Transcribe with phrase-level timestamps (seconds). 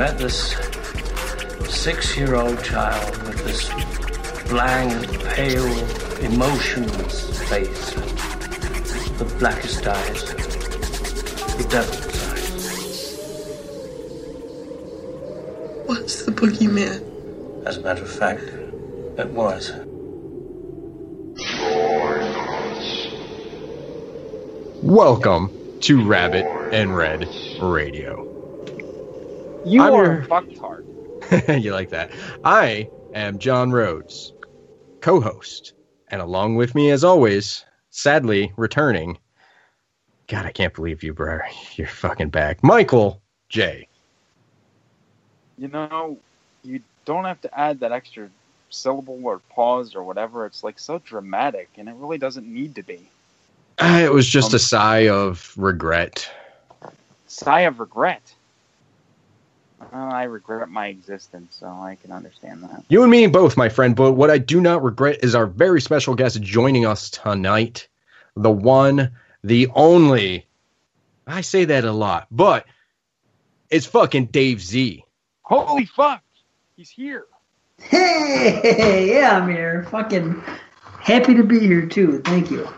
[0.00, 0.56] Met this
[1.68, 3.68] six year old child with this
[4.48, 5.66] blank, pale,
[6.20, 7.90] emotionless face,
[9.18, 10.24] the blackest eyes,
[11.54, 13.18] the devil's eyes.
[15.84, 17.66] What's the boogeyman?
[17.66, 18.44] As a matter of fact,
[19.18, 19.70] it was.
[24.82, 25.50] Welcome
[25.82, 27.28] to Rabbit in Red
[27.60, 28.39] Radio.
[29.64, 30.84] You I'm are your- fucktard.
[31.62, 32.10] you like that?
[32.44, 34.32] I am John Rhodes,
[35.00, 35.74] co host.
[36.08, 39.18] And along with me, as always, sadly returning.
[40.28, 41.38] God, I can't believe you, bro.
[41.76, 42.62] You're fucking back.
[42.62, 43.86] Michael J.
[45.58, 46.16] You know,
[46.64, 48.28] you don't have to add that extra
[48.70, 50.46] syllable or pause or whatever.
[50.46, 53.00] It's like so dramatic, and it really doesn't need to be.
[53.78, 56.30] Uh, It was just Um, a sigh of regret.
[57.26, 58.22] Sigh of regret.
[59.80, 62.84] Well, I regret my existence, so I can understand that.
[62.88, 63.96] You and me both, my friend.
[63.96, 67.88] But what I do not regret is our very special guest joining us tonight.
[68.36, 70.46] The one, the only.
[71.26, 72.66] I say that a lot, but
[73.70, 75.04] it's fucking Dave Zee.
[75.42, 76.22] Holy fuck!
[76.76, 77.24] He's here.
[77.80, 79.86] Hey, yeah, I'm here.
[79.90, 80.42] Fucking
[81.00, 82.20] happy to be here too.
[82.24, 82.68] Thank you.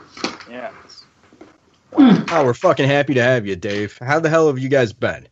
[0.48, 1.05] Yes.
[1.95, 3.98] Oh, we're fucking happy to have you, Dave.
[4.00, 5.27] How the hell have you guys been?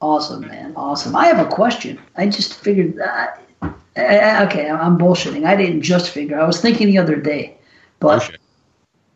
[0.00, 0.72] Awesome, man.
[0.76, 1.16] Awesome.
[1.16, 1.98] I have a question.
[2.16, 2.98] I just figured.
[3.00, 3.26] Uh,
[3.62, 5.44] uh, okay, I'm bullshitting.
[5.44, 6.38] I didn't just figure.
[6.40, 7.58] I was thinking the other day,
[7.98, 8.40] but Oh, shit.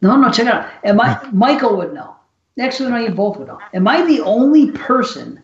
[0.00, 0.31] no, no.
[0.32, 0.69] Check it out.
[0.84, 1.20] Am I?
[1.32, 2.16] Michael would know.
[2.60, 3.59] Actually, no, you both would know.
[3.75, 5.41] Am I the only person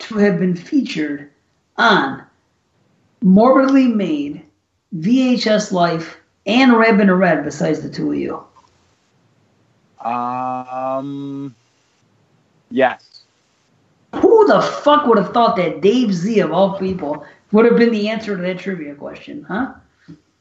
[0.00, 1.30] to have been featured
[1.78, 2.22] on
[3.22, 4.44] Morbidly Made,
[4.96, 8.44] VHS Life, and Rabbit in Red besides the two of you?
[10.04, 11.54] Um.
[12.70, 13.11] Yes.
[14.16, 17.92] Who the fuck would have thought that Dave Zee of all people would have been
[17.92, 19.74] the answer to that trivia question, huh?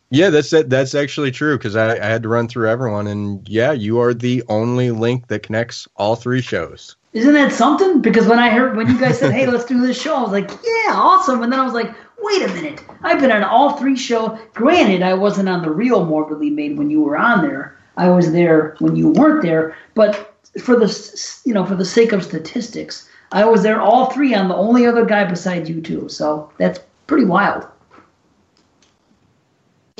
[0.09, 0.69] Yeah, that's that.
[0.69, 4.13] That's actually true because I, I had to run through everyone, and yeah, you are
[4.13, 6.97] the only link that connects all three shows.
[7.13, 8.01] Isn't that something?
[8.01, 10.31] Because when I heard when you guys said, "Hey, let's do this show," I was
[10.31, 12.83] like, "Yeah, awesome!" And then I was like, "Wait a minute!
[13.03, 14.37] I've been on all three shows.
[14.53, 17.77] Granted, I wasn't on the real Morbidly Made when you were on there.
[17.95, 19.77] I was there when you weren't there.
[19.93, 24.35] But for the you know for the sake of statistics, I was there all three.
[24.35, 26.09] I'm the only other guy besides you two.
[26.09, 27.67] So that's pretty wild.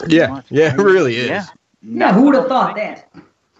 [0.07, 1.29] Yeah, yeah, it really is.
[1.29, 1.45] Yeah.
[1.83, 3.11] Yeah, who would have thought that?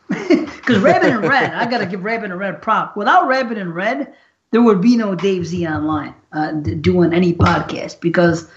[0.62, 2.96] Because Rabbit in Red, I gotta give Rabbit in Red prop.
[2.96, 4.14] Without Rabbit in Red,
[4.52, 8.48] there would be no Dave Zee online uh, doing any podcast because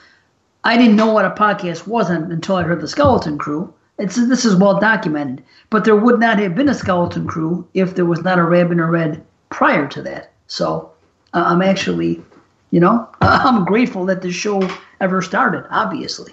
[0.65, 3.73] I didn't know what a podcast was un- until I heard the Skeleton Crew.
[3.99, 7.95] It's this is well documented, but there would not have been a Skeleton Crew if
[7.95, 10.33] there was not a Rabbit in Red prior to that.
[10.47, 10.93] So
[11.35, 12.23] uh, I'm actually,
[12.71, 14.67] you know, I'm grateful that the show
[15.01, 15.67] ever started.
[15.71, 16.33] Obviously.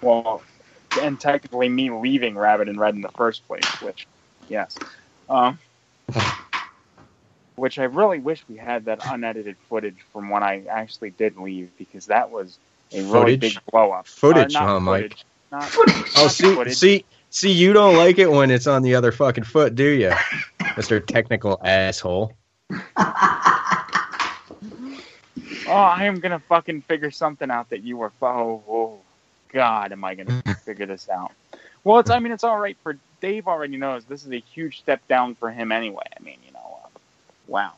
[0.00, 0.42] Well,
[1.00, 4.06] and technically me leaving Rabbit in Red in the first place, which,
[4.48, 4.76] yes.
[5.28, 5.58] Um,
[7.56, 11.70] which I really wish we had that unedited footage from when I actually did leave
[11.78, 12.58] because that was
[12.92, 13.40] a really Footage?
[13.40, 14.06] big blow up.
[14.06, 15.02] Footage, not huh, Mike?
[15.04, 16.76] footage, Not, Oh, see, footage.
[16.76, 20.12] see, see, you don't like it when it's on the other fucking foot, do you,
[20.76, 22.36] Mister Technical asshole?
[25.66, 28.12] Oh, I am gonna fucking figure something out that you were.
[28.20, 28.98] Oh, oh
[29.52, 31.32] God, am I gonna figure this out?
[31.84, 32.10] Well, it's.
[32.10, 33.46] I mean, it's all right for Dave.
[33.48, 36.04] Already knows this is a huge step down for him anyway.
[36.18, 36.98] I mean, you know, uh,
[37.46, 37.72] wow.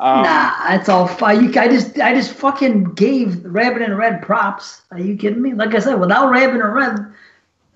[0.00, 1.44] Um, nah, it's all fine.
[1.44, 4.80] You, I just, I just fucking gave Rabbit in Red props.
[4.90, 5.52] Are you kidding me?
[5.52, 7.12] Like I said, without Rabbit in Red,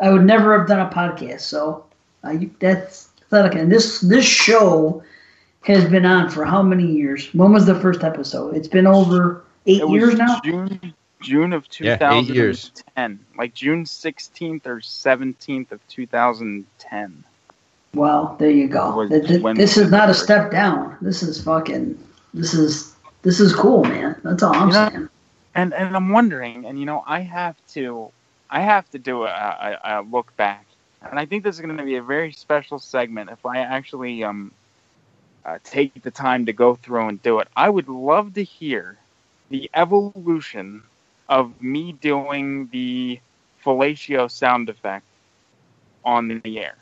[0.00, 1.42] I would never have done a podcast.
[1.42, 1.84] So
[2.22, 3.56] uh, that's pathetic.
[3.56, 5.02] And this, this show
[5.64, 7.28] has been on for how many years?
[7.34, 8.56] When was the first episode?
[8.56, 10.40] It's been over eight it was years now.
[10.44, 12.12] June, June of 2010.
[12.12, 12.70] eight years.
[13.36, 17.24] Like June 16th or 17th of 2010.
[17.94, 18.96] Well, there you go.
[18.96, 20.96] Was Th- th- when- this is not a step down.
[21.00, 21.98] This is fucking.
[22.32, 24.20] This is this is cool, man.
[24.24, 25.08] That's all I'm You know- saying.
[25.54, 28.10] and and I'm wondering, and you know, I have to
[28.50, 30.66] I have to do a, a, a look back,
[31.02, 34.24] and I think this is going to be a very special segment if I actually
[34.24, 34.50] um
[35.44, 37.48] uh, take the time to go through and do it.
[37.56, 38.96] I would love to hear
[39.54, 40.90] the evolution
[41.28, 43.20] of me doing the
[43.64, 45.06] fellatio sound effect
[46.04, 46.78] on the air.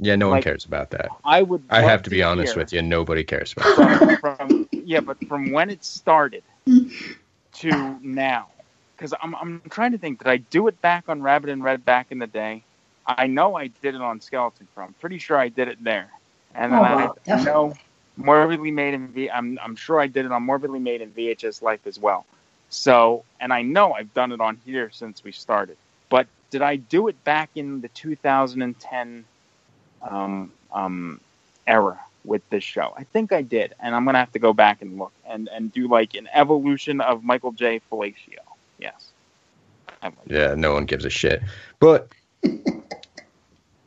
[0.00, 1.12] Yeah, no one cares about that.
[1.24, 1.70] I would.
[1.70, 2.82] I have to be honest with you.
[2.82, 4.00] Nobody cares about that.
[4.00, 6.44] From, from yeah, but from when it started
[7.56, 8.48] to now,
[8.96, 10.18] because I'm I'm trying to think.
[10.20, 12.66] Did I do it back on Rabbit in Red back in the day?
[13.06, 14.84] I know I did it on Skeleton Crew.
[14.84, 16.10] I'm pretty sure I did it there.
[16.54, 17.54] And then Oh, I wow, definitely.
[17.54, 17.78] know
[18.22, 19.30] Morbidly Made in V.
[19.30, 22.24] I'm I'm sure I did it on Morbidly Made in VHS Life as well.
[22.68, 25.76] So, and I know I've done it on here since we started.
[26.08, 29.24] But did I do it back in the 2010
[30.08, 31.20] um, um,
[31.66, 32.92] era with this show?
[32.96, 35.72] I think I did, and I'm gonna have to go back and look and and
[35.72, 37.80] do like an evolution of Michael J.
[37.90, 38.44] Fellatio.
[38.78, 39.10] Yes.
[40.02, 41.42] Like, Yeah, no one gives a shit.
[41.78, 42.08] But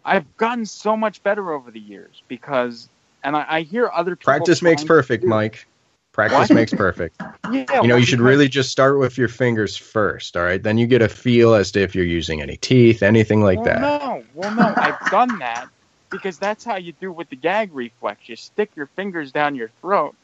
[0.06, 2.90] I've gotten so much better over the years because,
[3.24, 4.32] and I, I hear other people.
[4.32, 5.66] practice makes perfect, Mike.
[6.12, 6.56] Practice What?
[6.56, 7.22] makes perfect.
[7.52, 10.64] Yeah, You know, you should really just start with your fingers first, all right?
[10.64, 13.66] Then you get a feel as to if you're using any teeth, anything like well,
[13.66, 13.82] that.
[13.82, 15.68] No, well, no, I've done that
[16.10, 18.22] because that's how you do with the gag reflex.
[18.30, 20.16] You stick your fingers down your throat,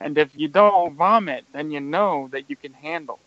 [0.00, 3.18] and if you don't vomit, then you know that you can handle.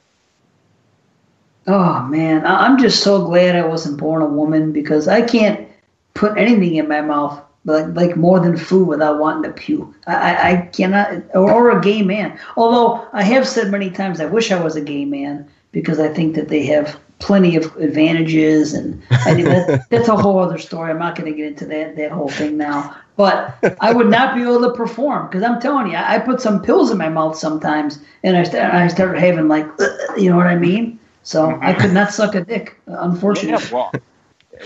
[1.65, 5.67] Oh man, I- I'm just so glad I wasn't born a woman because I can't
[6.13, 9.93] put anything in my mouth like like more than food without wanting to puke.
[10.07, 12.39] I, I, I cannot, or, or a gay man.
[12.55, 16.07] Although I have said many times I wish I was a gay man because I
[16.07, 20.57] think that they have plenty of advantages, and I mean, that, that's a whole other
[20.57, 20.89] story.
[20.91, 22.95] I'm not going to get into that that whole thing now.
[23.17, 26.39] But I would not be able to perform because I'm telling you, I, I put
[26.39, 29.67] some pills in my mouth sometimes, and I start I start having like,
[30.17, 30.99] you know what I mean.
[31.23, 33.67] So I could not suck a dick, unfortunately.
[33.67, 33.91] Yeah, well,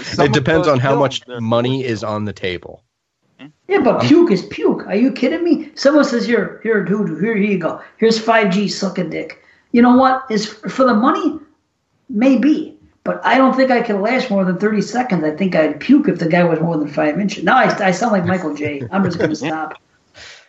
[0.02, 2.84] some It depends on how much they're- money is on the table.
[3.40, 3.48] Hmm?
[3.68, 4.86] Yeah, but puke is puke.
[4.88, 5.72] Are you kidding me?
[5.76, 7.82] Someone says, "Here, here, dude, here, here you go.
[7.98, 10.26] Here's 5G, suck a dick." You know what?
[10.30, 11.40] Is for the money,
[12.10, 15.24] maybe, but I don't think I can last more than 30 seconds.
[15.24, 17.44] I think I'd puke if the guy was more than five inches.
[17.44, 18.84] Now I, I sound like Michael J.
[18.92, 19.82] I'm just gonna stop.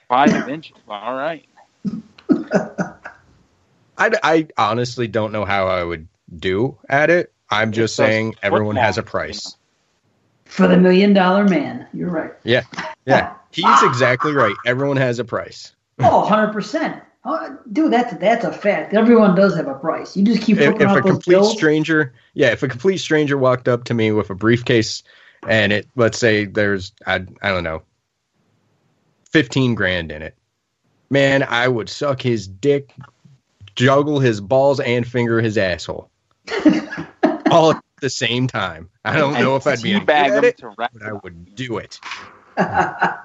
[0.09, 0.77] five inches.
[0.89, 1.45] All right.
[3.97, 7.33] I, I honestly don't know how I would do at it.
[7.51, 9.57] I'm just does saying everyone has a price.
[10.45, 12.33] For the million dollar man, you're right.
[12.45, 12.63] Yeah,
[13.07, 13.35] yeah.
[13.51, 14.55] He's exactly right.
[14.67, 15.75] Everyone has a price.
[16.01, 17.03] Oh, 100 percent.
[17.25, 18.93] Oh, dude, that's that's a fact.
[18.93, 20.17] Everyone does have a price.
[20.17, 21.53] You just keep If, if a those complete bills.
[21.53, 25.03] stranger, yeah, if a complete stranger walked up to me with a briefcase
[25.49, 27.83] and it, let's say there's, I, I don't know,
[29.31, 30.37] 15 grand in it,
[31.11, 32.95] man, I would suck his dick,
[33.75, 36.11] juggle his balls, and finger his asshole.
[37.55, 38.91] All at the same time.
[39.05, 41.03] I don't know if I'd be any good teabag at them it, to wrap but
[41.03, 42.01] I would do it.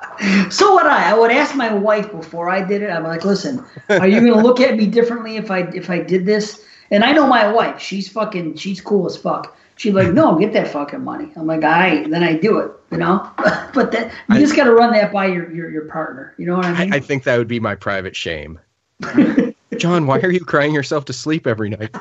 [0.50, 1.12] So would I.
[1.12, 2.90] I would ask my wife before I did it.
[2.90, 6.26] I'm like, listen, are you gonna look at me differently if I if I did
[6.26, 6.66] this?
[6.92, 7.80] And I know my wife.
[7.80, 8.56] She's fucking.
[8.56, 9.56] She's cool as fuck.
[9.78, 11.32] She's like, no, get that fucking money.
[11.38, 12.10] I'm like, all right.
[12.10, 12.72] Then I do it.
[12.92, 13.32] You know.
[13.74, 16.34] but that you I- just got to run that by your, your your partner.
[16.38, 16.94] You know what I I, mean?
[16.94, 18.60] I think that would be my private shame.
[19.78, 21.96] John, why are you crying yourself to sleep every night?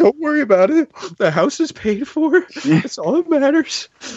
[0.00, 0.90] Don't don't worry about it.
[1.18, 2.46] The house is paid for.
[2.64, 3.88] That's all that matters.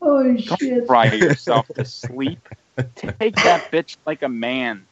[0.00, 0.86] oh shit.
[0.86, 2.48] cry yourself to sleep.
[2.96, 4.86] Take that bitch like a man.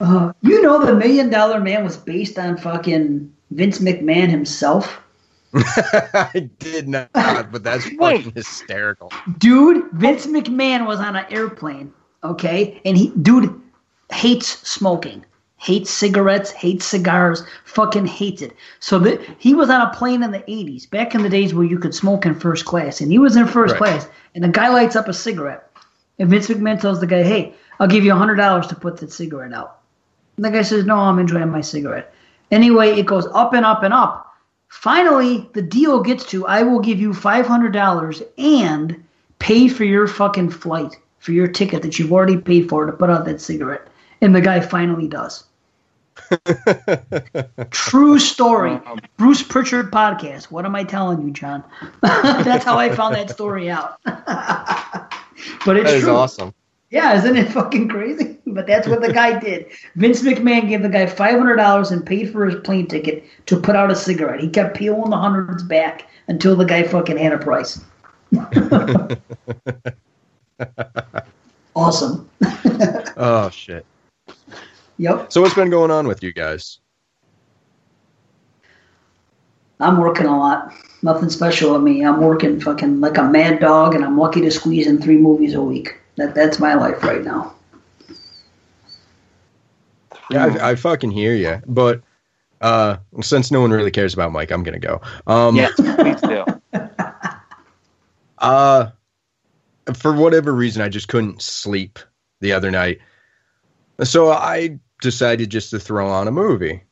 [0.00, 5.00] Uh, you know, the Million Dollar Man was based on fucking Vince McMahon himself.
[5.54, 8.18] I did not, but that's Wait.
[8.18, 9.12] fucking hysterical.
[9.38, 11.92] dude vince mcmahon was on an airplane
[12.24, 13.54] okay and he dude
[14.10, 15.24] hates smoking
[15.64, 20.30] hates cigarettes hates cigars fucking hates it so the, he was on a plane in
[20.30, 23.18] the 80s back in the days where you could smoke in first class and he
[23.18, 23.78] was in first Right.
[23.78, 25.70] class and the guy lights up a cigarette
[26.18, 29.12] and vince mcmahon tells the guy hey i'll give you a $100 to put that
[29.12, 29.80] cigarette out
[30.36, 32.12] and the guy says no i'm enjoying my cigarette
[32.50, 34.20] anyway it goes up and up and up
[34.68, 39.04] Finally, the deal gets to I will give you $500 and
[39.38, 43.08] pay for your fucking flight, for your ticket that you've already paid for to put
[43.08, 43.86] out that cigarette.
[44.20, 45.44] And the guy finally does.
[47.70, 48.72] True story.
[48.72, 50.44] Um, Bruce Prichard podcast.
[50.44, 51.64] What am I telling you, John?
[52.02, 53.98] That's how I found that story out.
[54.04, 56.14] but it's That is true.
[56.14, 56.54] awesome.
[56.90, 58.38] Yeah, isn't it fucking crazy?
[58.46, 59.66] But that's what the guy did.
[59.96, 63.58] Vince McMahon gave the guy five hundred dollars and paid for his plane ticket to
[63.58, 64.38] put out a cigarette.
[64.38, 67.80] He kept peeling the hundreds back until the guy fucking had a price.
[71.74, 72.30] awesome.
[73.16, 73.84] Oh shit.
[74.98, 75.32] Yep.
[75.32, 76.78] So what's been going on with you guys?
[79.80, 80.72] I'm working a lot.
[81.02, 82.04] Nothing special with me.
[82.04, 85.54] I'm working fucking like a mad dog, and I'm lucky to squeeze in three movies
[85.54, 85.98] a week.
[86.16, 87.54] That that's my life right now.
[90.30, 91.60] Yeah, I, I fucking hear you.
[91.66, 92.02] But
[92.60, 95.00] uh, since no one really cares about Mike, I'm gonna go.
[95.26, 96.44] Um, Yes, please do.
[98.38, 98.90] Uh,
[99.94, 101.98] for whatever reason, I just couldn't sleep
[102.40, 103.00] the other night.
[104.02, 106.82] So I decided just to throw on a movie.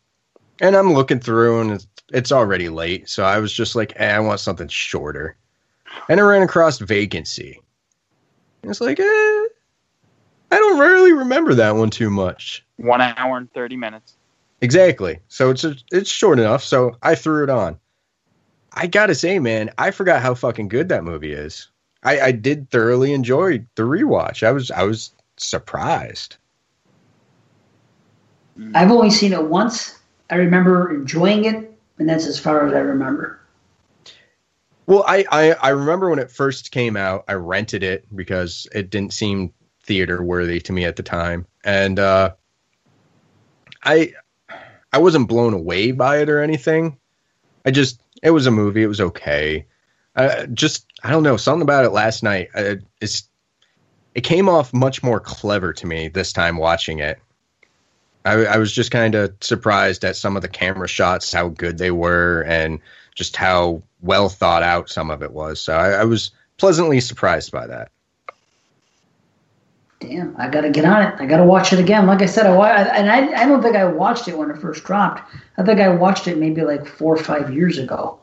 [0.61, 3.09] And I'm looking through, and it's, it's already late.
[3.09, 5.37] So I was just like, eh, I want something shorter.
[6.09, 7.61] And I ran across Vacancy.
[8.63, 9.05] And it's like, eh,
[10.53, 12.65] I don't really remember that one too much.
[12.77, 14.17] One hour and thirty minutes.
[14.61, 15.19] Exactly.
[15.29, 16.63] So it's a, it's short enough.
[16.63, 17.79] So I threw it on.
[18.75, 21.69] I gotta say, man, I forgot how fucking good that movie is.
[22.05, 24.43] I, I did thoroughly enjoy the rewatch.
[24.43, 26.37] I was I was surprised.
[28.75, 29.99] I've only seen it once.
[30.31, 33.41] I remember enjoying it, and that's as far as I remember.
[34.87, 38.91] Well, I, I I remember when it first came out, I rented it because it
[38.91, 39.53] didn't seem
[39.85, 42.33] theater worthy to me at the time, and uh,
[43.85, 44.13] I
[44.93, 46.99] I wasn't blown away by it or anything.
[47.65, 48.83] I just it was a movie.
[48.83, 49.67] It was okay.
[50.15, 52.49] Uh, just I don't know something about it last night.
[52.55, 53.29] Uh, it's
[54.15, 57.19] it came off much more clever to me this time watching it.
[58.25, 61.79] I, I was just kind of surprised at some of the camera shots, how good
[61.79, 62.81] they were, and
[63.15, 65.61] just how well thought out some of it was.
[65.61, 67.91] So I, I was pleasantly surprised by that.
[70.01, 71.15] Damn, I gotta get on it.
[71.21, 72.07] I gotta watch it again.
[72.07, 74.59] Like I said, I wa- and I, I don't think I watched it when it
[74.59, 75.23] first dropped.
[75.59, 78.19] I think I watched it maybe like four or five years ago.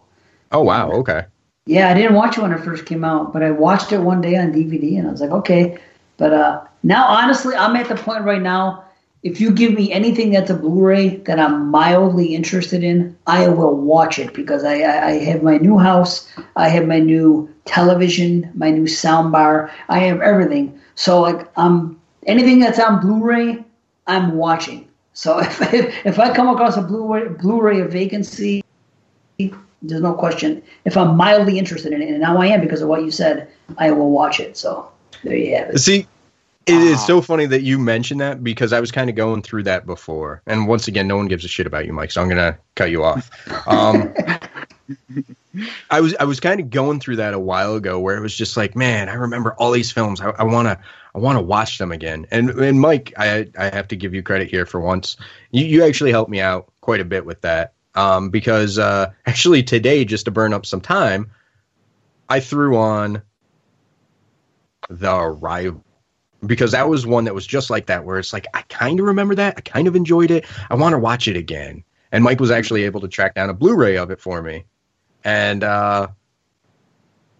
[0.51, 1.25] Oh wow, okay.
[1.65, 4.22] Yeah, I didn't watch it when it first came out, but I watched it one
[4.22, 5.77] day on DVD, and I was like, okay.
[6.18, 8.86] But uh, now, honestly, I'm at the point right now.
[9.22, 13.76] If you give me anything that's a Blu-ray that I'm mildly interested in, I will
[13.76, 18.50] watch it because I, I, I have my new house, I have my new television,
[18.56, 20.80] my new sound bar, I have everything.
[20.96, 23.64] So like, um, anything that's on Blu-ray,
[24.08, 24.88] I'm watching.
[25.14, 28.64] So if if, if I come across a Blu-ray Blu-ray of Vacancy,
[29.38, 30.64] there's no question.
[30.86, 33.50] If I'm mildly interested in it, and now I am because of what you said,
[33.78, 34.58] I will watch it.
[34.58, 34.90] So
[35.24, 35.80] there you have it.
[35.80, 36.08] See,
[36.66, 39.63] it is so funny that you mentioned that because I was kind of going through
[39.63, 40.42] that before.
[40.46, 42.12] And once again, no one gives a shit about you, Mike.
[42.12, 43.30] So I'm gonna cut you off.
[43.68, 44.13] Um,
[45.89, 48.36] I was I was kind of going through that a while ago, where it was
[48.36, 50.22] just like, man, I remember all these films.
[50.22, 50.80] I, I wanna
[51.16, 52.28] I wanna watch them again.
[52.32, 55.18] And and Mike, I I have to give you credit here for once.
[55.51, 57.74] You you actually helped me out quite a bit with that.
[57.96, 61.32] Um, because uh, actually today, just to burn up some time,
[62.30, 63.24] I threw on
[64.89, 65.84] the Arrival
[66.46, 69.05] because that was one that was just like that, where it's like I kind of
[69.05, 71.84] remember that, I kind of enjoyed it, I want to watch it again.
[72.12, 74.65] And Mike was actually able to track down a Blu-ray of it for me,
[75.24, 76.08] and uh,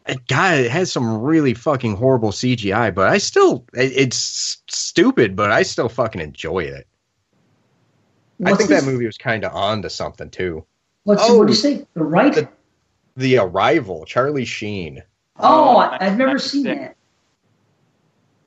[0.07, 5.35] it, God, it has some really fucking horrible CGI, but I still, it, it's stupid,
[5.35, 6.87] but I still fucking enjoy it.
[8.45, 10.65] I think this- that movie was kind of on to something too.
[11.03, 11.85] What's Oh, what do you say?
[11.93, 12.33] The right?
[12.33, 12.49] the-
[13.17, 15.01] The Arrival, Charlie Sheen.
[15.39, 16.79] oh, Oh, I've never seen 1996.
[16.79, 16.95] that.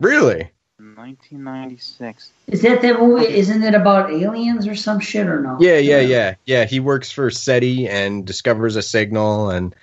[0.02, 0.50] Really?
[0.78, 2.32] 1996.
[2.48, 3.26] Is that that movie?
[3.26, 5.56] Isn't it about aliens or some shit or no?
[5.60, 6.64] Yeah, yeah, yeah, yeah.
[6.64, 9.74] He works for SETI and discovers a signal, and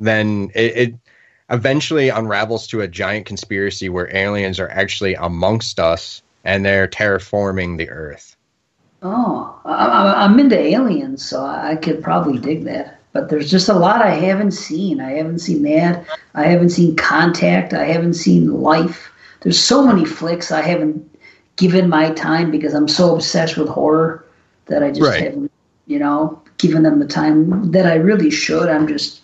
[0.00, 0.94] then it, it
[1.50, 7.76] eventually unravels to a giant conspiracy where aliens are actually amongst us and they're terraforming
[7.76, 8.36] the Earth.
[9.02, 13.00] Oh, I, I, I'm into aliens, so I could probably dig that.
[13.12, 15.00] But there's just a lot I haven't seen.
[15.00, 16.06] I haven't seen that.
[16.34, 17.74] I haven't seen Contact.
[17.74, 19.12] I haven't seen Life.
[19.40, 21.08] There's so many flicks I haven't
[21.56, 24.24] given my time because I'm so obsessed with horror
[24.66, 25.22] that I just Right.
[25.22, 25.50] haven't,
[25.86, 28.68] you know, given them the time that I really should.
[28.68, 29.20] I'm just,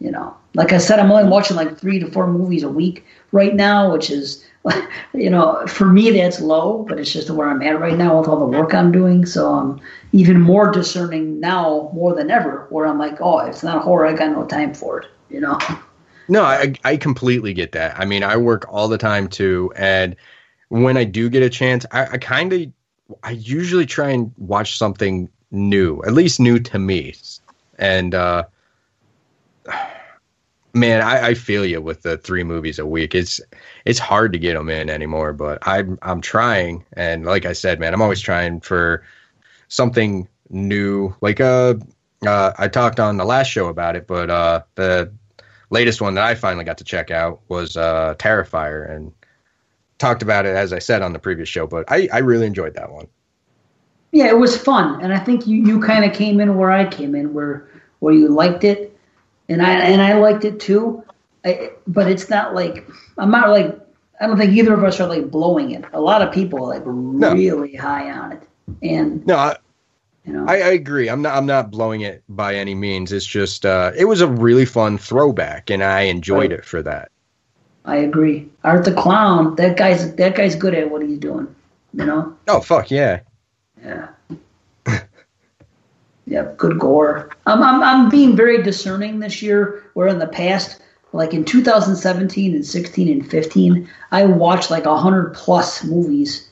[0.00, 3.04] you know, like I said, I'm only watching like three to four movies a week
[3.32, 4.44] right now, which is,
[5.14, 8.28] you know, for me that's low, but it's just where I'm at right now with
[8.28, 9.24] all the work I'm doing.
[9.26, 9.80] So I'm
[10.12, 14.06] even more discerning now more than ever, where I'm like, oh, if it's not horror,
[14.06, 15.58] I got no time for it, you know.
[16.30, 17.98] No, I I completely get that.
[17.98, 20.16] I mean, I work all the time too, and
[20.68, 22.72] when I do get a chance, I, I kind of
[23.24, 27.14] I usually try and watch something new, at least new to me.
[27.78, 28.44] And uh
[30.74, 33.14] man, I, I feel you with the three movies a week.
[33.14, 33.40] It's
[33.84, 37.80] it's hard to get them in anymore, but I'm I'm trying, and like I said,
[37.80, 39.04] man, I'm always trying for
[39.68, 41.14] something new.
[41.22, 41.76] Like uh,
[42.26, 45.12] uh I talked on the last show about it, but uh the
[45.70, 49.12] latest one that I finally got to check out was uh Terrifier and
[49.98, 52.74] talked about it as I said on the previous show, but I, I really enjoyed
[52.74, 53.06] that one.
[54.12, 56.88] Yeah, it was fun, and I think you, you kind of came in where I
[56.88, 57.68] came in, where
[58.00, 58.98] where you liked it,
[59.48, 61.04] and I and I liked it too.
[61.44, 63.78] I, but it's not like I'm not like
[64.20, 65.84] I don't think either of us are like blowing it.
[65.92, 68.42] A lot of people are like really high on it,
[68.82, 69.56] and No, I,
[70.26, 71.08] you know, I, I agree.
[71.08, 71.36] I'm not.
[71.36, 73.12] I'm not blowing it by any means.
[73.12, 73.64] It's just.
[73.64, 76.60] Uh, it was a really fun throwback, and I enjoyed Right.
[76.60, 77.10] it for that.
[77.86, 78.48] I agree.
[78.62, 81.54] Art the Clown, that guy's that guy's good at what he's doing.
[81.94, 83.20] You know, Oh fuck yeah!
[83.82, 84.08] yeah.
[86.26, 87.30] Yep, good gore.
[87.46, 89.84] I'm, I'm I'm being very discerning this year.
[89.94, 90.80] Where in the past,
[91.12, 96.48] like in 2017 and 16 and 15, I watched like hundred plus movies,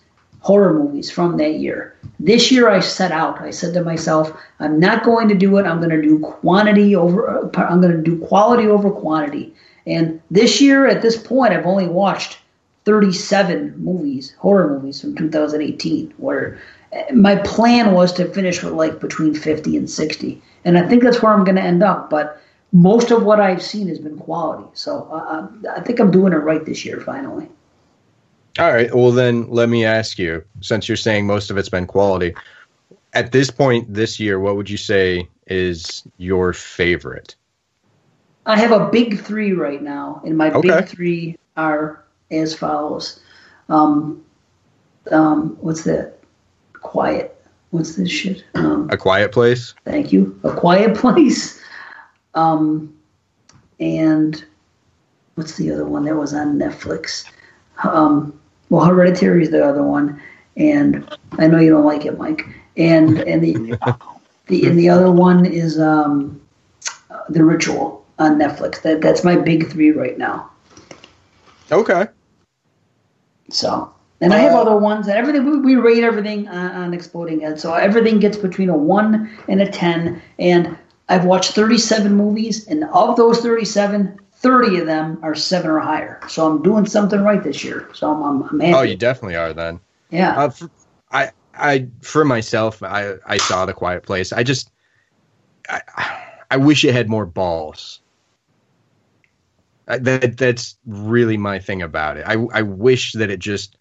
[0.48, 1.94] horror movies from that year.
[2.18, 3.38] This year, I set out.
[3.42, 5.66] I said to myself, I'm not going to do it.
[5.66, 7.28] I'm going to do quantity over.
[7.28, 9.54] uh, I'm going to do quality over quantity.
[9.86, 12.38] And this year, at this point, I've only watched
[12.86, 16.58] 37 movies, horror movies from 2018, where
[16.94, 20.42] uh, my plan was to finish with like between 50 and 60.
[20.64, 22.08] And I think that's where I'm going to end up.
[22.08, 22.40] But
[22.72, 24.66] most of what I've seen has been quality.
[24.72, 27.50] So uh, I think I'm doing it right this year, finally.
[28.58, 28.92] All right.
[28.92, 32.34] Well, then let me ask you, since you're saying most of it's been quality,
[33.12, 37.36] at this point this year, what would you say is your favorite?
[38.46, 40.68] I have a big three right now, and my Okay.
[40.80, 43.20] big three are as follows.
[43.68, 44.24] Um,
[45.10, 46.18] um, what's that?
[46.72, 47.34] Quiet.
[47.70, 48.44] What's this shit?
[48.54, 49.74] Um, A Quiet Place.
[49.84, 50.38] thank you.
[50.44, 51.60] A Quiet Place.
[52.34, 52.94] Um,
[53.78, 54.44] and
[55.34, 57.24] what's the other one that was on Netflix?
[57.84, 58.37] Um,
[58.70, 60.20] well, Hereditary is the other one,
[60.56, 61.08] and
[61.38, 62.46] I know you don't like it, Mike.
[62.76, 63.78] And and the
[64.46, 66.40] the and the other one is um,
[67.10, 68.82] uh, The Ritual on Netflix.
[68.82, 70.50] That that's my big three right now.
[71.70, 72.08] Okay.
[73.50, 75.06] So, and I have other ones.
[75.08, 77.58] And everything we, we rate everything on, on Exploding Head.
[77.58, 80.20] So everything gets between a one and a ten.
[80.38, 80.76] And
[81.08, 86.20] I've watched 37 movies, and of those 37, 30 of them are seven or higher.
[86.28, 87.88] So I'm doing something right this year.
[87.94, 88.74] So I'm I'm, I'm happy.
[88.74, 89.80] Oh, you definitely are then.
[90.10, 90.36] yeah.
[90.38, 90.50] Uh,
[91.58, 94.32] I, for myself, I, I saw the Quiet Place.
[94.32, 94.70] I just,
[95.68, 95.82] I,
[96.50, 98.00] I wish it had more balls.
[99.88, 102.24] I, that that's really my thing about it.
[102.26, 103.76] I, I wish that it just,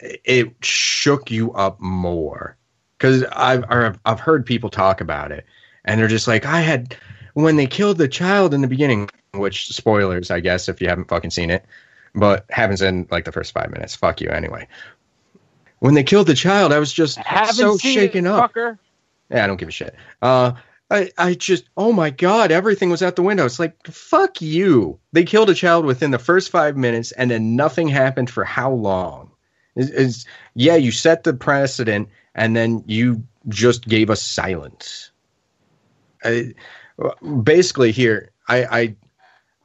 [0.00, 2.56] it shook you up more,
[2.96, 5.44] because I've, I've I've heard people talk about it,
[5.84, 6.96] and they're just like, I had
[7.34, 11.08] when they killed the child in the beginning, which spoilers, I guess, if you haven't
[11.08, 11.64] fucking seen it,
[12.14, 13.94] but happens in like the first five minutes.
[13.94, 14.66] Fuck you anyway
[15.80, 18.52] when they killed the child, I was just Haven't so shaken it, up.
[18.52, 18.78] fucker.
[19.30, 19.94] Yeah, I don't give a shit.
[20.22, 20.52] Uh,
[20.90, 23.44] I, I just, oh my god, everything was out the window.
[23.44, 24.98] It's like, fuck you.
[25.12, 28.72] They killed a child within the first five minutes, and then nothing happened for how
[28.72, 29.30] long?
[29.76, 35.10] Is, is yeah, you set the precedent, and then you just gave us silence.
[36.24, 36.54] I,
[37.42, 38.96] basically, here, I, I,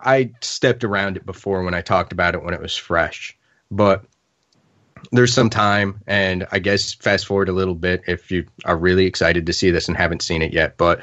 [0.03, 3.37] I stepped around it before when I talked about it when it was fresh,
[3.71, 4.05] but
[5.11, 9.05] there's some time and i guess fast forward a little bit if you are really
[9.05, 11.01] excited to see this and haven't seen it yet but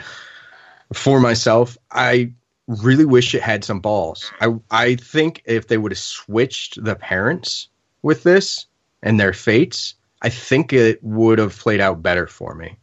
[0.95, 2.33] for myself i
[2.67, 4.33] really wish it had some balls.
[4.41, 7.69] I i think if they would have switched the parents
[8.03, 8.67] with this
[9.03, 12.79] and their fates i think it would have played out better for me.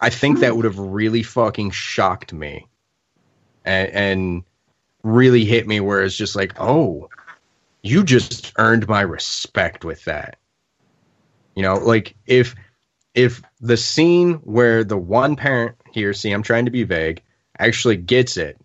[0.00, 2.68] I think that would have really fucking shocked me.
[3.64, 4.42] And, and
[5.04, 7.08] really hit me where it's just like oh
[7.82, 10.38] you just earned my respect with that.
[11.54, 12.54] You know, like if
[13.14, 17.22] if the scene where the one parent here, see, I'm trying to be vague,
[17.58, 18.58] actually gets it,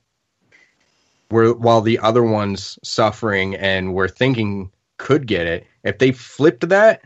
[1.27, 6.67] where while the other one's suffering and we're thinking could get it, if they flipped
[6.69, 7.01] that,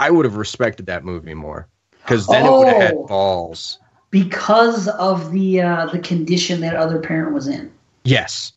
[0.00, 1.68] I would have respected that movie more
[2.02, 3.06] because then it would have had Oh.
[3.06, 3.78] balls.
[4.10, 7.72] because of the uh, the condition that other parent was in.
[8.04, 8.52] Yes,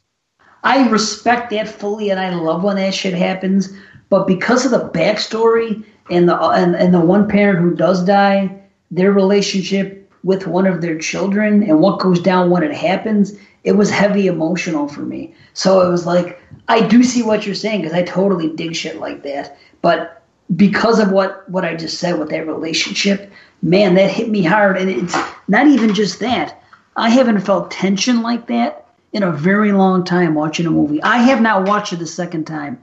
[0.64, 3.72] I respect that fully, and I love when that shit happens.
[4.10, 8.56] But because of the backstory and the and, and the one parent who does die,
[8.92, 13.74] their relationship with one of their children and what goes down when it happens, it
[13.74, 15.36] was heavy emotional for me.
[15.54, 19.00] So it was like I do see what you're saying because I totally dig shit
[19.00, 19.58] like that.
[19.82, 20.24] But
[20.56, 23.32] because of what what I just said with that relationship,
[23.62, 24.78] man, that hit me hard.
[24.78, 25.16] And it's
[25.48, 26.62] not even just that.
[26.96, 28.85] I haven't felt tension like that
[29.16, 31.02] in a very long time watching a movie.
[31.02, 32.78] I have not watched it a second time.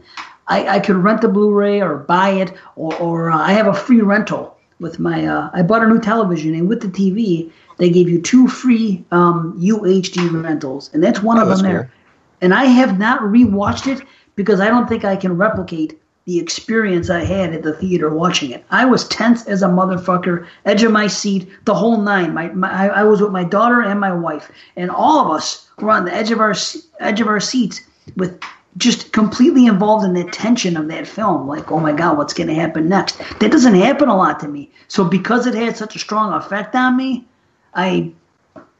[0.48, 3.74] I, I could rent the Blu-ray or buy it, or, or uh, I have a
[3.74, 5.26] free rental with my.
[5.26, 9.04] Uh, I bought a new television, and with the TV, they gave you two free
[9.10, 11.92] um, UHD rentals, and that's one Oh, of that's them there.
[12.40, 14.02] And I have not rewatched it
[14.34, 18.50] because I don't think I can replicate the experience I had at the theater watching
[18.50, 18.64] it.
[18.70, 22.32] I was tense as a motherfucker, edge of my seat, the whole nine.
[22.32, 25.90] My, my I, was with my daughter and my wife, and all of us were
[25.90, 26.54] on the edge of our
[27.00, 27.80] edge of our seats
[28.16, 28.40] with
[28.76, 31.46] just completely involved in the tension of that film.
[31.46, 33.18] Like, oh my god, what's going to happen next?
[33.40, 34.70] That doesn't happen a lot to me.
[34.88, 37.26] So because it had such a strong effect on me,
[37.74, 38.12] I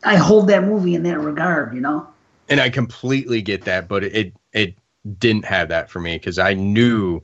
[0.04, 1.74] I hold that movie in that regard.
[1.74, 2.06] You know.
[2.48, 4.76] and I completely get that, but it it
[5.18, 7.20] didn't have that for me because I knew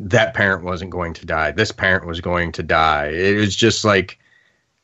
[0.00, 1.50] that parent wasn't going to die.
[1.52, 3.08] This parent was going to die.
[3.08, 4.18] It was just like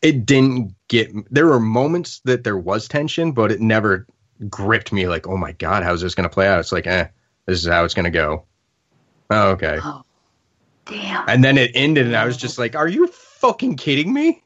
[0.02, 1.10] it didn't get.
[1.32, 4.06] There were moments that there was tension, but it never
[4.48, 5.08] gripped me.
[5.08, 6.60] Like, oh my god, how's this going to play out?
[6.60, 7.08] It's like, eh,
[7.46, 8.44] this is how it's going to go.
[9.30, 9.78] Oh, okay.
[9.82, 10.04] Oh,
[10.84, 11.28] damn.
[11.28, 14.44] And then it ended, and I was just like, are you fucking kidding me?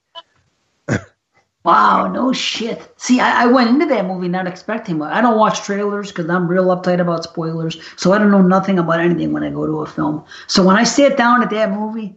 [1.63, 2.91] Wow, no shit.
[2.97, 5.13] See, I, I went into that movie not expecting much.
[5.13, 7.79] I don't watch trailers because I'm real uptight about spoilers.
[7.97, 10.25] So I don't know nothing about anything when I go to a film.
[10.47, 12.17] So when I sat down at that movie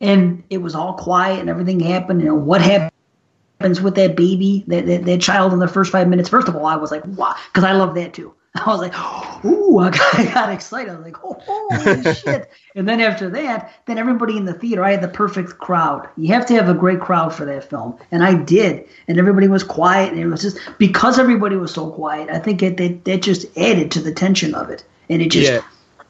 [0.00, 4.62] and it was all quiet and everything happened, you know, what happens with that baby,
[4.68, 6.28] that, that, that child in the first five minutes?
[6.28, 8.32] First of all, I was like, wow, because I love that too.
[8.66, 8.94] I was like,
[9.44, 10.92] ooh, I got, I got excited.
[10.92, 12.50] I was like, oh, holy shit.
[12.76, 16.08] And then after that, then everybody in the theater, I had the perfect crowd.
[16.16, 17.98] You have to have a great crowd for that film.
[18.12, 18.86] And I did.
[19.08, 20.12] And everybody was quiet.
[20.12, 23.46] And it was just because everybody was so quiet, I think it, that, that just
[23.58, 24.84] added to the tension of it.
[25.08, 25.60] And it just, Yeah.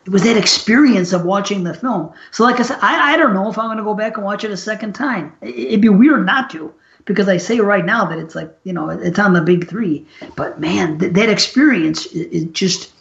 [0.04, 2.12] it was that experience of watching the film.
[2.30, 4.24] So, like I said, I, I don't know if I'm going to go back and
[4.24, 5.34] watch it a second time.
[5.40, 6.72] It- It'd be weird not to
[7.04, 10.06] because I say right now that it's like, you know, it's on the big three.
[10.36, 12.92] But man, th- that experience, it, it just,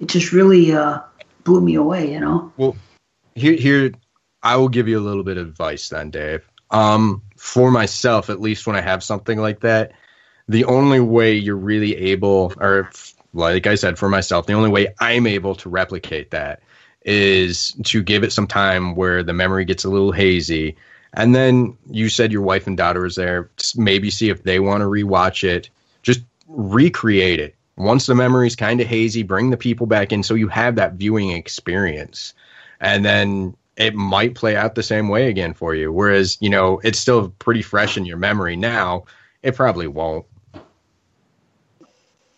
[0.00, 1.00] it just really uh,
[1.44, 2.52] blew me away, you know?
[2.56, 2.76] Well,
[3.34, 3.92] here, here,
[4.42, 6.48] I will give you a little bit of advice then, Dave.
[6.70, 9.92] Um, for myself, at least when I have something like that,
[10.48, 12.90] the only way you're really able, or
[13.32, 16.62] like I said, for myself, the only way I'm able to replicate that
[17.04, 20.76] is to give it some time where the memory gets a little hazy.
[21.16, 23.50] And then you said your wife and daughter was there.
[23.74, 25.70] Maybe see if they want to rewatch it.
[26.02, 27.54] Just recreate it.
[27.76, 30.94] Once the memory's kind of hazy, bring the people back in so you have that
[30.94, 32.32] viewing experience
[32.80, 35.92] and then it might play out the same way again for you.
[35.92, 39.04] Whereas, you know, it's still pretty fresh in your memory now.
[39.42, 40.24] It probably won't.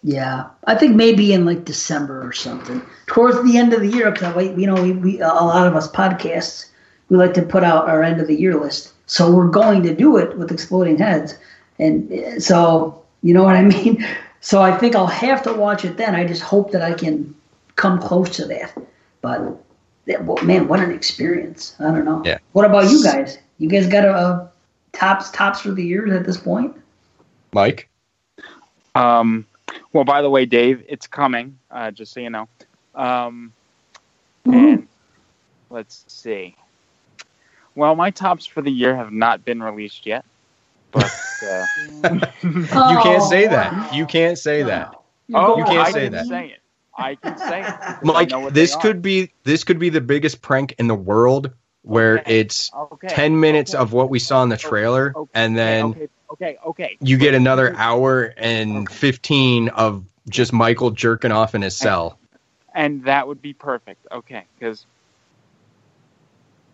[0.03, 4.11] Yeah, I think maybe in like December or something, towards the end of the year.
[4.11, 6.67] Because you know, we, we a lot of us podcasts
[7.09, 8.93] we like to put out our end of the year list.
[9.07, 11.35] So we're going to do it with Exploding Heads,
[11.79, 14.07] and uh, so you know what I mean.
[14.41, 16.15] So I think I'll have to watch it then.
[16.15, 17.35] I just hope that I can
[17.77, 18.73] come close to that.
[19.21, 19.59] But
[20.45, 21.75] man, what an experience!
[21.81, 22.23] I don't know.
[22.25, 22.39] Yeah.
[22.53, 23.39] What about you guys?
[23.59, 24.51] You guys got a, a
[24.93, 26.77] tops tops for the years at this point?
[27.53, 27.89] Mike?
[28.95, 29.47] Um,
[29.93, 31.59] well, by the way, Dave, it's coming.
[31.71, 32.49] Uh, just so you know.
[32.95, 33.53] Um,
[34.45, 34.87] and
[35.71, 36.57] let's see.
[37.79, 40.25] Well, my tops for the year have not been released yet,
[40.91, 41.05] but
[41.49, 41.65] uh,
[42.43, 43.95] You can't say that.
[43.95, 44.95] You can't say that.
[45.33, 46.27] oh, You can't I say can that.
[46.27, 46.61] say it.
[46.97, 48.05] I can say it.
[48.05, 52.41] Mike, this could be this could be the biggest prank in the world where Okay.
[52.41, 53.07] it's Okay.
[53.07, 53.81] 10 minutes okay.
[53.81, 56.97] of what we saw in the trailer Okay, and then okay, okay, okay.
[57.01, 62.19] you get another hour and 15 of just Michael jerking off in his cell.
[62.75, 64.05] and that would be perfect.
[64.11, 64.85] Okay, because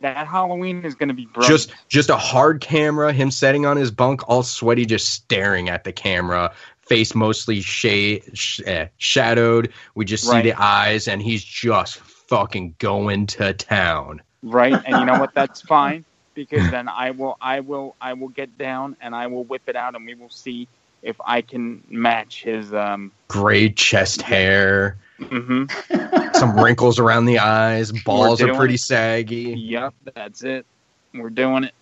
[0.04, 1.26] that Halloween is going to be.
[1.42, 5.84] Just just a hard camera, him sitting on his bunk, all sweaty, just staring at
[5.84, 9.72] the camera, face mostly shade, sh- eh, shadowed.
[9.94, 10.42] We just see Right.
[10.44, 14.20] the eyes, and he's just fucking going to town.
[14.42, 15.32] right, and you know what?
[15.34, 19.44] That's fine because then I will, I will, I will get down and I will
[19.44, 20.68] whip it out, and we will see
[21.04, 22.74] if I can match his.
[22.74, 25.64] Um, Gray chest hair, hmm
[26.34, 28.80] some wrinkles around the eyes, balls are pretty it.
[28.80, 29.54] saggy.
[29.56, 30.66] Yep, that's it.
[31.14, 31.74] We're doing it.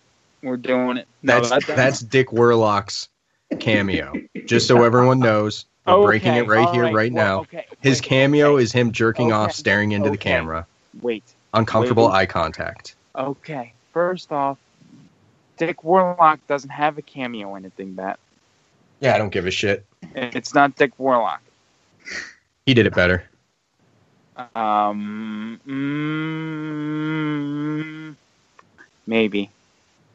[0.42, 1.06] We're doing it.
[1.22, 3.08] No, That's that- that's Dick Warlock's
[3.60, 4.12] cameo.
[4.44, 7.40] Just so everyone knows, we're breaking it right here, right well, now.
[7.42, 10.66] okay, His wait, cameo okay, is him jerking off, staring into the camera,
[11.00, 11.22] Wait.
[11.54, 12.12] uncomfortable Wait.
[12.14, 12.96] eye contact.
[13.14, 14.58] Okay, first off,
[15.58, 18.16] Dick Warlock doesn't have a cameo in it, Dingbat.
[19.02, 19.84] Yeah, I don't give a shit.
[20.14, 21.42] It's not Dick Warlock.
[22.66, 23.24] He did it better.
[24.54, 25.60] Um,
[26.42, 28.14] mm,
[29.06, 29.50] maybe.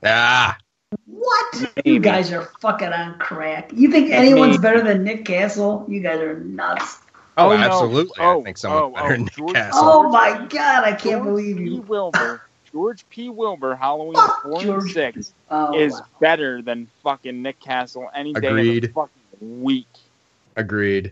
[0.03, 0.57] Ah,
[1.05, 1.55] What?
[1.75, 1.91] Maybe.
[1.91, 3.71] You guys are fucking on crack.
[3.73, 4.61] You think anyone's Maybe.
[4.61, 5.85] better than Nick Castle?
[5.87, 6.99] You guys are nuts.
[7.37, 7.55] Oh, no.
[7.55, 8.13] absolutely.
[8.19, 9.81] I Oh, think someone's oh, better than oh, Nick George- Castle.
[9.83, 11.63] Oh my god, I can't George believe P.
[11.65, 11.81] you.
[11.81, 12.41] Wilbur,
[12.77, 13.27] George P.
[13.29, 16.01] Wilbur, Halloween Fuck 4 George 6 Oh, is wow.
[16.19, 18.83] better than fucking Nick Castle any day of Agreed.
[18.83, 19.87] the fucking week.
[20.55, 21.11] Agreed.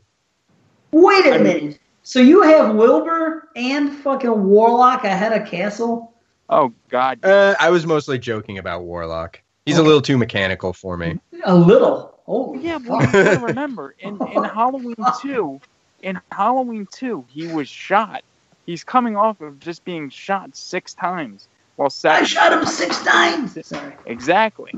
[0.91, 1.79] Wait a I mean- minute.
[2.03, 6.13] So you have Wilbur and fucking Warlock ahead of Castle.
[6.51, 7.25] Oh God.
[7.25, 9.41] Uh, I was mostly joking about Warlock.
[9.65, 11.19] He's a little too mechanical for me.
[11.45, 12.19] A little.
[12.27, 15.59] Oh Yeah, well, you remember in in Halloween two,
[16.03, 18.23] in Halloween two, he was shot.
[18.67, 21.47] He's coming off of just being shot six times.
[21.77, 23.57] Well, I shot him six times.
[23.67, 23.93] Sorry.
[24.05, 24.71] Exactly.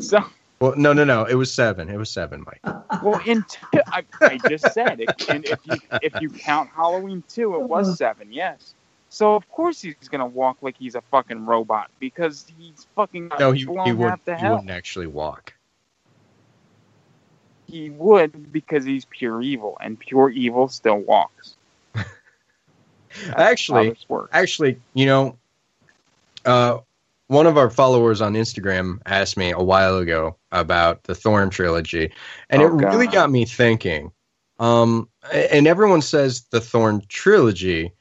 [0.00, 0.24] So,
[0.60, 1.24] Well, no, no, no.
[1.24, 1.88] It was seven.
[1.88, 2.76] It was seven, Mike.
[3.02, 5.28] well, in two, I, I just said it.
[5.28, 8.32] And if you if you count Halloween two, it was seven.
[8.32, 8.74] Yes.
[9.08, 13.52] So of course he's gonna walk like he's a fucking robot because he's fucking No,
[13.52, 14.52] he, blown he, would, half the he hell.
[14.54, 15.54] wouldn't actually walk.
[17.66, 21.56] He would because he's pure evil, and pure evil still walks.
[23.36, 24.30] Actually- how this works.
[24.32, 25.36] Actually, you know,
[26.44, 26.78] uh,
[27.28, 32.12] one of our followers on Instagram asked me a while ago about the Thorn trilogy,
[32.50, 34.12] and Oh, it really got me thinking.
[34.60, 37.92] Um, and everyone says the Thorn trilogy,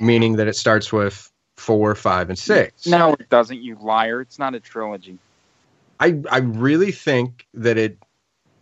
[0.00, 2.86] meaning that it starts with four, five, and six.
[2.86, 3.62] No, it doesn't.
[3.62, 4.20] You liar!
[4.20, 5.18] It's not a trilogy.
[5.98, 7.98] I I really think that it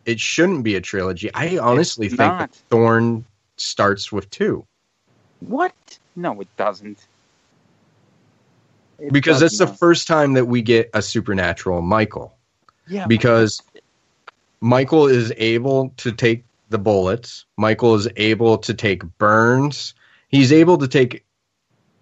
[0.06, 1.32] it shouldn't be a trilogy.
[1.34, 3.24] I honestly think that Thorn
[3.56, 4.66] starts with two
[5.40, 5.98] What?
[6.16, 7.06] No, it doesn't.
[8.98, 12.36] It because that's the first time that we get a supernatural Michael.
[12.86, 13.06] yeah.
[13.06, 13.60] because
[14.60, 17.44] Michael is able to take the bullets.
[17.56, 19.94] Michael is able to take burns.
[20.28, 21.24] He's able to take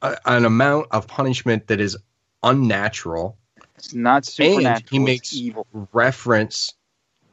[0.03, 1.97] a, an amount of punishment that is
[2.43, 3.37] unnatural.
[3.77, 4.89] it's not supernatural.
[4.91, 5.67] he makes- evil.
[5.93, 6.75] Reference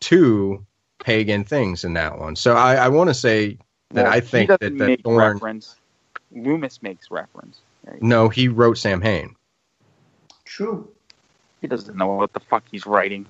[0.02, 0.65] to
[1.04, 2.36] pagan things in that one.
[2.36, 3.58] So I, I want to say
[3.91, 5.34] that Well, I think doesn't that the thorn.
[5.34, 5.76] reference.
[6.32, 7.60] Loomis makes reference.
[8.02, 9.36] No, he wrote Samhain.
[10.50, 10.90] True.
[11.62, 13.28] He doesn't know what the fuck he's writing.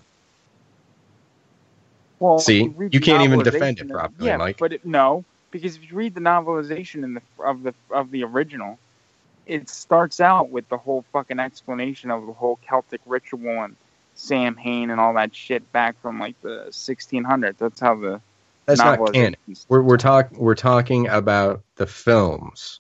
[2.20, 4.58] Well, See, if read you can't even defend it of- properly, yeah, Mike.
[4.58, 8.24] But it, no, because if you read the novelization in the of the of the
[8.24, 8.80] original,
[9.46, 13.76] it starts out with the whole fucking explanation of the whole Celtic ritual and
[14.16, 17.58] Samhain and all that shit back from like the 1600s.
[17.58, 18.22] That's how the
[18.66, 19.36] That's not canon.
[19.68, 22.80] We're we're talk we're talking about the films.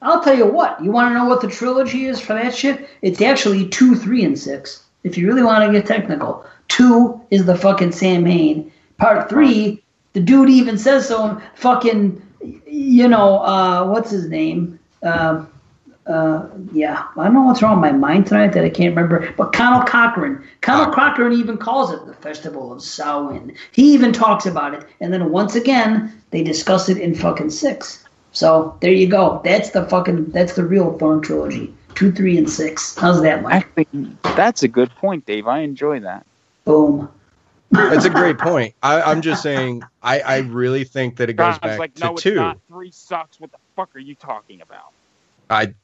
[0.00, 0.82] I'll tell you what.
[0.82, 2.88] You want to know what the trilogy is for that shit?
[3.02, 4.84] It's actually two, three, and six.
[5.02, 8.70] If you really want to get technical, two is the fucking Samhain.
[8.96, 9.82] Part three,
[10.12, 11.40] the dude even says so.
[11.54, 12.22] Fucking,
[12.66, 14.78] you know, uh, what's his name?
[15.02, 15.44] Uh,
[16.06, 19.32] uh, yeah, I don't know what's wrong with my mind tonight that I can't remember.
[19.36, 23.54] But Conal Cochran, Conal Cochran even calls it the Festival of Samhain.
[23.72, 28.04] He even talks about it, and then once again they discuss it in fucking six.
[28.38, 29.40] So there you go.
[29.42, 31.74] That's the fucking that's the real Thorn trilogy.
[31.96, 32.96] Two, three, and six.
[32.96, 33.66] How's that, Mike?
[33.76, 35.48] Actually, that's a good point, Dave.
[35.48, 36.24] I enjoy that.
[36.64, 37.10] Boom.
[37.72, 38.76] That's a great point.
[38.80, 39.82] I, I'm just saying.
[40.04, 42.36] I, I really think that it goes God's back like, to no, it's two.
[42.36, 42.60] not.
[42.68, 43.40] Three sucks.
[43.40, 44.92] What the fuck are you talking about?
[45.50, 45.74] I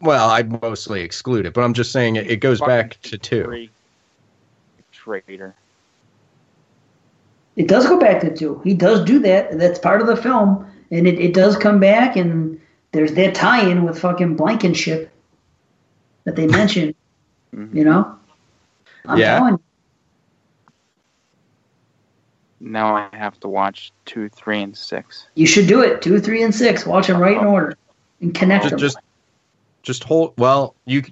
[0.00, 3.44] well, I mostly exclude it, but I'm just saying it, it goes back to two.
[3.44, 3.70] Three.
[4.92, 5.54] Traitor.
[7.56, 8.62] It does go back to two.
[8.64, 9.58] He does do that.
[9.58, 12.60] That's part of the film, and it, it does come back, and
[12.92, 15.10] there's that tie-in with fucking Blankenship
[16.24, 16.94] that they mentioned.
[17.54, 17.74] Mhm.
[17.74, 18.16] You know.
[19.06, 19.38] I'm Yeah.
[19.38, 19.60] telling you.
[22.60, 25.26] Now I have to watch two, three, and six.
[25.34, 26.00] You should do it.
[26.00, 26.86] Two, three, and six.
[26.86, 27.76] Watch them right in order
[28.20, 28.78] and connect Just, them.
[28.78, 28.98] just,
[29.82, 30.34] just hold.
[30.38, 31.02] Well, you.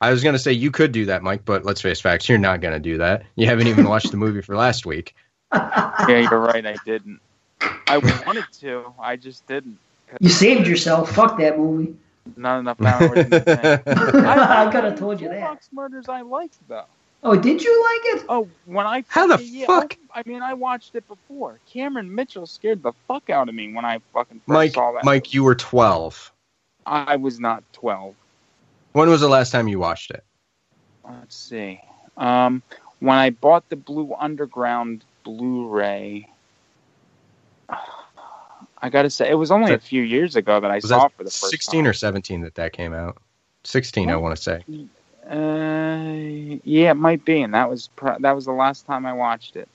[0.00, 2.28] I was gonna say you could do that, Mike, but let's face facts.
[2.28, 3.24] You're not gonna do that.
[3.34, 5.14] You haven't even watched the movie for last week.
[5.52, 6.64] Yeah, you're right.
[6.64, 7.20] I didn't.
[7.60, 8.92] I wanted to.
[8.98, 9.78] I just didn't.
[10.20, 11.12] you saved yourself.
[11.12, 11.94] Fuck that movie.
[12.36, 13.82] Not enough hours in the tank.
[14.26, 15.38] I could have told you that.
[15.38, 16.84] Toolbox Murders I liked though.
[17.22, 18.26] Oh, did you like it?
[18.28, 19.96] Oh, when I How the yeah, fuck?
[20.14, 21.58] I mean, I watched it before.
[21.72, 25.04] Cameron Mitchell scared the fuck out of me when I fucking first Mike, saw that.
[25.04, 26.32] Mike, you were 12.
[26.84, 28.14] I was not twelve.
[28.92, 30.22] When was the last time you watched it?
[31.08, 31.80] Let's see.
[32.16, 32.62] Um,
[33.00, 36.28] when I bought the Blue Underground Blu-ray,
[38.82, 41.12] I gotta say it was only a few years ago that I Was saw that
[41.12, 41.90] for the first 16 time.
[41.90, 43.18] or 17 that that came out?
[43.64, 44.64] 16, I want to say.
[45.28, 49.12] Uh, yeah, it might be, and that was pr- that was the last time I
[49.12, 49.68] watched it.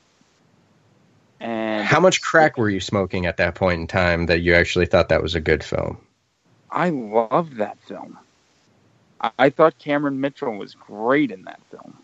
[1.41, 4.85] And How much crack were you smoking at that point in time that you actually
[4.85, 5.97] thought that was a good film?
[6.69, 8.17] I loved that film.
[9.19, 11.97] I, I thought Cameron Mitchell was great in that film.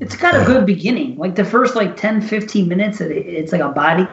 [0.00, 1.16] It's got a good beginning.
[1.16, 4.06] Like the first like 10, 15 minutes, it, it's like a body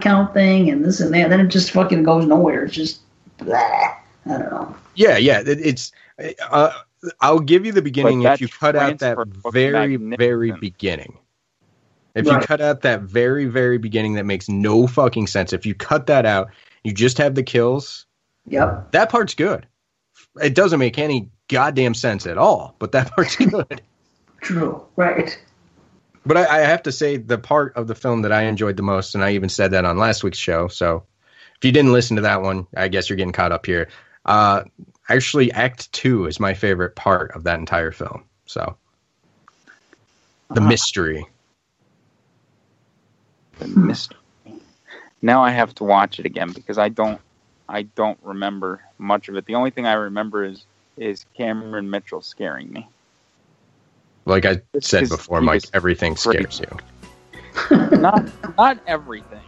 [0.00, 1.30] count thing and this and that.
[1.30, 2.64] Then it just fucking goes nowhere.
[2.64, 3.00] It's just
[3.38, 3.56] blah.
[3.56, 3.94] I
[4.26, 4.74] don't know.
[4.94, 5.40] Yeah, yeah.
[5.40, 5.92] It, it's.
[6.50, 6.72] Uh,
[7.20, 9.16] I'll give you the beginning if you cut out that
[9.52, 11.18] very, very beginning.
[12.14, 15.74] If you cut out that very, very beginning that makes no fucking sense, if you
[15.74, 16.50] cut that out,
[16.84, 18.04] you just have the kills,
[18.46, 18.92] Yep.
[18.92, 19.66] that part's good.
[20.42, 23.80] It doesn't make any goddamn sense at all, but that part's good.
[24.40, 24.84] True.
[24.96, 25.38] Right.
[26.26, 28.82] But I, I have to say, the part of the film that I enjoyed the
[28.82, 30.68] most, and I even said that on last week's show.
[30.68, 31.04] So
[31.56, 33.88] if you didn't listen to that one, I guess you're getting caught up here.
[34.24, 34.64] Uh,
[35.08, 38.24] actually, Act Two is my favorite part of that entire film.
[38.46, 38.76] So
[40.50, 40.68] the Uh-huh.
[40.68, 41.26] mystery.
[43.58, 44.18] The mystery.
[45.22, 47.20] Now I have to watch it again because I don't
[47.68, 49.46] I don't remember much of it.
[49.46, 52.88] The only thing I remember is is Cameron Mitchell scaring me.
[54.26, 56.52] Like I said before, he Mike, everything great.
[56.52, 57.76] scares you.
[57.98, 59.40] Not not everything.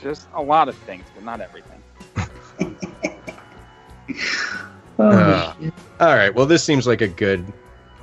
[0.00, 1.82] Just a lot of things, but not everything.
[4.98, 5.54] Oh, Uh.
[6.00, 6.34] All right.
[6.34, 7.44] Well, this seems like a good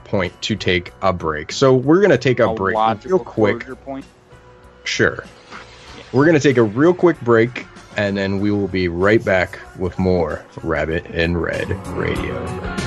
[0.03, 1.51] point to take a break.
[1.51, 3.65] So we're gonna take a, break real quick.
[3.83, 4.05] point.
[4.83, 5.23] Sure.
[6.11, 7.65] We're going to take a real quick break
[7.97, 12.82] and then we will be right back with more Rabbit in Red Radio.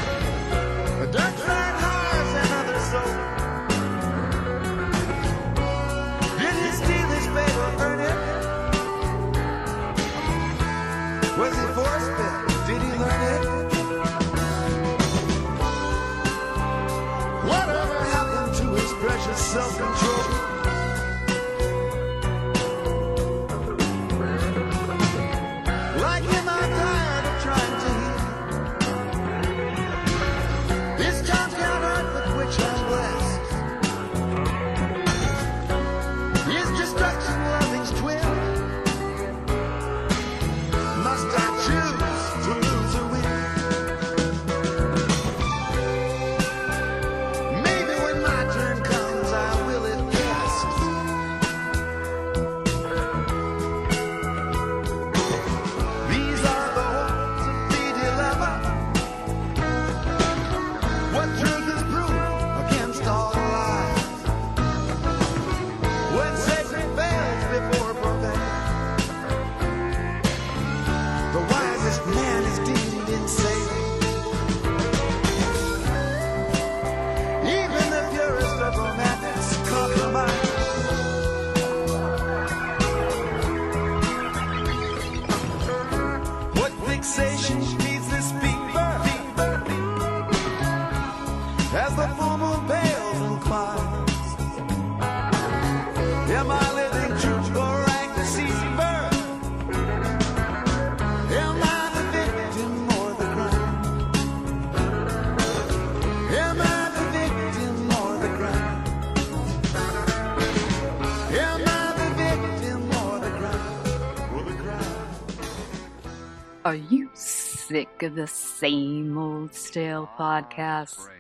[117.77, 121.11] Sick of the same old stale podcasts?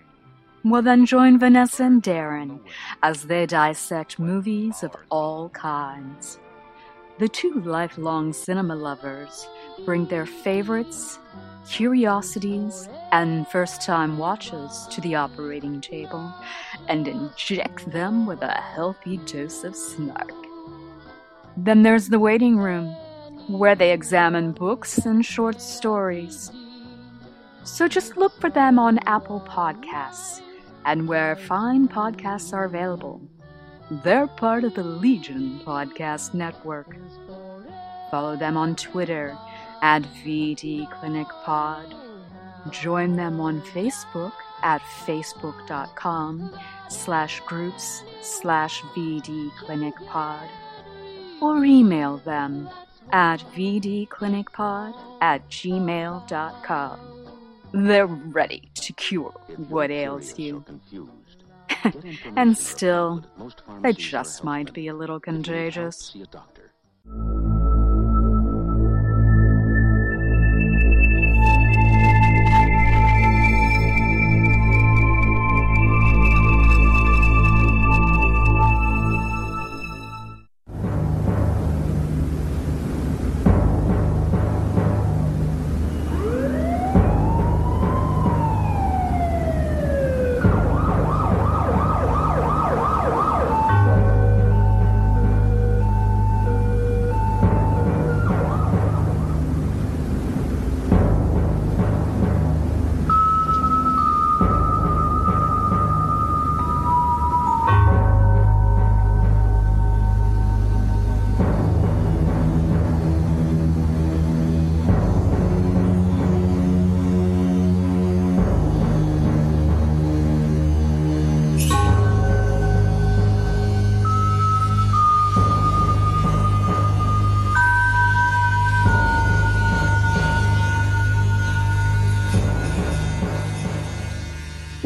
[0.64, 2.60] Well, then join Vanessa and Darren
[3.02, 6.38] as they dissect movies of all kinds.
[7.18, 9.46] The two lifelong cinema lovers
[9.84, 11.18] bring their favorites,
[11.68, 16.32] curiosities, and first time watches to the operating table
[16.88, 20.32] and inject them with a healthy dose of snark.
[21.58, 22.96] Then there's the waiting room
[23.48, 26.50] where they examine books and short stories.
[27.64, 30.40] So just look for them on Apple Podcasts
[30.84, 33.20] and where fine podcasts are available.
[33.90, 36.96] They're part of the Legion Podcast Network.
[38.10, 39.36] Follow them on Twitter
[39.82, 41.94] at VD Clinic Pod.
[42.70, 44.32] Join them on Facebook
[44.62, 46.56] at facebook.com
[46.88, 50.48] slash groups slash VD Clinic Pod.
[51.40, 52.68] Or email them
[53.12, 57.00] at vdclinicpod at gmail.com.
[57.72, 59.32] They're ready to cure
[59.68, 60.64] what ails you.
[62.36, 63.24] and still,
[63.82, 66.16] they just might be a little contagious.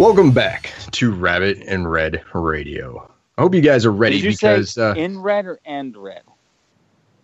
[0.01, 3.07] Welcome back to Rabbit and Red Radio.
[3.37, 6.23] I hope you guys are ready because uh, in red or end red?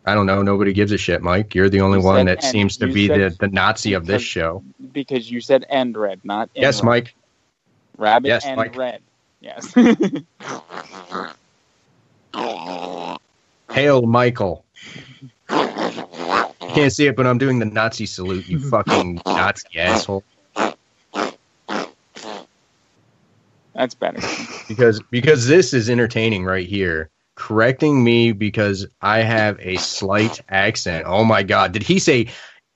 [0.05, 0.43] I don't know.
[0.43, 1.55] Nobody gives a shit, Mike.
[1.55, 2.53] You're the only You one that and.
[2.53, 4.63] seems to be the, the Nazi of this show.
[4.93, 6.85] Because you said end red, not Yes, red.
[6.85, 7.15] Mike.
[7.97, 8.77] Rabbit Yes, and Mike.
[8.77, 9.01] red.
[9.41, 9.73] Yes.
[13.73, 14.67] Hail, Michael.
[15.49, 20.23] Can't see it, but I'm doing the Nazi salute, you fucking Nazi asshole.
[23.77, 24.21] That's better.
[24.69, 27.11] Because because this is entertaining right here.
[27.35, 31.05] Correcting me because I have a slight accent.
[31.07, 31.73] Oh my god.
[31.73, 32.29] Did he say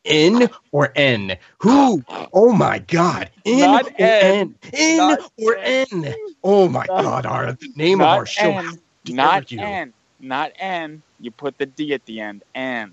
[0.04, 1.38] in or N?
[1.60, 2.04] Who?
[2.34, 3.30] Oh my god.
[3.44, 4.54] In Not or N.
[4.62, 4.72] N?
[4.74, 6.14] In Not or N?
[6.44, 7.24] Oh my god.
[7.24, 8.50] Our the name of our show.
[8.50, 8.78] N.
[9.08, 9.60] Not you.
[9.60, 9.94] N.
[10.20, 11.02] Not N.
[11.18, 12.42] You put the D at the end.
[12.54, 12.92] And.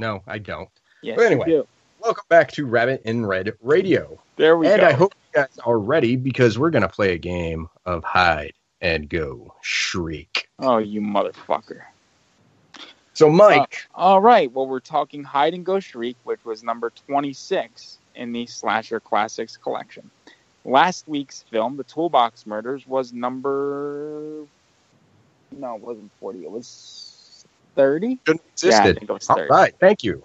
[0.00, 0.68] No, I don't.
[1.02, 1.46] Yes, But anyway.
[1.46, 1.66] do.
[2.00, 4.18] Welcome back to Rabbit in Red Radio.
[4.36, 4.86] There we and go.
[4.88, 9.54] I hope guys are ready because we're gonna play a game of hide and go
[9.62, 10.48] shriek.
[10.58, 11.82] oh, you motherfucker.
[13.14, 14.50] So Mike, uh, All right.
[14.50, 19.58] Well, we're talking Hide and Go Shriek, which was number 26 in the Slasher Classics
[19.58, 20.10] collection.
[20.64, 24.46] Last week's film, The Toolbox Murders, was number.
[25.52, 26.44] No, it wasn't 40.
[26.44, 28.18] It was 30?
[28.26, 29.50] shouldn't have Yeah, I think it was 30.
[29.50, 30.24] right, thank you.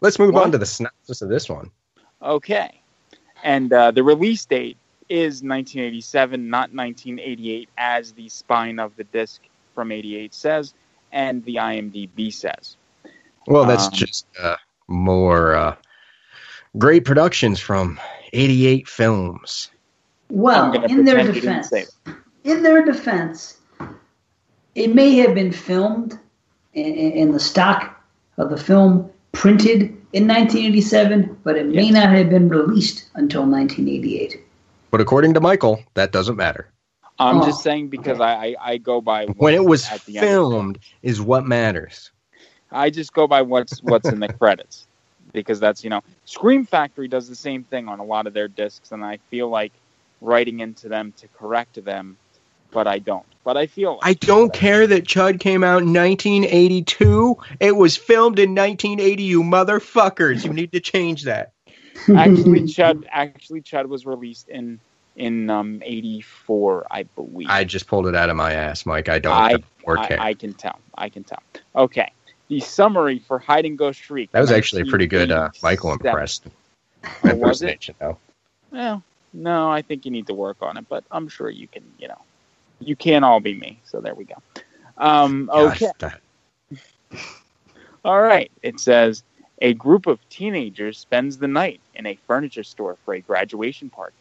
[0.00, 0.44] Let's move What?
[0.44, 1.70] on to the synopsis of this one.
[2.20, 2.80] Okay.
[3.44, 4.78] And uh, the release date
[5.08, 9.42] is 1987, not 1988, as the spine of the disc
[9.74, 10.74] from 88 says,
[11.12, 12.76] and the IMDb says.
[13.46, 14.56] Well, that's Um, just uh,
[14.88, 15.76] more uh,
[16.78, 18.00] great productions from
[18.32, 19.70] 88 films.
[20.30, 21.92] Well, in their pretend you didn't defense,
[22.44, 23.58] in their defense,
[24.74, 26.18] it may have been filmed
[26.72, 28.02] in, in the stock
[28.38, 29.82] of the film printed
[30.14, 31.94] in 1987, but it may Yes.
[31.94, 34.40] not have been released until 1988.
[34.92, 36.72] But according to Michael, that doesn't matter.
[37.18, 40.18] I'm Oh, just saying because I, I, I go by When it was at the
[40.18, 40.50] end of the film.
[40.50, 42.12] filmed is what matters.
[42.72, 44.86] I just go by what's what's in the credits
[45.32, 48.48] because that's you know Scream Factory does the same thing on a lot of their
[48.48, 49.72] discs, and I feel like
[50.20, 52.18] writing into them to correct them,
[52.74, 53.24] but I don't.
[53.44, 57.36] But I feel I don't care that Chud came out in 1982.
[57.60, 60.44] It was filmed in 1980, you motherfuckers.
[60.44, 61.52] You need to change that.
[62.14, 64.80] actually Chud actually Chud was released in
[65.16, 67.48] in um 84 I believe.
[67.48, 69.08] I just pulled it out of my ass, Mike.
[69.08, 70.20] I don't I, have I, care.
[70.20, 70.78] I can tell.
[70.96, 71.42] I can tell.
[71.76, 72.10] Okay.
[72.48, 74.30] The summary for Hide and Go Shriek.
[74.32, 76.06] that was actually a pretty good uh, Michael 1987.
[76.10, 76.46] impressed.
[77.24, 77.88] Oh, was it?
[77.98, 78.18] though.
[78.70, 79.02] Well,
[79.32, 82.08] no, I think you need to work on it, but I'm sure you can, you
[82.08, 82.20] know,
[82.86, 83.80] you can't all be me.
[83.84, 84.34] So there we go.
[84.98, 85.92] Um, Gosh, okay.
[85.98, 86.20] that-
[88.04, 88.50] All right.
[88.62, 89.22] It says
[89.62, 94.16] a group of teenagers spends the night in a furniture store for a graduation party.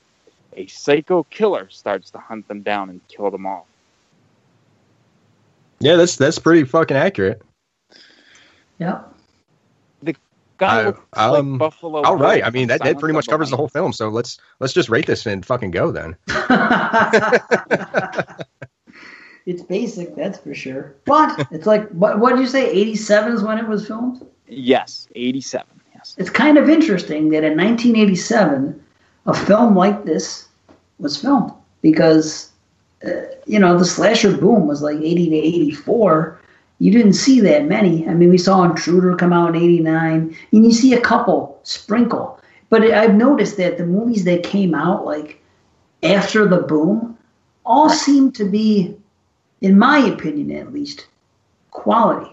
[0.56, 3.68] A psycho killer starts to hunt them down and kill them all.
[5.80, 7.42] yeah, that's that's pretty fucking accurate.
[8.80, 9.10] Yep.
[10.58, 12.02] Guy I- looks um, like Buffalo.
[12.04, 13.92] All right, Bill I mean that, that pretty much covers the whole film.
[13.92, 16.16] So let's let's just rate this and fucking go then.
[19.46, 20.96] it's basic, that's for sure.
[21.06, 22.70] But it's like, what what did you say?
[22.70, 24.26] 87 is when it was filmed?
[24.48, 25.68] Yes, 87.
[25.96, 26.16] Yes.
[26.18, 28.82] It's kind of interesting that in 1987,
[29.26, 30.48] a film like this
[31.00, 32.52] was filmed because,
[33.06, 33.10] uh,
[33.46, 36.40] you know, the slasher boom was like 80 to 84.
[36.80, 38.08] You didn't see that many.
[38.08, 42.40] I mean, we saw Intruder come out in 89, and you see a couple sprinkle.
[42.70, 45.42] But I've noticed that the movies that came out like
[46.02, 47.18] after the boom
[47.66, 48.98] all seem to be,
[49.64, 51.08] in my opinion at least,
[51.72, 52.30] quality.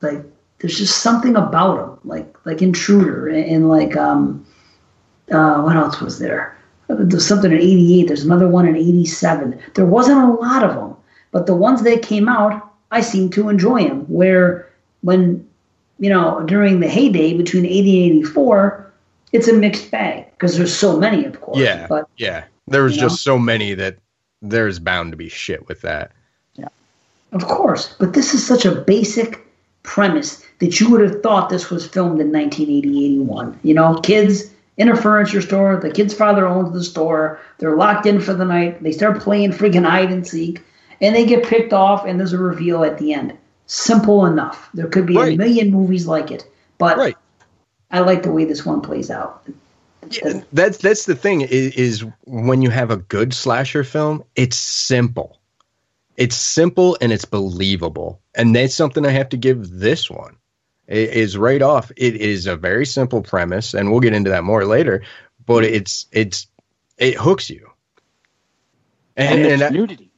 [0.00, 0.24] Like
[0.58, 4.44] there's just something about them, like like Intruder and, and like um,
[5.30, 6.56] uh, what else was there?
[6.88, 8.08] There's something in '88.
[8.08, 9.60] There's another one in '87.
[9.74, 10.96] There wasn't a lot of them,
[11.30, 14.00] but the ones that came out, I seem to enjoy them.
[14.06, 14.70] Where
[15.02, 15.46] when
[15.98, 18.92] you know during the heyday between '80 and '84,
[19.32, 21.58] it's a mixed bag because there's so many, of course.
[21.58, 22.44] Yeah, but yeah.
[22.70, 23.96] There was just so many that
[24.42, 26.12] there's bound to be shit with that.
[26.54, 26.68] Yeah.
[27.32, 29.46] Of course, but this is such a basic
[29.82, 33.60] premise that you would have thought this was filmed in 1980, 81.
[33.62, 38.06] You know, kids in a furniture store, the kid's father owns the store, they're locked
[38.06, 40.62] in for the night, they start playing freaking hide and seek,
[41.00, 43.36] and they get picked off, and there's a reveal at the end.
[43.66, 44.68] Simple enough.
[44.72, 46.44] There could be a million movies like it,
[46.78, 47.16] but Right.
[47.90, 49.42] I like the way this one plays out.
[50.10, 54.56] Yeah, that's that's the thing is, is when you have a good slasher film, it's
[54.56, 55.40] simple.
[56.16, 60.36] It's simple and it's believable, and that's something I have to give this one.
[60.86, 61.92] It is right off.
[61.96, 65.02] It is a very simple premise, and we'll get into that more later.
[65.46, 66.46] But it's it's
[66.96, 67.70] it hooks you.
[69.16, 70.10] And, And, and, that- nudity.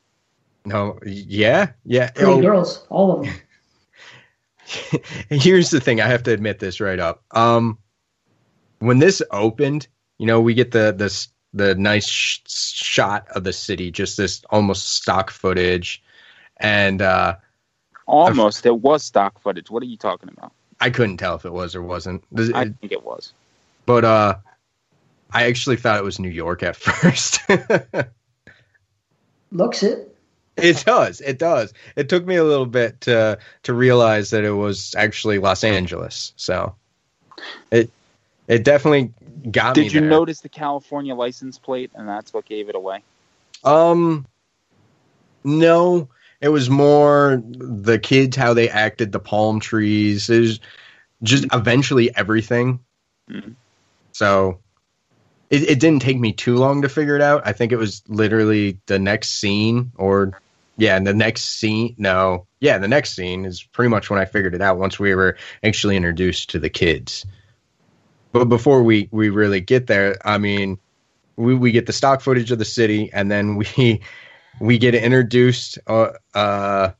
[0.65, 2.11] no, yeah, yeah.
[2.11, 3.35] Pretty Oh, girls, all of them.
[5.31, 7.77] here's the thing i have to admit this right up um
[8.81, 9.87] when this opened
[10.19, 14.43] you know we get the this the nice sh- shot of the city just this
[14.51, 16.03] almost stock footage
[16.59, 17.37] and uh
[18.07, 18.67] Almost.
[18.67, 19.71] It was stock footage.
[19.71, 20.53] What are you talking about?
[20.81, 23.33] i couldn't tell if it was or wasn't This- I think it was.
[23.87, 24.37] but uh
[25.31, 27.41] i actually thought it was new york at first
[29.53, 30.17] Looks it.
[30.57, 34.53] it does it does it took me a little bit to to realize that it
[34.53, 36.75] was actually los angeles so
[37.71, 37.91] it
[38.51, 39.13] it definitely
[39.51, 40.11] got me Did you there.
[40.11, 43.03] notice the California license plate, and that's what gave it away?
[43.63, 44.27] Um,
[45.45, 46.09] no,
[46.41, 50.29] it was more the kids how they acted, the palm trees.
[50.29, 50.61] It was
[51.23, 52.81] just eventually everything.
[53.31, 53.55] Mhm.
[54.13, 54.59] So
[55.51, 57.43] it, it didn't take me too long to figure it out.
[57.47, 60.41] I think it was literally the next scene, or
[60.77, 61.95] yeah, the next scene.
[61.99, 64.79] No, yeah, the next scene is pretty much when I figured it out.
[64.79, 67.25] Once we were actually introduced to the kids.
[68.33, 70.79] But before we we really get there, I mean,
[71.41, 74.03] we, we get the stock footage of the city and then we
[74.61, 76.91] we get introduced uh, uh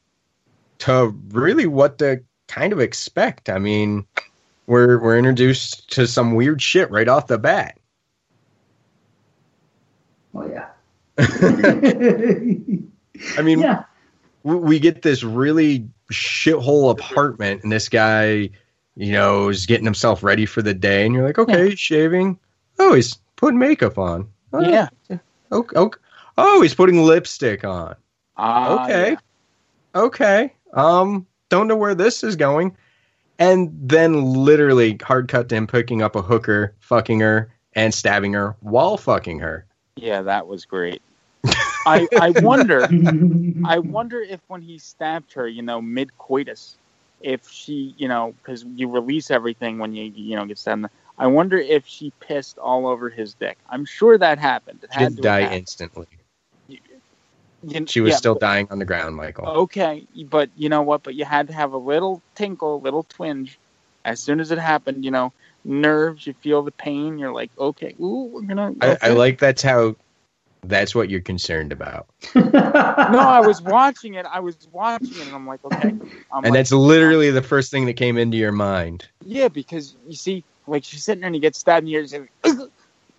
[0.79, 4.07] to really what to kind of expect i mean
[4.67, 7.77] we're we're introduced to some weird shit right off the bat
[10.33, 10.69] Oh yeah.
[13.37, 13.83] i mean yeah.
[14.45, 18.51] we, we get this really shithole apartment and this guy
[19.01, 22.39] you know is getting himself ready for the day and you're like okay he's shaving
[22.79, 24.89] oh he's putting makeup on oh, Yeah.
[25.53, 25.99] okay, okay.
[26.37, 27.95] oh he's putting lipstick on
[28.37, 29.11] Ah, okay.
[29.13, 29.19] yeah.
[29.95, 30.53] Okay.
[30.73, 32.75] Um, don't know where this is going.
[33.39, 38.33] And then literally hard cut to him picking up a hooker, fucking her, and stabbing
[38.35, 39.67] her while fucking her.
[39.97, 41.03] Yeah, that was great.
[41.87, 42.87] I I wonder
[43.65, 46.77] I wonder if when he stabbed her, you know, mid coitus,
[47.21, 50.87] if she, you know, because you release everything when you, you know, get stabbed.
[51.19, 53.59] I wonder if she pissed all over his dick.
[53.69, 54.81] I'm sure that happened.
[54.85, 55.59] It She did to die have happened.
[55.61, 56.07] instantly.
[56.69, 56.79] You-
[57.87, 59.47] She was yeah, still but- dying on the ground, Michael.
[59.47, 61.03] Okay, but you know what?
[61.03, 63.59] But you had to have a little tinkle, a little twinge.
[64.07, 65.31] As soon as it happened, you know,
[65.63, 67.19] nerves, you feel the pain.
[67.19, 68.73] You're like, okay, ooh, we're gonna.
[68.81, 69.95] I, I like that's how
[70.63, 72.07] that's what you're concerned about.
[73.11, 74.25] No, I was watching it.
[74.27, 75.89] I was watching it, and I'm like, okay.
[75.89, 75.99] I'm
[76.33, 79.09] and like, that's literally the first thing that came into your mind.
[79.25, 82.15] Yeah, because you see, like she's sitting there and you get stabbed, and you're just
[82.45, 82.71] like,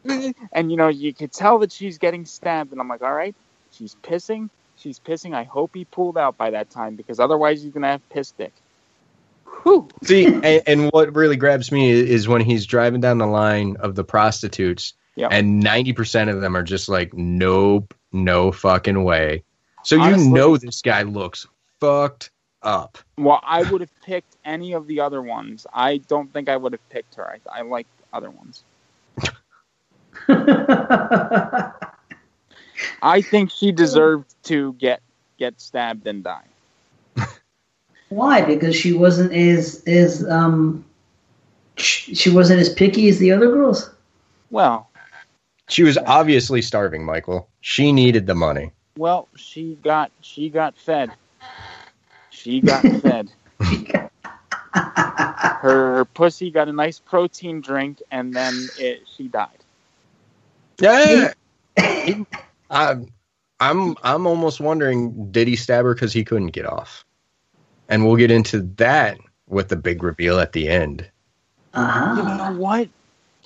[0.54, 3.36] and you know you could tell that she's getting stabbed, and I'm like, all right,
[3.74, 5.34] she's pissing, she's pissing.
[5.34, 8.54] I hope he pulled out by that time because otherwise he's gonna have piss dick.
[9.64, 9.90] Whew.
[10.04, 13.96] See, and, and what really grabs me is when he's driving down the line of
[13.96, 15.28] the prostitutes, Yeah.
[15.32, 19.44] and ninety percent of them are just like, "Nope, no fucking way."
[19.84, 21.48] So you Honestly- know this guy looks
[21.80, 22.32] fucked
[22.64, 22.98] up.
[23.18, 25.66] Well, I would have picked any of the other ones.
[25.74, 27.28] I don't think I would have picked her.
[27.30, 28.64] I, I like other ones.
[33.02, 35.02] I think she deserved to get
[35.38, 36.44] get stabbed and die.
[38.10, 38.42] Why?
[38.42, 40.86] Because she wasn't as as um
[41.78, 43.90] she wasn't as picky as the other girls.
[44.52, 44.90] Well,
[45.70, 47.50] She was obviously starving, Michael.
[47.62, 48.72] She needed the money.
[48.98, 51.14] well, she got she got fed.
[52.30, 53.30] She got fed.
[54.74, 59.50] her, her pussy got a nice protein drink, and then it, she died.
[60.80, 61.34] Yeah.
[62.70, 63.08] I'm,
[63.60, 67.06] I'm, I'm almost wondering, did he stab her because he couldn't get off?
[67.90, 71.10] And we'll get into that with the big reveal at the end.
[71.72, 72.24] You Uh-huh.
[72.24, 72.90] know what?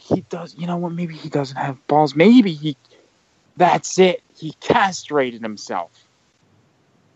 [0.07, 0.55] He does.
[0.57, 0.91] You know what?
[0.91, 2.15] Maybe he doesn't have balls.
[2.15, 2.77] Maybe he.
[3.57, 4.21] That's it.
[4.35, 5.91] He castrated himself.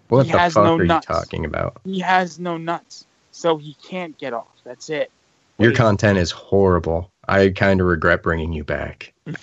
[0.07, 1.07] What He the has fuck no are nuts.
[1.07, 1.79] you talking about?
[1.85, 4.47] He has no nuts, so he can't get off.
[4.63, 5.11] That's it.
[5.59, 5.77] Your Wait.
[5.77, 7.11] content is horrible.
[7.27, 9.13] I kind of regret bringing you back.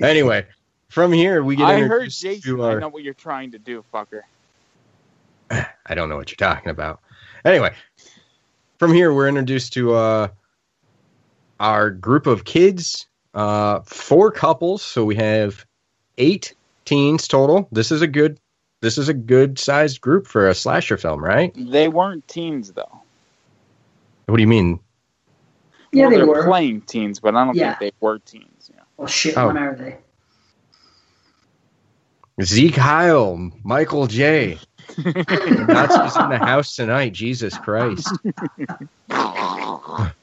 [0.00, 0.46] Anyway,
[0.88, 2.56] from here we get I heard Jason.
[2.58, 4.22] to I know what you're trying to do, fucker.
[5.50, 7.00] I don't know what you're talking about.
[7.44, 7.72] Anyway,
[8.78, 10.28] from here we're introduced to uh,
[11.62, 14.82] our group of kids, uh, four couples.
[14.82, 15.64] So we have
[16.18, 16.54] eight
[16.84, 17.68] teens total.
[17.72, 18.38] This is a good.
[18.80, 21.54] This is a good sized group for a slasher film, right?
[21.56, 23.00] They weren't teens though.
[24.26, 24.80] What do you mean?
[25.92, 26.44] Yeah, Well, they were.
[26.44, 27.76] playing teens, but I don't Yeah.
[27.76, 28.70] think they were teens.
[28.74, 28.80] Yeah.
[28.96, 29.46] Well, shit, Oh.
[29.46, 29.98] when are they?
[32.44, 34.58] Sieg Heil, Michael J.
[34.98, 37.12] Nazis in the house tonight.
[37.12, 38.12] Jesus Christ.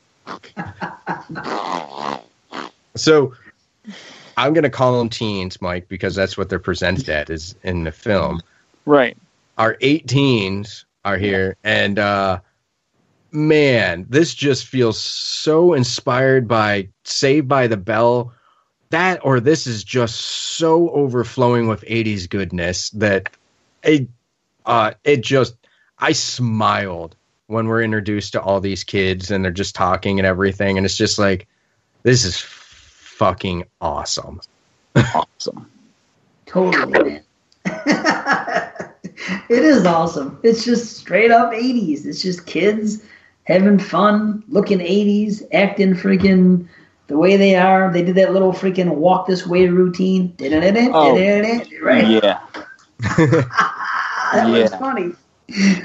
[2.99, 3.33] So
[4.37, 7.91] I'm gonna call them teens, Mike, because that's what they're presented at is in the
[7.91, 8.41] film.
[8.85, 9.17] Right.
[9.57, 12.39] Our 18s are here, and uh,
[13.31, 18.33] man, this just feels so inspired by Saved by the Bell.
[18.91, 23.29] That or this is just so overflowing with 80s goodness that
[23.83, 24.07] it
[24.65, 25.55] uh it just
[25.99, 27.15] I smiled
[27.47, 30.97] when we're introduced to all these kids and they're just talking and everything and it's
[30.97, 31.47] just like
[32.03, 32.39] this is
[33.19, 34.39] fucking awesome.
[34.95, 35.69] Awesome.
[36.45, 37.23] Totally, man.
[37.65, 40.39] it is awesome.
[40.41, 42.05] It's just straight up 80s.
[42.05, 43.03] It's just kids
[43.43, 46.67] having fun, looking 80s, acting freaking
[47.07, 47.91] the way they are.
[47.91, 50.33] They did that little freaking walk this way routine.
[50.93, 51.15] Oh,
[51.81, 52.07] Right?
[52.07, 52.39] Yeah.
[53.17, 55.11] that was funny.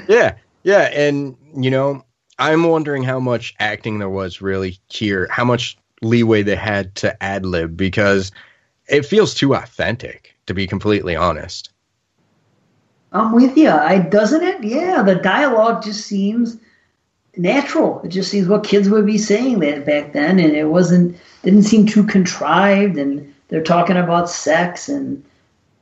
[0.07, 2.05] Yeah, yeah, and you know,
[2.39, 7.23] I'm wondering how much acting there was really here, how much leeway they had to
[7.23, 8.31] ad lib because
[8.87, 11.71] it feels too authentic, to be completely honest.
[13.11, 13.69] I'm with you.
[13.69, 14.63] I doesn't it?
[14.63, 16.57] Yeah, the dialogue just seems
[17.37, 18.01] natural.
[18.01, 21.63] It just seems what kids would be saying that back then, and it wasn't didn't
[21.63, 22.97] seem too contrived.
[22.97, 25.23] And they're talking about sex and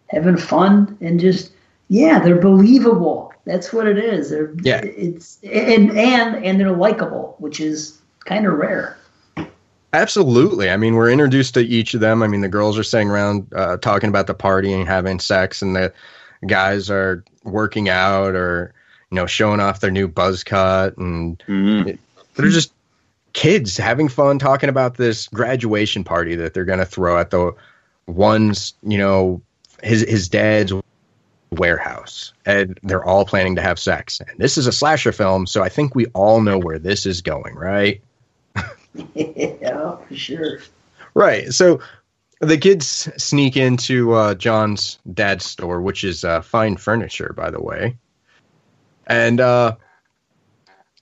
[0.07, 1.51] having fun, and just
[1.89, 3.33] yeah, they're believable.
[3.45, 4.29] That's what it is.
[4.29, 4.81] They're Yeah.
[4.83, 8.97] It's and and and they're likable, which is kind of rare.
[9.93, 10.69] Absolutely.
[10.71, 12.23] I mean, we're introduced to each of them.
[12.23, 15.61] I mean, the girls are sitting around uh, talking about the party and having sex,
[15.61, 15.93] and the
[16.47, 18.73] guys are working out or
[19.11, 21.97] you know showing off their new buzz cut, and Mhm.
[22.35, 22.73] they're just
[23.33, 27.53] kids having fun talking about this graduation party that they're going to throw at the
[28.07, 29.41] one's you know
[29.81, 30.73] his his dad's
[31.51, 35.61] warehouse and they're all planning to have sex and this is a slasher film so
[35.63, 38.01] i think we all know where this is going right
[39.15, 40.59] yeah, for sure.
[41.13, 41.53] Right.
[41.53, 41.79] So
[42.39, 47.61] the kids sneak into uh, John's dad's store, which is uh, fine furniture, by the
[47.61, 47.97] way.
[49.07, 49.75] And uh,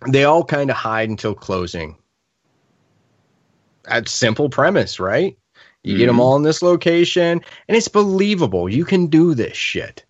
[0.07, 1.97] they all kind of hide until closing.
[3.83, 5.37] That's simple premise, right?
[5.83, 8.69] You get them all in this location, and it's believable.
[8.69, 10.05] You can do this shit.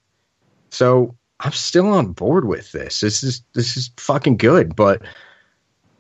[0.70, 3.00] So I'm still on board with this.
[3.00, 4.76] This is this is fucking good.
[4.76, 5.02] But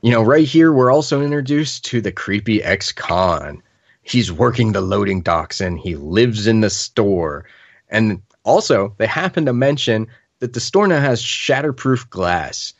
[0.02, 3.62] you know, right here we're also introduced to the creepy ex-con.
[4.04, 7.46] He's working the loading docks and he lives in the store.
[7.90, 10.08] And also, they happen to mention
[10.40, 12.74] that the store now has shatterproof glass.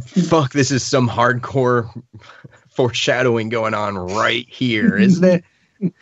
[0.00, 1.88] Fuck, this is some hardcore
[2.68, 5.44] foreshadowing going on right here, isn't it?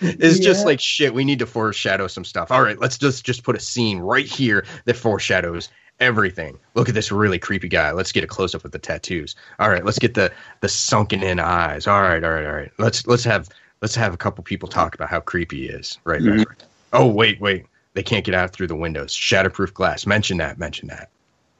[0.00, 1.14] It's just like shit.
[1.14, 2.50] We need to foreshadow some stuff.
[2.50, 5.68] All right, let's just just put a scene right here that foreshadows
[6.04, 6.58] everything.
[6.74, 7.90] Look at this really creepy guy.
[7.92, 9.34] Let's get a close up with the tattoos.
[9.58, 10.30] All right, let's get the
[10.60, 11.86] the sunken in eyes.
[11.86, 12.70] All right, all right, all right.
[12.78, 13.48] Let's let's have
[13.82, 15.98] let's have a couple people talk about how creepy he is.
[16.04, 16.46] Right, right, Mhm.
[16.48, 16.64] right.
[16.92, 17.66] Oh wait, wait.
[17.94, 19.12] They can't get out through the windows.
[19.14, 20.06] Shatterproof glass.
[20.06, 20.58] Mention that.
[20.58, 21.10] Mention that.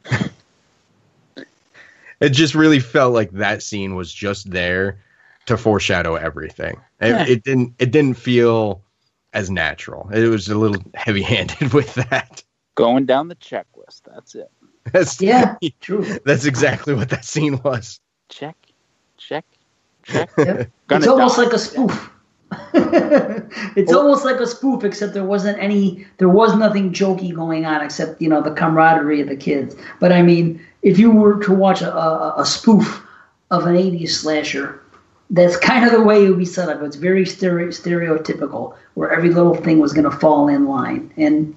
[2.20, 4.98] it just really felt like that scene was just there
[5.46, 6.80] to foreshadow everything.
[7.00, 7.26] It, Yeah.
[7.26, 7.74] it didn't.
[7.78, 8.82] It didn't feel
[9.32, 10.08] as natural.
[10.12, 12.42] It was a little heavy-handed with that.
[12.76, 13.34] Going down the
[14.02, 14.14] checklist.
[14.14, 14.50] That's it.
[14.92, 16.04] That's Yeah, true.
[16.24, 18.00] That's exactly what that scene was.
[18.28, 18.56] Check.
[19.16, 19.44] Check.
[20.02, 20.30] Check.
[20.38, 20.70] Yep.
[20.90, 21.42] It's almost die.
[21.44, 22.10] like a spoof.
[22.74, 23.98] it's Oh.
[24.00, 28.20] almost like a spoof, except there wasn't any, there was nothing jokey going on except
[28.20, 29.74] you know the camaraderie of the kids.
[30.00, 33.02] But I mean, if you were to watch a, a, a spoof
[33.50, 34.80] of an '80s slasher,
[35.30, 36.82] that's kind of the way it would be set up.
[36.82, 41.12] It's very stereo, stereotypical, where every little thing was going to fall in line.
[41.16, 41.56] And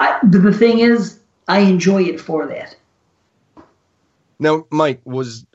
[0.00, 2.76] I, the, the thing is, I enjoy it for that.
[4.38, 5.46] Now, Mike was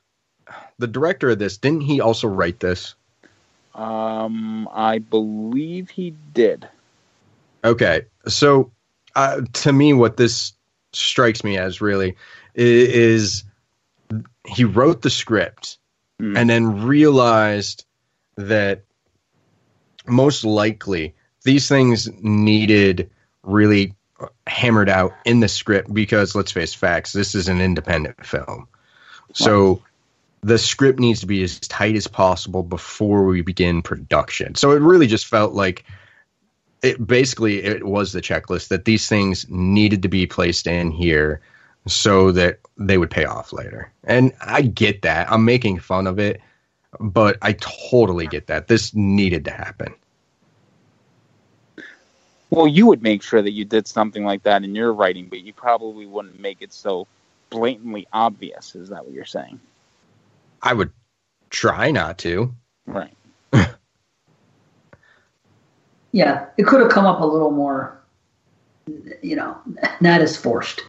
[0.78, 1.58] the director of this.
[1.58, 2.96] Didn't he also write this?
[3.76, 6.68] Um, I believe he did.
[7.64, 8.72] Okay, so
[9.16, 10.54] uh, to me, what this
[10.91, 12.16] strikes me as really
[12.56, 13.44] is
[14.46, 15.78] he wrote the script
[16.22, 16.38] Mm.
[16.38, 17.86] and then realized
[18.36, 18.84] that
[20.06, 21.14] most likely
[21.44, 23.10] these things needed
[23.41, 23.94] really
[24.48, 28.68] hammered out in the script because let's face facts this is an independent film
[29.34, 29.82] so
[30.42, 34.82] the script needs to be as tight as possible before we begin production so it
[34.82, 35.86] really just felt like
[36.84, 41.42] it basically it was the checklist that these things needed to be placed in here
[41.88, 43.92] so that they would pay off later.
[44.04, 45.32] And I get that.
[45.32, 46.42] I'm making fun of it,
[47.00, 48.68] but I totally get that.
[48.68, 49.94] This needed to happen.
[52.54, 55.41] Well, you would make sure that you did something like that in your writing, but
[55.41, 57.08] you probably wouldn't make it so
[57.49, 58.76] blatantly obvious.
[58.76, 59.60] Is that what you're saying?
[60.62, 60.91] I would
[61.49, 62.54] try not to.
[62.86, 63.18] Right.
[66.12, 67.99] yeah, it could have come up a little more,
[69.24, 69.58] you know,
[69.99, 70.84] not as forced.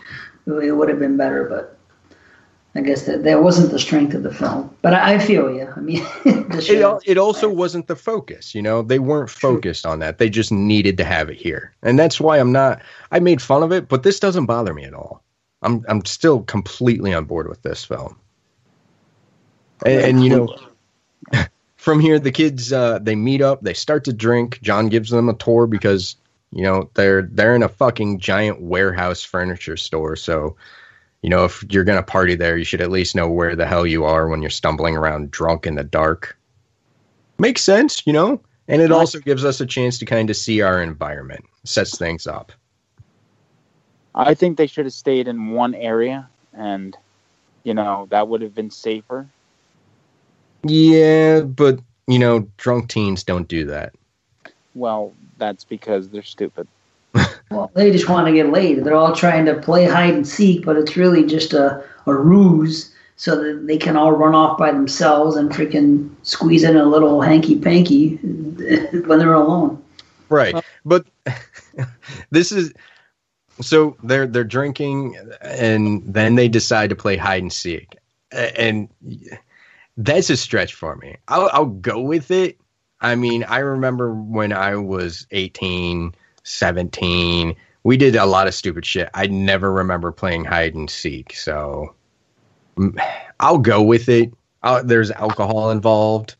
[0.46, 1.73] It would have been better, but
[2.76, 4.74] I guess that that wasn't the strength of the film.
[4.82, 5.72] But I, I feel you.
[5.76, 8.82] I mean, the It, it also wasn't the focus, you know.
[8.82, 10.18] They weren't focused on that.
[10.18, 12.82] They just needed to have it here, and that's why I'm not.
[13.12, 15.22] I made fun of it, but this doesn't bother me at all.
[15.62, 18.16] I'm I'm still completely on board with this film.
[19.86, 20.58] And, and you know,
[21.76, 24.60] from here the kids uh, they meet up, they start to drink.
[24.62, 26.16] John gives them a tour because
[26.50, 30.56] you know they're they're in a fucking giant warehouse furniture store, so.
[31.24, 33.86] You know, if you're gonna party there, you should at least know where the hell
[33.86, 36.36] you are when you're stumbling around drunk in the dark
[37.38, 38.42] makes sense, you know?
[38.68, 42.26] And it also gives us a chance to kind of see our environment, sets things
[42.26, 42.52] up.
[44.14, 46.94] I think they should have stayed in one area, and
[47.62, 49.26] you know that would have been safer.
[50.62, 53.94] Yeah, but, you know, drunk teens don't do that.
[54.74, 56.68] Well, that's because they're stupid.
[57.54, 58.82] Well, they just want to get laid.
[58.82, 62.92] They're all trying to play hide and seek, but it's really just a, a ruse
[63.16, 67.20] so that they can all run off by themselves and freaking squeeze in a little
[67.20, 69.80] hanky panky when they're alone.
[70.28, 70.56] Right.
[70.84, 71.06] But
[72.30, 72.72] this is
[73.60, 77.96] so they're they're drinking and then they decide to play hide and seek.
[78.32, 78.88] And
[79.96, 81.16] that's a stretch for me.
[81.28, 82.58] I'll I'll go with it.
[83.00, 86.14] I mean, I remember when I was 18,
[86.44, 89.10] 17, we did a lot of stupid shit.
[89.14, 91.34] I never remember playing hide and seek.
[91.34, 91.94] So
[92.76, 92.98] mm,
[93.40, 94.32] I'll go with it.
[94.62, 96.36] i there's alcohol involved.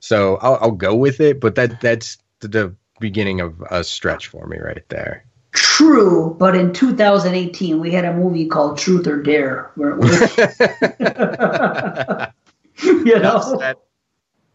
[0.00, 4.28] So I'll, I'll go with it, but that that's the, the beginning of a stretch
[4.28, 5.24] for me right there.
[5.52, 10.18] True, but in 2018 we had a movie called Truth or Dare, where, where
[12.82, 13.74] you know,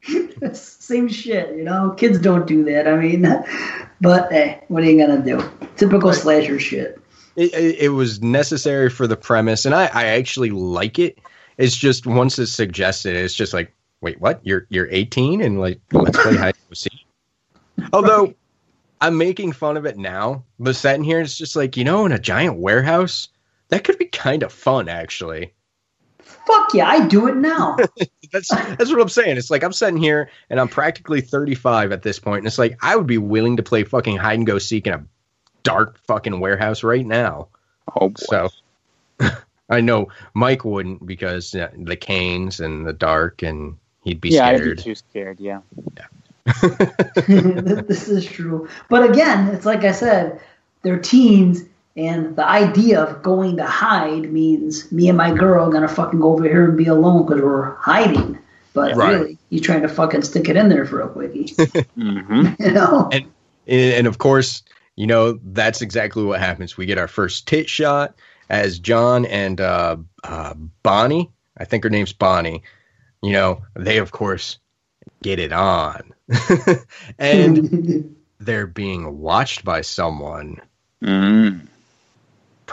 [0.54, 1.56] same shit.
[1.56, 2.88] You know, kids don't do that.
[2.88, 3.22] I mean,
[4.02, 5.42] but hey, what are you gonna do?
[5.76, 7.00] Typical slasher shit.
[7.36, 11.20] It, it, it was necessary for the premise, and I, I actually like it.
[11.58, 14.42] It's just once it's suggested, it's just like, wait, what?
[14.44, 17.06] You're you're 18 and like let's play hide and seek.
[17.94, 18.34] Although
[19.02, 22.12] I'm making fun of it now, but sitting here, it's just like you know, in
[22.12, 23.30] a giant warehouse,
[23.70, 25.54] that could be kind of fun actually.
[26.20, 27.78] Fuck yeah, I do it now.
[28.34, 29.38] That's that's what I'm saying.
[29.38, 32.78] It's like I'm sitting here and I'm practically 35 at this point, and it's like
[32.82, 35.06] I would be willing to play fucking hide and go seek in a
[35.62, 37.50] dark fucking warehouse right now.
[37.96, 38.16] Oh boy.
[38.18, 38.50] So
[39.70, 44.48] I know Mike wouldn't because uh, the canes and the dark, and he'd be yeah,
[44.48, 45.40] I'd be too scared.
[45.40, 45.62] Yeah.
[47.28, 48.68] this is true.
[48.90, 50.42] But again, it's like I said,
[50.82, 51.66] they're teens,
[51.96, 56.20] and the idea of going to hide means me and my girl are gonna fucking
[56.20, 58.40] go over here and be alone because we're hiding.
[58.74, 59.14] But Right.
[59.14, 61.46] really, he's trying to fucking stick it in there for a quickie.
[61.98, 62.48] Mm-hmm.
[62.64, 63.10] you know?
[63.12, 63.26] and
[63.68, 64.64] and of course,
[64.96, 66.76] you know that's exactly what happens.
[66.78, 68.16] We get our first tit shot
[68.50, 71.32] as John and uh, uh, Bonnie.
[71.58, 72.64] I think her name's Bonnie.
[73.22, 74.58] You know, they of course
[75.22, 76.14] get it on,
[77.20, 80.60] and they're being watched by someone,
[81.02, 81.68] Mm.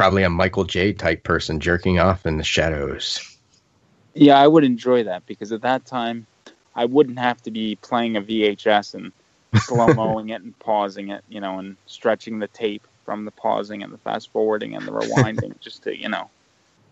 [0.01, 3.37] Probably a Michael J type person jerking off in the shadows.
[4.15, 6.27] Yeah, I would enjoy that because at that time,
[6.75, 9.13] I wouldn't have to be playing a VHS and
[9.61, 13.83] slow moing it and pausing it, you know, and stretching the tape from the pausing
[13.83, 16.31] and the fast forwarding and the rewinding just to, you know,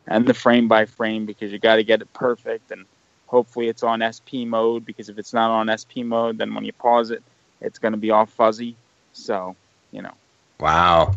[0.07, 2.85] and the frame by frame because you got to get it perfect and
[3.27, 6.75] hopefully it's on SP mode because if it's not on SP mode, then when you
[6.75, 7.23] pause it,
[7.63, 8.77] it's going to be all fuzzy.
[9.15, 9.57] So,
[9.93, 10.13] you know,
[10.61, 11.15] Wow,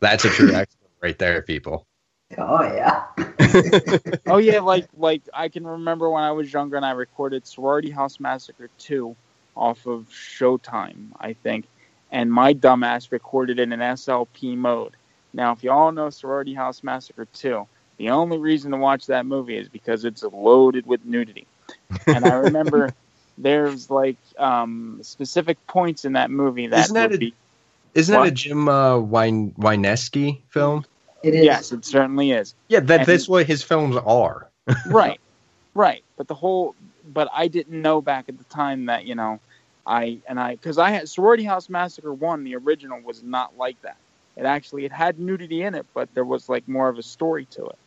[0.00, 1.86] that's a true expert right there, people.
[2.38, 3.06] Oh yeah.
[4.26, 7.90] oh yeah, like like I can remember when I was younger and I recorded Sorority
[7.90, 9.16] House Massacre 2
[9.56, 11.66] off of Showtime, I think,
[12.12, 14.94] and my dumbass recorded it in an SLP mode.
[15.32, 17.66] Now, if you all know Sorority House Massacre 2,
[17.98, 21.46] the only reason to watch that movie is because it's loaded with nudity.
[22.06, 22.94] And I remember
[23.38, 27.34] there's like um, specific points in that movie that Isn't that would a- be
[27.94, 30.84] Isn't that a Jim uh, Wine Wynorski film?
[31.22, 31.44] It is.
[31.44, 32.54] yes, it certainly is.
[32.68, 34.50] Yeah, that And- that's what his films are.
[34.86, 35.20] right
[35.74, 36.74] right but the whole
[37.12, 39.40] but i didn't know back at the time that you know
[39.86, 43.80] i and i because i had sorority house massacre one the original was not like
[43.82, 43.96] that
[44.36, 47.46] it actually it had nudity in it but there was like more of a story
[47.46, 47.78] to it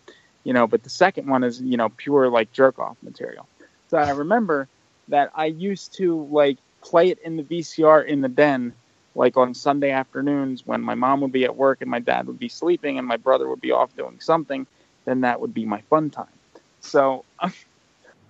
[0.43, 3.47] you know but the second one is you know pure like jerk off material
[3.89, 4.67] so i remember
[5.07, 8.73] that i used to like play it in the vcr in the den
[9.15, 12.39] like on sunday afternoons when my mom would be at work and my dad would
[12.39, 14.65] be sleeping and my brother would be off doing something
[15.05, 16.39] then that would be my fun time
[16.81, 17.23] so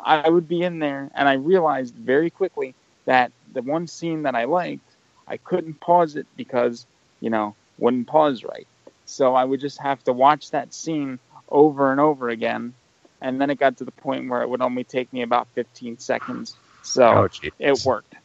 [0.03, 2.75] I would be in there, and I realized very quickly
[3.05, 6.85] that the one scene that I liked, I couldn't pause it because,
[7.21, 8.67] you know, wouldn't pause right.
[9.05, 11.19] So I would just have to watch that scene
[11.49, 12.73] over and over again.
[13.21, 15.99] And then it got to the point where it would only take me about 15
[15.99, 16.55] seconds.
[16.83, 17.29] So Oh,
[17.59, 18.15] it worked.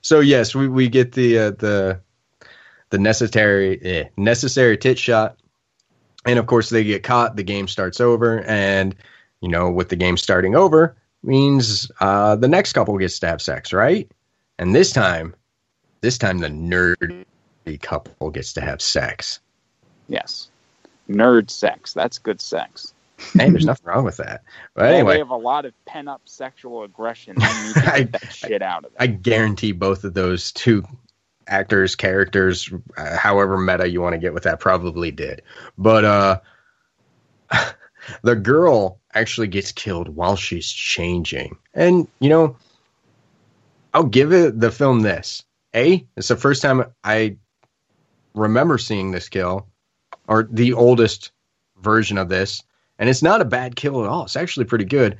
[0.00, 2.00] So yes, we, we get the uh, the
[2.90, 5.38] the necessary eh, necessary tit shot,
[6.24, 7.36] and of course they get caught.
[7.36, 8.94] The game starts over, and
[9.40, 13.42] you know with the game starting over means uh, the next couple gets to have
[13.42, 14.10] sex, right?
[14.58, 15.34] And this time,
[16.00, 17.24] this time the nerdy
[17.80, 19.40] couple gets to have sex.
[20.08, 20.48] Yes.
[21.08, 21.92] Nerd sex.
[21.92, 22.94] That's good sex.
[23.34, 24.42] Hey, there's nothing wrong with that.
[24.74, 27.36] But Well, anyway, they have a lot of pent up sexual aggression.
[27.38, 28.96] They need to I- get that shit out of them.
[29.00, 30.84] I guarantee both of those two
[31.48, 35.42] actors, characters, uh, however meta you want to get with that, probably did.
[35.76, 36.40] But uh,
[38.22, 42.56] the girl actually gets killed while she's changing, and you know,
[43.94, 45.44] I'll give it the film this.
[45.74, 47.36] A, it's the first time I
[48.34, 49.66] remember seeing this kill,
[50.28, 51.32] or the oldest
[51.80, 52.62] version of this,
[52.98, 54.24] and it's not a bad kill at all.
[54.24, 55.16] It's actually pretty good.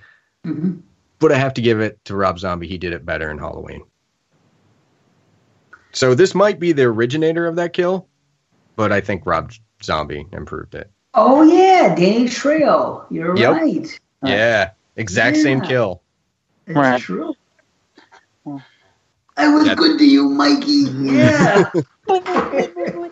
[0.46, 0.80] Mhm.
[1.18, 2.68] But I have to give it to Rob Zombie.
[2.68, 3.82] He did it better in Halloween.
[5.92, 8.06] So this might be the originator of that kill,
[8.76, 9.52] but I think Rob
[9.82, 10.90] Zombie improved it.
[11.14, 13.04] Oh yeah, Danny Trejo.
[13.10, 13.52] You're Yep.
[13.52, 14.00] right.
[14.24, 16.02] Yeah, exact same kill.
[16.66, 17.00] It's Right.
[17.00, 17.34] true.
[19.36, 20.86] I was That- good to you, Mikey.
[20.92, 21.70] Yeah.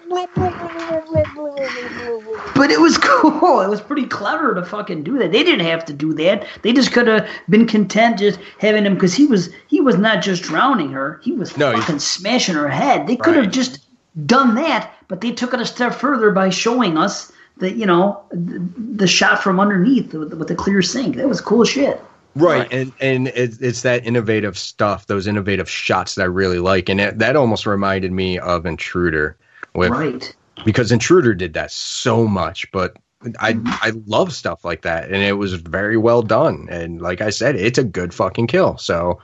[2.54, 3.60] but it was cool.
[3.60, 5.32] It was pretty clever to fucking do that.
[5.32, 6.46] They didn't have to do that.
[6.62, 10.22] They just could have been content just having him because he was he was not
[10.22, 11.20] just drowning her.
[11.22, 13.06] He was No, he's- fucking smashing her head.
[13.06, 13.52] They could have Right.
[13.52, 13.86] just
[14.26, 18.20] done that, but they took it a step further by showing us that you know
[18.30, 21.16] the, the shot from underneath with, with the clear sink.
[21.16, 22.00] That was cool shit.
[22.34, 26.90] Right, and and it's, it's that innovative stuff, those innovative shots that I really like,
[26.90, 29.38] and it, that almost reminded me of Intruder,
[29.76, 30.34] with Right.
[30.64, 32.96] because Intruder did that so much, but
[33.40, 37.30] I I love stuff like that, and it was very well done, and like I
[37.30, 38.76] said, it's a good fucking kill.
[38.78, 39.20] So,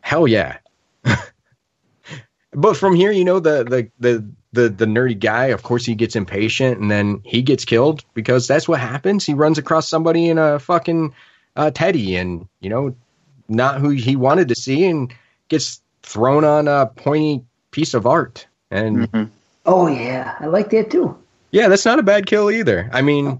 [0.00, 0.58] hell yeah.
[2.52, 5.94] but from here, you know the the the the the nerdy guy, of course, he
[5.94, 9.24] gets impatient, and then he gets killed because that's what happens.
[9.26, 11.12] He runs across somebody in a fucking
[11.56, 12.94] uh, teddy, and you know,
[13.48, 15.12] not who he wanted to see, and
[15.48, 19.10] gets thrown on a pointy piece of art, and.
[19.10, 19.30] Mhm.
[19.68, 21.14] Oh yeah, I like that too.
[21.50, 22.88] Yeah, that's not a bad kill either.
[22.90, 23.38] I mean,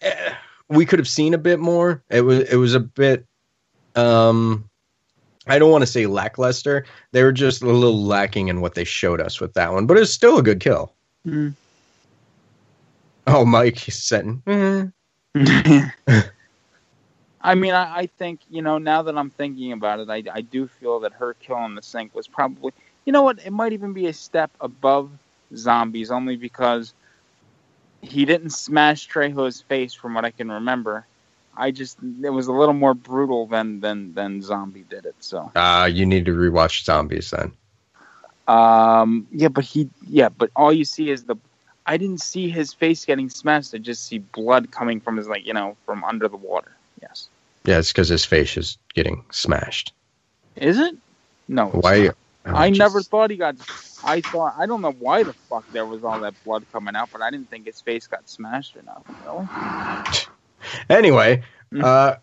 [0.00, 0.32] eh,
[0.68, 2.02] we could have seen a bit more.
[2.08, 3.26] It was it was a bit
[3.94, 4.64] um
[5.46, 6.86] I don't want to say lackluster.
[7.12, 9.98] They were just a little lacking in what they showed us with that one, but
[9.98, 10.94] it's still a good kill.
[11.26, 11.52] Mm.
[13.26, 14.42] Oh, Mike, he's setting.
[14.46, 14.86] eh.
[17.42, 20.40] I mean, I, I think you know now that I'm thinking about it, I, I
[20.40, 22.72] do feel that her kill in the sink was probably,
[23.04, 25.10] you know what, it might even be a step above
[25.56, 26.92] Zombie's, only because
[28.02, 31.06] he didn't smash Trejo's face, from what I can remember.
[31.56, 35.16] I just it was a little more brutal than than than Zombie did it.
[35.20, 37.52] So Uh, you need to rewatch Zombie's then.
[38.46, 41.36] um yeah, but he yeah, but all you see is the.
[41.86, 43.74] I didn't see his face getting smashed.
[43.74, 46.70] I just see blood coming from his like you know from under the water.
[47.02, 47.28] Yes.
[47.64, 49.92] Yeah, it's because his face is getting smashed.
[50.56, 50.96] Is it?
[51.48, 51.66] No.
[51.68, 52.06] Why?
[52.06, 52.16] not.
[52.48, 53.56] Oh, I never thought he got.
[54.04, 57.10] I thought I don't know why the fuck there was all that blood coming out,
[57.12, 59.16] but I didn't think his face got smashed or nothing.
[59.26, 59.46] Really?
[60.90, 61.42] Anyway,
[61.72, 61.84] Mm.
[61.84, 62.16] uh,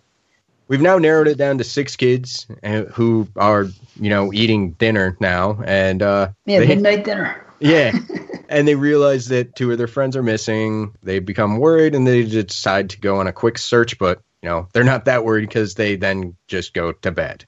[0.67, 3.65] we've now narrowed it down to six kids uh, who are,
[3.99, 7.45] you know, eating dinner now, and uh, Yeah, they- midnight dinner.
[7.59, 7.97] yeah,
[8.49, 10.95] and they realize that two of their friends are missing.
[11.03, 13.97] They become worried, and they decide to go on a quick search.
[13.99, 17.45] But you know, they're not that worried because they then just go to bed.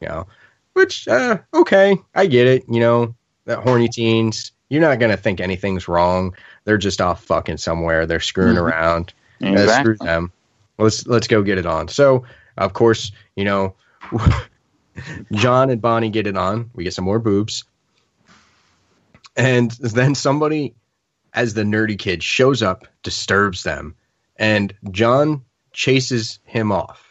[0.00, 0.26] You know,
[0.76, 2.64] which uh, okay, I get it.
[2.68, 3.14] You know,
[3.46, 4.52] that horny teens.
[4.68, 6.34] You're not gonna think anything's wrong.
[6.64, 8.04] They're just off fucking somewhere.
[8.06, 8.62] They're screwing Mhm.
[8.62, 9.14] around.
[9.42, 10.30] Uh, screw them.
[10.78, 11.88] Let's let's go get it on.
[11.88, 12.24] So
[12.58, 13.74] of course, you know,
[15.32, 16.70] John and Bonnie get it on.
[16.74, 17.64] We get some more boobs,
[19.36, 20.74] and then somebody,
[21.34, 23.94] as the nerdy kid, shows up, disturbs them,
[24.36, 27.02] and John chases him off.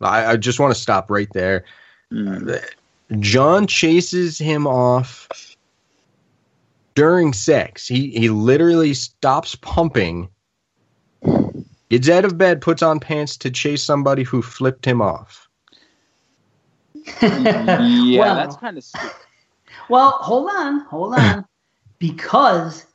[0.00, 1.64] I, I just want to stop right there.
[2.12, 2.62] Mm.
[3.20, 5.28] John chases him off
[6.94, 7.86] during sex.
[7.86, 10.28] He he literally stops pumping,
[11.90, 15.48] gets out of bed, puts on pants to chase somebody who flipped him off.
[17.20, 19.10] Yeah, Well- that's kind of stupid.
[19.88, 21.44] Well, hold on, hold on.
[21.98, 22.86] because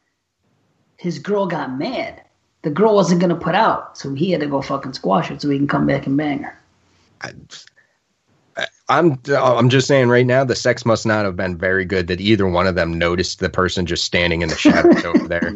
[0.98, 2.24] his girl got mad.
[2.64, 5.50] The girl wasn't gonna put out, so he had to go fucking squash it so
[5.50, 6.58] he can come back and bang her.
[7.22, 7.34] I-
[8.90, 12.22] I'm I'm just saying right now the sex must not have been very good that
[12.22, 15.56] either one of them noticed the person just standing in the shadows over there.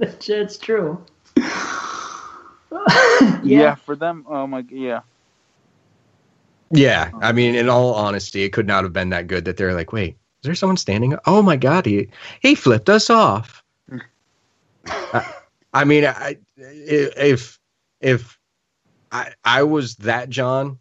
[0.00, 1.04] It's true.
[3.42, 3.74] yeah.
[3.74, 4.24] for them.
[4.28, 4.64] Oh my.
[4.70, 5.00] Yeah.
[6.72, 9.74] Yeah, I mean, in all honesty, it could not have been that good that they're
[9.74, 11.16] like, wait, is there someone standing?
[11.26, 12.08] Oh my god, he
[12.40, 13.64] he flipped us off.
[14.86, 15.34] I,
[15.74, 17.58] I mean, I if
[18.00, 18.38] if
[19.10, 20.78] I I was that John,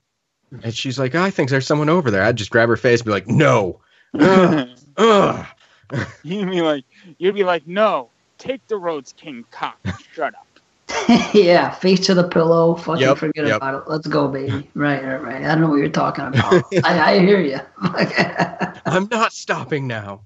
[0.63, 3.01] and she's like, oh, I think there's someone over there, I'd just grab her face
[3.01, 3.79] and be like, no,
[4.19, 5.45] Ugh, ugh.
[6.23, 6.85] You'd be like,
[7.17, 9.79] you'd be like, no, take the roads, King Cock.
[10.13, 10.45] Shut up.
[11.33, 12.75] yeah, face to the pillow.
[12.75, 13.57] Fucking Yep, forget yep.
[13.57, 13.89] about it.
[13.89, 14.69] Let's go, baby.
[14.75, 15.43] Right, right, right.
[15.43, 16.63] I don't know what you're talking about.
[16.83, 17.59] I, I hear you.
[18.85, 20.21] I'm not stopping now.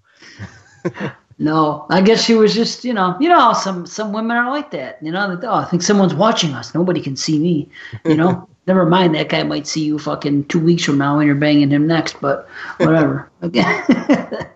[1.39, 4.71] no, I guess she was just, you know, you know, some some women are like
[4.71, 4.99] that.
[5.01, 6.73] You know, like, oh, I think someone's watching us.
[6.73, 7.69] Nobody can see me.
[8.05, 9.15] You know, never mind.
[9.15, 12.19] That guy might see you fucking two weeks from now when you're banging him next.
[12.21, 12.47] But
[12.77, 13.29] whatever.
[13.43, 13.61] Okay.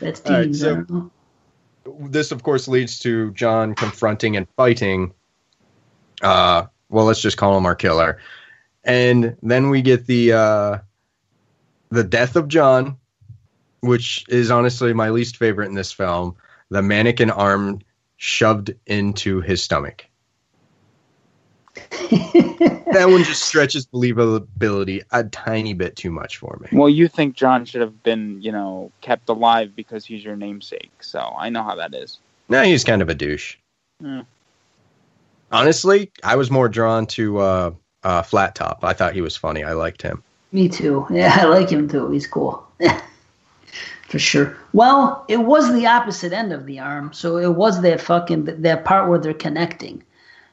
[0.00, 1.10] That's All right, so- I don't know.
[2.08, 5.12] this of course leads to John confronting and fighting
[6.22, 8.18] uh well let's just call him our killer.
[8.84, 10.78] And then we get the uh
[11.90, 12.96] the death of John,
[13.80, 16.34] which is honestly my least favorite in this film,
[16.70, 17.80] the mannequin arm
[18.16, 20.06] shoved into his stomach.
[22.92, 26.68] that one just stretches believability a tiny bit too much for me.
[26.78, 30.90] Well, you think John should have been, you know, kept alive because he's your namesake.
[31.00, 32.18] So I know how that is.
[32.48, 33.56] No, he's kind of a douche.
[34.00, 34.20] Hmm.
[35.52, 37.70] Honestly, I was more drawn to uh,
[38.02, 38.80] uh, Flat Top.
[38.82, 39.64] I thought he was funny.
[39.64, 40.22] I liked him.
[40.52, 41.06] Me too.
[41.10, 42.10] Yeah, I like him too.
[42.10, 42.66] He's cool.
[44.08, 44.56] For sure.
[44.72, 48.84] Well, it was the opposite end of the arm, so it was that fucking that
[48.84, 50.02] part where they're connecting.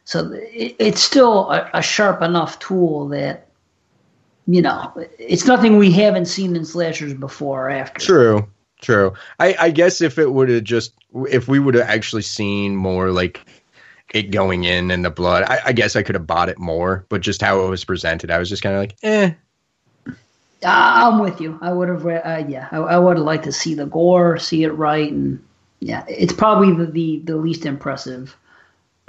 [0.08, 3.50] So it, it's still a, a sharp enough tool that
[4.48, 8.00] you know it's nothing we haven't seen in slashers before or after.
[8.00, 8.48] True,
[8.80, 9.14] true.
[9.42, 10.94] I, I guess if it would have just,
[11.30, 13.46] if we would have actually seen more like
[14.14, 17.06] it going in and the blood, I, I guess I could have bought it more.
[17.10, 19.34] But just how it was presented, I was just kind of like, eh.
[20.64, 21.60] I'm with you.
[21.62, 24.38] I would have, re- uh, yeah, I, I would have liked to see the gore,
[24.38, 25.46] see it right, and
[25.82, 28.38] yeah, it's probably the the, the least impressive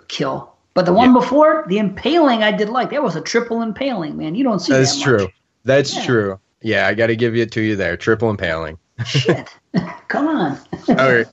[0.08, 0.57] kill.
[0.78, 2.90] But the one before, the impaling, I did like.
[2.90, 4.36] That was a triple impaling, man.
[4.36, 5.18] You don't see That's that true.
[5.22, 5.34] much.
[5.64, 6.04] That's Yeah.
[6.06, 6.40] true.
[6.62, 7.96] Yeah, I got to give it to you there.
[7.96, 8.78] Triple impaling.
[9.04, 9.48] Shit,
[10.06, 10.56] come on.
[10.90, 11.26] All right.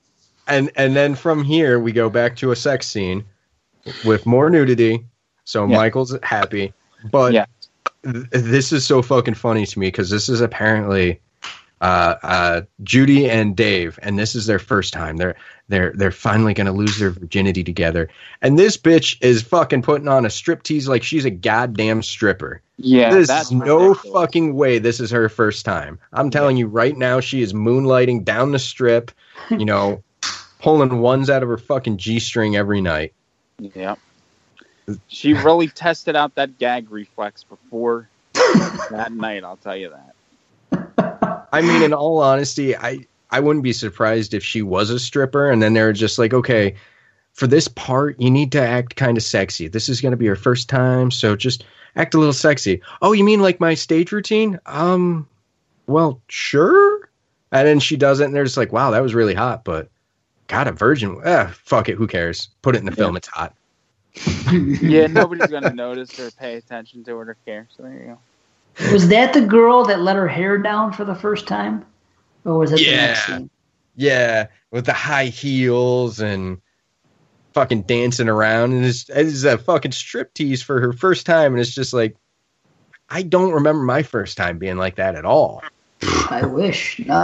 [0.47, 3.23] And and then from here we go back to a sex scene
[4.03, 5.05] with more nudity.
[5.43, 5.77] So Yeah.
[5.77, 6.73] Michael's happy,
[7.11, 7.45] but Yeah.
[8.03, 11.21] th- this is so fucking funny to me because this is apparently
[11.81, 15.17] uh, uh, Judy and Dave, and this is their first time.
[15.17, 15.35] They're
[15.67, 18.09] they're they're finally gonna lose their virginity together,
[18.41, 22.61] and this bitch is fucking putting on a strip tease like she's a goddamn stripper.
[22.77, 24.13] Yeah, There's no ridiculous.
[24.13, 25.97] fucking way this is her first time.
[26.11, 29.11] I'm telling you right now, she is moonlighting down the strip,
[29.49, 30.03] you know,
[30.59, 33.13] pulling ones out of her fucking G string every night.
[33.59, 33.95] Yeah.
[35.07, 40.14] She really tested out that gag reflex before that night, I'll tell you that.
[41.51, 45.49] I mean, in all honesty, I I wouldn't be surprised if she was a stripper,
[45.49, 46.75] and then they're just like, okay,
[47.33, 49.67] for this part, you need to act kind of sexy.
[49.67, 51.65] This is going to be your first time, so just
[51.95, 52.81] act a little sexy.
[53.01, 54.59] Oh, you mean like my stage routine?
[54.65, 55.27] Um,
[55.87, 57.09] well, sure.
[57.51, 59.89] And then she does it, and they're just like, wow, that was really hot, but
[60.47, 61.19] God, a virgin.
[61.25, 62.49] Ah, fuck it, who cares?
[62.61, 63.15] Put it in the film.
[63.17, 63.53] It's hot.
[64.51, 67.67] Yeah, nobody's gonna notice or pay attention to it or care.
[67.75, 68.17] So there you go.
[68.91, 71.85] Was that the girl that let her hair down for the first time,
[72.43, 73.37] or was it the next Yeah.
[73.37, 73.49] scene?
[73.95, 76.59] Yeah, with the high heels and
[77.53, 81.61] fucking dancing around, and it's, it's a fucking strip tease for her first time, and
[81.61, 82.17] it's just like,
[83.09, 85.63] I don't remember my first time being like that at all.
[86.29, 86.99] I wish.
[86.99, 87.23] No,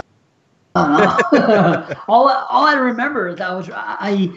[0.74, 0.88] no,
[1.32, 1.96] no.
[2.08, 4.32] all all I remember is I was I.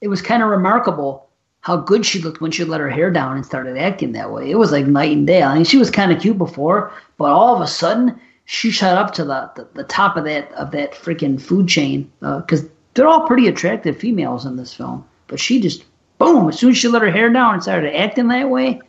[0.00, 1.29] It was kind of remarkable
[1.62, 4.50] how good she looked when she let her hair down and started acting that way.
[4.50, 5.42] It was like night and day.
[5.42, 8.96] I mean, she was kind of cute before, but all of a sudden she shot
[8.96, 12.64] up to the the, the top of that of that freaking food chain uh, because
[12.94, 15.06] they're all pretty attractive females in this film.
[15.26, 15.84] But she just
[16.18, 18.80] boom as soon as she let her hair down and started acting that way.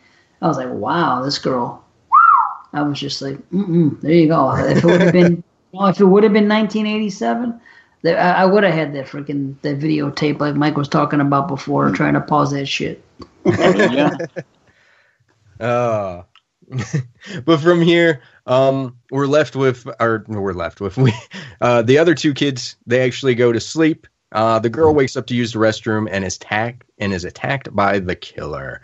[0.41, 1.83] I was like, wow, this girl.
[2.73, 4.55] I was just like, Mm-mm, there you go.
[4.55, 5.43] If it would have been,
[5.73, 7.61] you know, if it would have been 1987, that
[8.05, 11.91] I, I would have had that freaking that videotape like Mike was talking about before,
[11.91, 13.03] trying to pause that shit.
[13.45, 14.15] Yeah.
[15.59, 16.23] Uh,
[17.45, 21.13] but from here, um, we're left with, or we're left with we,
[21.61, 22.75] uh, the other two kids.
[22.87, 24.07] They actually go to sleep.
[24.31, 27.75] Uh, the girl wakes up to use the restroom and is attacked and is attacked
[27.75, 28.81] by the killer.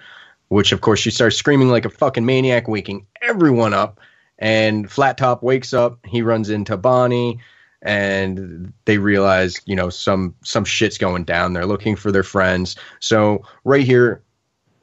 [0.49, 3.99] which of course she starts screaming like a fucking maniac, waking everyone up.
[4.39, 5.97] And Flat Top wakes up.
[6.05, 7.39] He runs into Bonnie,
[7.87, 11.53] and they realize, you know, some some shit's going down.
[11.53, 12.75] They're looking for their friends.
[12.99, 14.21] So right here,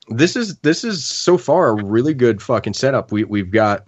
[0.09, 3.13] this is this is so far a really good fucking setup.
[3.13, 3.87] We we've got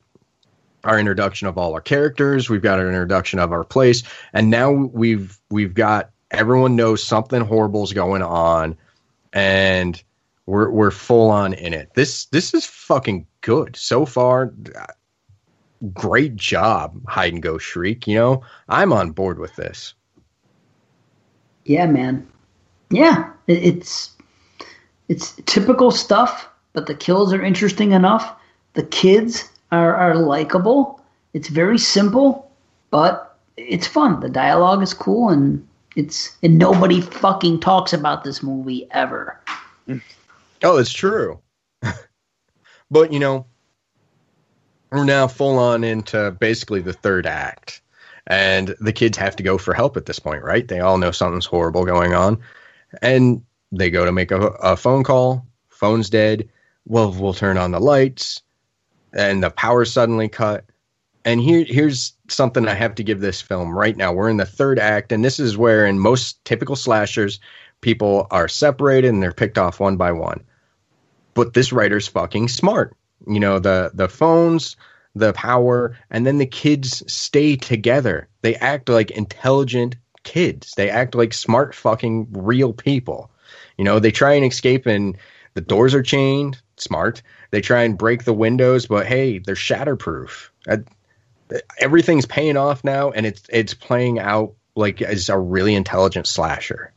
[0.84, 2.50] our introduction of all our characters.
[2.50, 4.02] We've got our introduction of our place,
[4.34, 8.76] and now we've we've got everyone knows something horrible's going on,
[9.32, 10.00] and
[10.44, 11.90] we're we're full on in it.
[11.94, 14.52] This this is fucking good so far.
[15.92, 18.06] Great job, hide and go shriek.
[18.06, 19.94] You know, I'm on board with this.
[21.64, 22.26] Yeah, man.
[22.90, 24.12] Yeah, it's
[25.08, 28.36] it's typical stuff, but the kills are interesting enough.
[28.74, 31.00] The kids are are likable.
[31.32, 32.50] It's very simple,
[32.90, 34.20] but it's fun.
[34.20, 35.66] The dialogue is cool, and
[35.96, 39.40] it's and nobody fucking talks about this movie ever.
[40.62, 41.38] Oh, it's true.
[42.90, 43.46] but you know,
[44.90, 47.80] we're now full on into basically the third act.
[48.28, 50.66] And the kids have to go for help at this point, right?
[50.66, 52.38] They all know something's horrible going on.
[53.02, 55.46] And they go to make a, a phone call.
[55.68, 56.48] Phone's dead.
[56.86, 58.42] Well, we'll turn on the lights.
[59.12, 60.64] And the power's suddenly cut.
[61.24, 64.12] And here, here's something I have to give this film right now.
[64.12, 67.40] We're in the third act, and this is where, in most typical slashers,
[67.80, 70.44] people are separated and they're picked off one by one.
[71.34, 72.96] But this writer's fucking smart.
[73.26, 74.76] You know, the the phones,
[75.14, 78.28] the power, and then the kids stay together.
[78.42, 80.74] They act like intelligent kids.
[80.76, 83.30] They act like smart fucking real people.
[83.78, 85.16] You know, they try and escape and
[85.54, 87.22] the doors are chained, smart.
[87.50, 90.50] They try and break the windows, but hey, they're shatterproof.
[91.78, 96.92] Everything's paying off now and it's it's playing out like as a really intelligent slasher.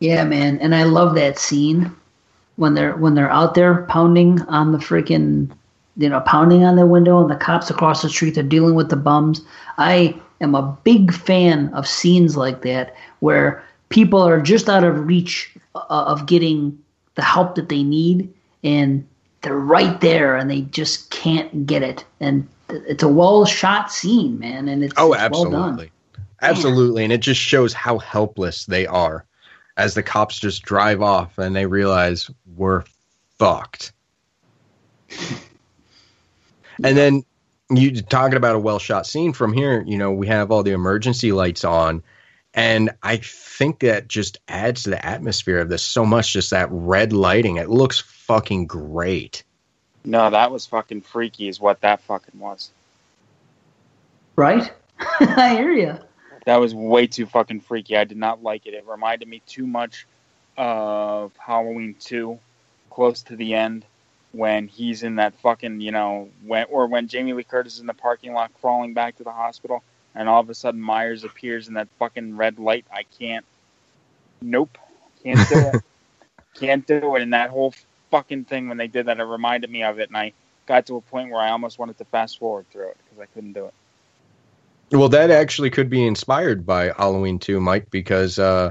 [0.00, 1.94] Yeah, man, and I love that scene
[2.58, 5.48] when they're when they're out there pounding on the freaking
[5.96, 8.90] you know pounding on the window and the cops across the street are dealing with
[8.90, 9.40] the bums.
[9.78, 15.06] I am a big fan of scenes like that where people are just out of
[15.06, 16.76] reach uh, of getting
[17.14, 18.32] the help that they need
[18.64, 19.06] and
[19.42, 24.36] they're right there and they just can't get it and it's a well shot scene
[24.40, 25.92] man and it's Oh, it's well absolutely.
[26.42, 27.04] Absolutely.
[27.04, 29.24] And it just shows how helpless they are
[29.78, 32.82] as the cops just drive off and they realize we're
[33.38, 33.92] fucked.
[36.82, 37.22] and then
[37.70, 40.72] you talking about a well shot scene from here, you know, we have all the
[40.72, 42.02] emergency lights on.
[42.54, 46.68] And I think that just adds to the atmosphere of this so much, just that
[46.72, 47.56] red lighting.
[47.56, 49.44] It looks fucking great.
[50.04, 52.70] No, that was fucking freaky, is what that fucking was.
[54.34, 54.72] right
[55.20, 55.98] i hear you
[56.48, 57.94] That was way too fucking freaky.
[57.94, 58.72] I did not like it.
[58.72, 60.06] It reminded me too much
[60.56, 62.38] of Halloween 2,
[62.88, 63.84] close to the end,
[64.32, 67.86] when he's in that fucking, you know, when or when Jamie Lee Curtis is in
[67.86, 69.82] the parking lot crawling back to the hospital,
[70.14, 72.86] and all of a sudden Myers appears in that fucking red light.
[72.90, 73.44] I can't.
[74.40, 74.78] Nope.
[75.22, 75.82] Can't do it.
[76.54, 77.20] can't do it.
[77.20, 77.74] And that whole
[78.10, 80.32] fucking thing when they did that, it reminded me of it, and I
[80.64, 83.26] got to a point where I almost wanted to fast forward through it because I
[83.34, 83.74] couldn't do it.
[84.90, 88.70] Well, that actually could be inspired by Halloween 2, Mike, because uh,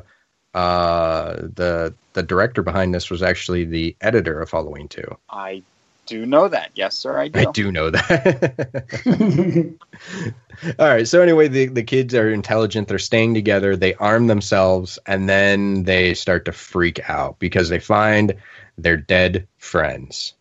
[0.54, 5.04] uh, the the director behind this was actually the editor of Halloween 2.
[5.30, 5.62] I
[6.08, 6.72] do know that.
[6.74, 7.40] Yes, sir, I do.
[7.40, 8.86] I do know that.
[10.80, 11.08] All right.
[11.08, 12.88] So anyway, the the kids are intelligent.
[12.88, 13.76] They're staying together.
[13.76, 18.34] They arm themselves, and then they start to freak out because they find
[18.78, 20.34] their dead friends.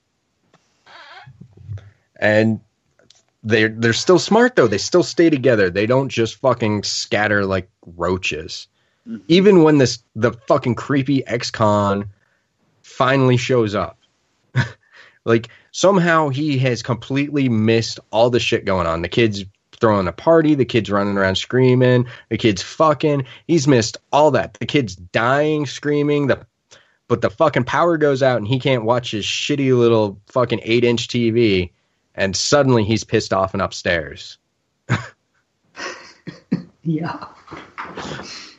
[2.19, 2.61] And
[3.47, 4.67] they're they're still smart though.
[4.67, 5.71] They still stay together.
[5.71, 8.67] They don't just fucking scatter like roaches.
[9.09, 9.25] Mm-hmm.
[9.29, 12.11] Even when this the fucking creepy ex-con
[12.83, 13.99] finally shows up.
[15.25, 19.03] like somehow he has completely missed all the shit going on.
[19.03, 19.45] The kids
[19.81, 23.27] throwing a party, the kids running around screaming, the kids fucking.
[23.47, 24.55] He's missed all that.
[24.55, 26.45] The kids dying, screaming, the
[27.07, 31.07] but the fucking power goes out and he can't watch his shitty little fucking 8-inch
[31.07, 31.71] TV
[32.17, 34.39] and suddenly he's pissed off and upstairs.
[36.83, 37.27] yeah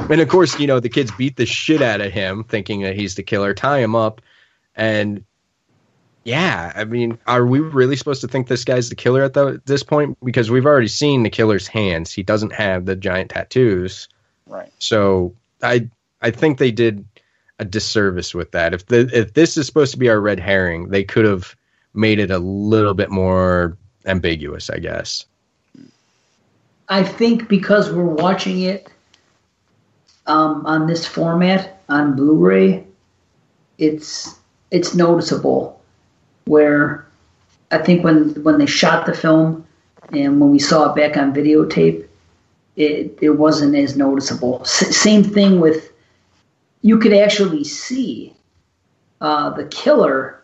[0.10, 2.96] And of course, you know, the kids beat the shit out of him thinking that
[2.96, 4.22] he's the killer, tie him up
[4.76, 5.24] and
[6.28, 9.62] yeah, I mean, are we really supposed to think this guy's the killer at the,
[9.66, 10.18] this point?
[10.22, 12.12] Because we've already seen the killer's hands.
[12.12, 14.10] He doesn't have the giant tattoos.
[14.46, 14.70] Right.
[14.80, 15.90] So I
[16.22, 17.06] I think they did
[17.60, 18.74] a disservice with that.
[18.74, 21.56] If the if this is supposed to be our red herring, they could have
[21.98, 25.26] made it a little bit more ambiguous, I guess.
[26.90, 28.90] I think because we're watching it
[30.28, 32.86] um, on this format on Blu-ray,
[33.78, 34.36] it's
[34.72, 35.82] it's noticeable.
[36.46, 37.06] Where
[37.72, 39.66] I think when when they shot the film
[40.12, 42.06] and when we saw it back on videotape,
[42.78, 44.62] it it wasn't as noticeable.
[44.62, 45.92] S- same thing with
[46.82, 48.34] you could actually see
[49.20, 50.37] uh, the killer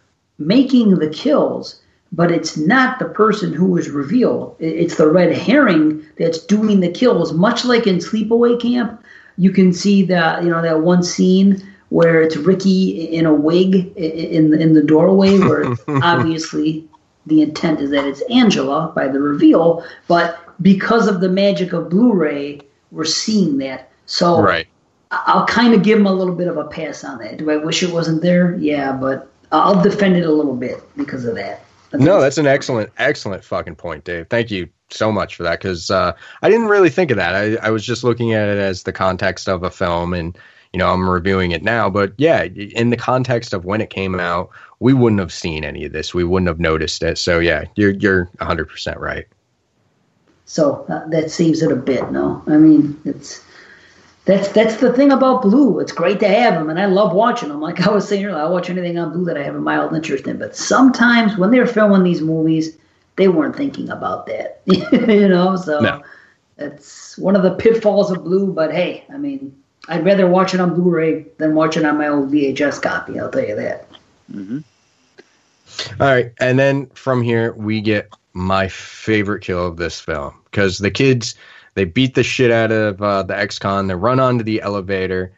[0.45, 4.55] making the kills, but it's not the person who was revealed.
[4.59, 9.03] It's the red herring that's doing the kills, much like in Sleepaway Camp.
[9.37, 13.95] You can see that you know that one scene where it's Ricky in a wig
[13.95, 16.87] in the, in the doorway, where obviously
[17.25, 21.89] the intent is that it's Angela by the reveal, but because of the magic of
[21.89, 22.61] Blu-ray,
[22.91, 23.91] we're seeing that.
[24.05, 24.67] So Right.
[25.11, 27.37] I'll kind of give him a little bit of a pass on that.
[27.37, 28.55] Do I wish it wasn't there?
[28.57, 31.63] Yeah, but I'll defend it a little bit because of that.
[31.93, 34.27] No, that's an excellent, excellent fucking point, Dave.
[34.27, 37.35] Thank you so much for that because uh, I didn't really think of that.
[37.35, 40.35] I, I was just looking at it as the context of a film, and
[40.71, 41.91] you know I'm reviewing it now.
[41.91, 44.49] But yeah, in the context of when it came out,
[44.79, 46.15] we wouldn't have seen any of this.
[46.15, 47.19] We wouldn't have noticed it.
[47.19, 49.27] So yeah, you're you're 100 percent right.
[50.45, 52.11] So uh, that saves it a bit.
[52.11, 53.45] No, I mean it's
[54.25, 55.79] that's that's the thing about Blue.
[55.79, 57.59] It's great to have them, and I love watching them.
[57.59, 59.93] Like I was saying earlier, I watch anything on Blue that I have a mild
[59.93, 60.37] interest in.
[60.37, 62.77] But sometimes when they're filming these movies,
[63.17, 64.61] they weren't thinking about that.
[64.65, 66.01] you know, so No.
[66.57, 68.53] it's one of the pitfalls of Blue.
[68.53, 69.53] But hey, I mean,
[69.89, 73.19] I'd rather watch it on Blu-ray than watch it on my old VHS copy.
[73.19, 73.89] I'll tell you that.
[74.31, 74.59] Mm-hmm.
[75.99, 80.77] All right, and then from here we get my favorite kill of this film because
[80.77, 81.35] the kids
[81.75, 83.87] they beat the shit out of uh, the ex-con.
[83.87, 85.33] They run onto the elevator,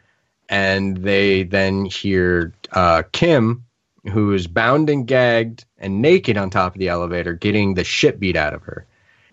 [0.48, 3.64] and they then hear uh, Kim,
[4.12, 8.20] who is bound and gagged and naked on top of the elevator, getting the shit
[8.20, 8.86] beat out of her,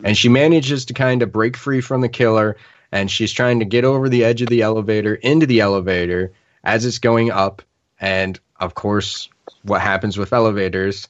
[0.04, 2.58] and she manages to kind of break free from the killer,
[2.92, 6.32] and she's trying to get over the edge of the elevator into the elevator
[6.64, 7.62] as it's going up,
[8.00, 9.30] and of course
[9.64, 11.08] what happens with elevators.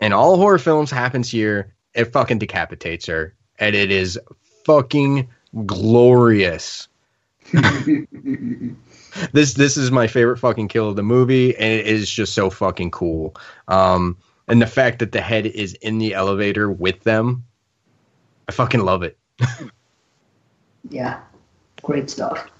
[0.00, 1.72] And all horror films happens here.
[1.94, 4.18] It fucking decapitates her, and it is
[4.64, 5.28] fucking
[5.66, 6.88] glorious.
[9.32, 12.50] this this is my favorite fucking kill of the movie, and it is just so
[12.50, 13.34] fucking cool.
[13.68, 14.16] Um,
[14.48, 17.44] and the fact that the head is in the elevator with them,
[18.48, 19.18] I fucking love it.
[20.90, 21.20] Yeah,
[21.82, 22.50] great stuff.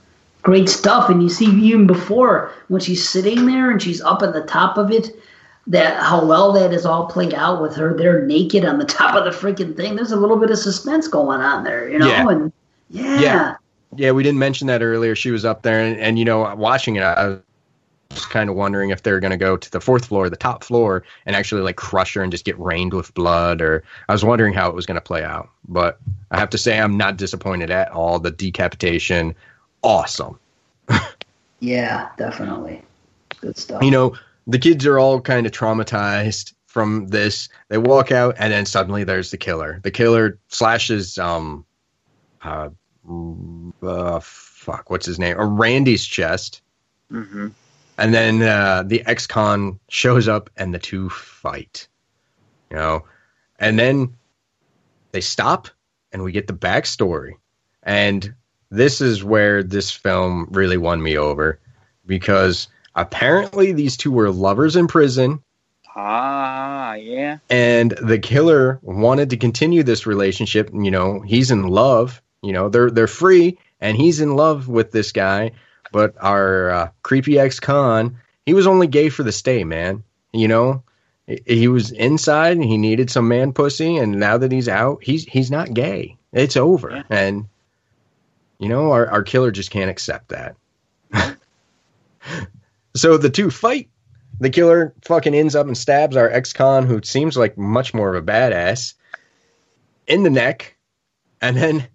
[0.42, 1.08] Great stuff.
[1.08, 4.76] And you see, even before when she's sitting there and she's up at the top
[4.76, 5.10] of it,
[5.68, 9.14] that how well that is all played out with her there naked on the top
[9.14, 9.96] of the freaking thing.
[9.96, 12.08] There's a little bit of suspense going on there, you know.
[12.08, 12.28] Yeah.
[12.28, 12.52] And
[12.90, 13.56] yeah, Yeah.
[13.94, 15.14] Yeah, we didn't mention that earlier.
[15.14, 17.36] She was up there, and, and you know, watching it, I
[18.10, 20.36] was kind of wondering if they were going to go to the fourth floor, the
[20.36, 23.60] top floor, and actually like crush her and just get rained with blood.
[23.60, 25.50] Or I was wondering how it was going to play out.
[25.68, 25.98] But
[26.30, 28.18] I have to say, I'm not disappointed at all.
[28.18, 29.34] The decapitation,
[29.82, 30.38] awesome.
[31.60, 32.82] yeah, definitely.
[33.40, 33.82] Good stuff.
[33.82, 34.16] You know,
[34.46, 37.48] the kids are all kind of traumatized from this.
[37.68, 39.80] They walk out, and then suddenly there's the killer.
[39.82, 41.64] The killer slashes, um,
[42.42, 42.70] uh,
[43.82, 45.38] uh fuck, what's his name?
[45.38, 46.62] Uh, Randy's chest.
[47.10, 47.48] Mm-hmm.
[47.98, 51.86] And then uh, the ex-con shows up and the two fight.
[52.70, 53.04] You know,
[53.58, 54.16] and then
[55.12, 55.68] they stop
[56.10, 57.32] and we get the backstory.
[57.82, 58.34] And
[58.70, 61.60] this is where this film really won me over
[62.06, 65.42] because apparently these two were lovers in prison.
[65.94, 67.38] Ah, yeah.
[67.50, 70.70] and the killer wanted to continue this relationship.
[70.72, 72.22] You know he's in love.
[72.42, 75.52] You know they're they're free and he's in love with this guy.
[75.92, 78.16] But our uh, creepy ex-con
[78.46, 80.02] he was only gay for the stay man.
[80.32, 80.82] You know
[81.46, 85.24] he, was inside and he needed some man pussy and now that he's out he's
[85.26, 86.16] he's not gay.
[86.32, 86.90] It's over.
[86.90, 87.02] Yeah.
[87.10, 87.46] and
[88.58, 90.56] you know our, our killer just can't accept that
[92.94, 93.88] so the two fight.
[94.40, 98.22] The killer fucking ends up and stabs our ex-con who seems like much more of
[98.22, 98.94] a badass
[100.06, 100.76] in the neck.
[101.40, 101.88] And then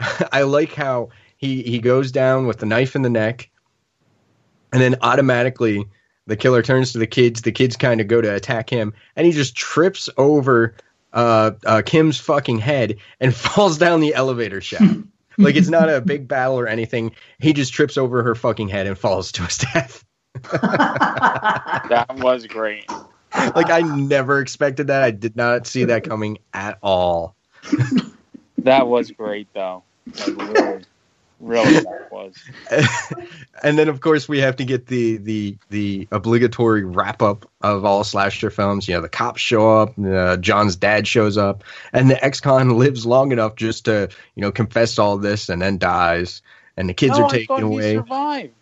[0.32, 3.50] i like how he he goes down with the knife in the neck.
[4.72, 5.86] And then automatically
[6.26, 7.42] the killer turns to the kids.
[7.42, 8.94] The kids kind of go to attack him.
[9.16, 10.74] And he just trips over
[11.12, 15.00] uh, uh kim's fucking head and falls down the elevator shaft.
[15.38, 17.12] Like it's not a big battle or anything.
[17.38, 20.04] He just trips over her fucking head and falls to his death
[21.88, 22.88] That was great.
[23.34, 25.02] like I never expected that.
[25.02, 27.34] I did not see that coming at all.
[28.58, 29.82] That was great, though.
[30.06, 30.84] Like, really,
[31.40, 32.34] really, that was.
[33.62, 37.84] and then of course we have to get the the the obligatory wrap up of
[37.84, 38.88] all slasher films.
[38.88, 43.04] You know, the cops show up, uh, John's dad shows up, and the ex-con lives
[43.04, 46.42] long enough just to you know confess all this and then dies,
[46.76, 47.92] and the kids no, are taken away.
[47.92, 48.54] He survived.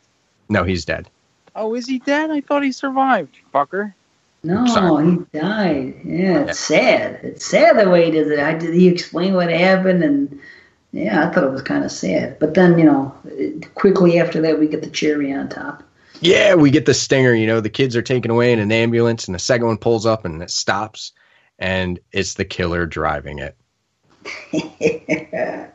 [0.49, 1.09] No, he's dead.
[1.55, 2.31] Oh, is he dead?
[2.31, 3.95] I thought he survived, fucker.
[4.43, 5.11] No, Sorry.
[5.11, 6.01] he died.
[6.05, 7.21] Yeah, it's sad.
[7.23, 8.39] It's sad the way he did it.
[8.39, 10.41] I did he explain what happened and
[10.93, 12.39] yeah, I thought it was kind of sad.
[12.39, 13.15] But then you know,
[13.75, 15.83] quickly after that, we get the cherry on top.
[16.21, 17.35] Yeah, we get the stinger.
[17.35, 20.07] You know, the kids are taken away in an ambulance, and the second one pulls
[20.07, 21.13] up and it stops,
[21.59, 23.57] and it's the killer driving it.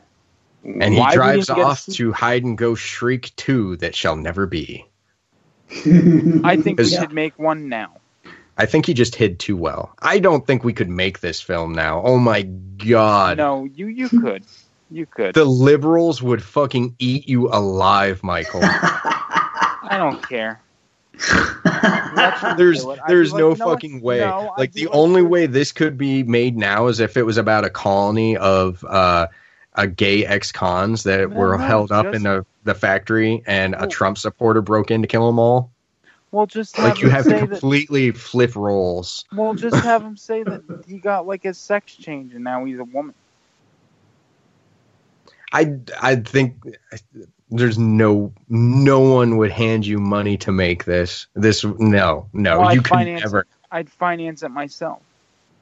[0.80, 4.84] And he Why drives off to hide and go shriek 2 that shall never be.
[5.70, 7.00] I think we Yeah.
[7.00, 7.98] should make one now.
[8.58, 9.92] I think he just hid too well.
[10.00, 12.02] I don't think we could make this film now.
[12.04, 13.36] Oh my god.
[13.36, 14.44] No, you you could,
[14.90, 15.34] you could.
[15.34, 18.60] The liberals would fucking eat you alive, Michael.
[18.64, 20.60] I don't care.
[22.56, 23.00] There's do it.
[23.00, 23.74] I'd be there's no you know what?
[23.74, 24.20] fucking way.
[24.20, 27.64] No, like the only way this could be made now is if it was about
[27.64, 29.26] a colony of uh
[29.76, 33.86] a gay ex-cons that No, were no, held up in the, the factory and a
[33.86, 35.70] Trump supporter broke in to kill them all.
[36.32, 37.48] Well, just have Like you have to say that.
[37.48, 39.24] completely flip roles.
[39.32, 42.78] Well, just have him say that he got like his sex change and now he's
[42.78, 43.14] a woman.
[45.52, 46.56] I I think
[47.50, 51.26] there's no no one would hand you money to make this.
[51.34, 53.46] This no no Well, you I'd finance never.
[53.70, 55.00] I'd finance it myself.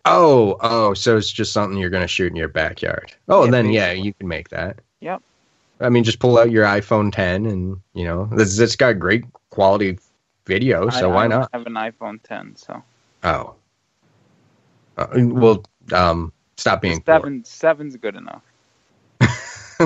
[0.06, 3.12] Oh oh, so it's just something you're gonna shoot in your backyard.
[3.28, 4.80] Oh, Yeah, then yeah, you can make that.
[5.00, 5.22] Yep.
[5.80, 9.24] I mean, just pull out your iPhone 10 and you know it's, it's got great
[9.50, 9.98] quality
[10.46, 11.50] video, so I, why I not?
[11.52, 12.82] have an iPhone 10, so
[13.24, 13.54] Oh,
[14.98, 17.16] uh, well, um, stop being poor.
[17.16, 18.42] seven seven's good enough.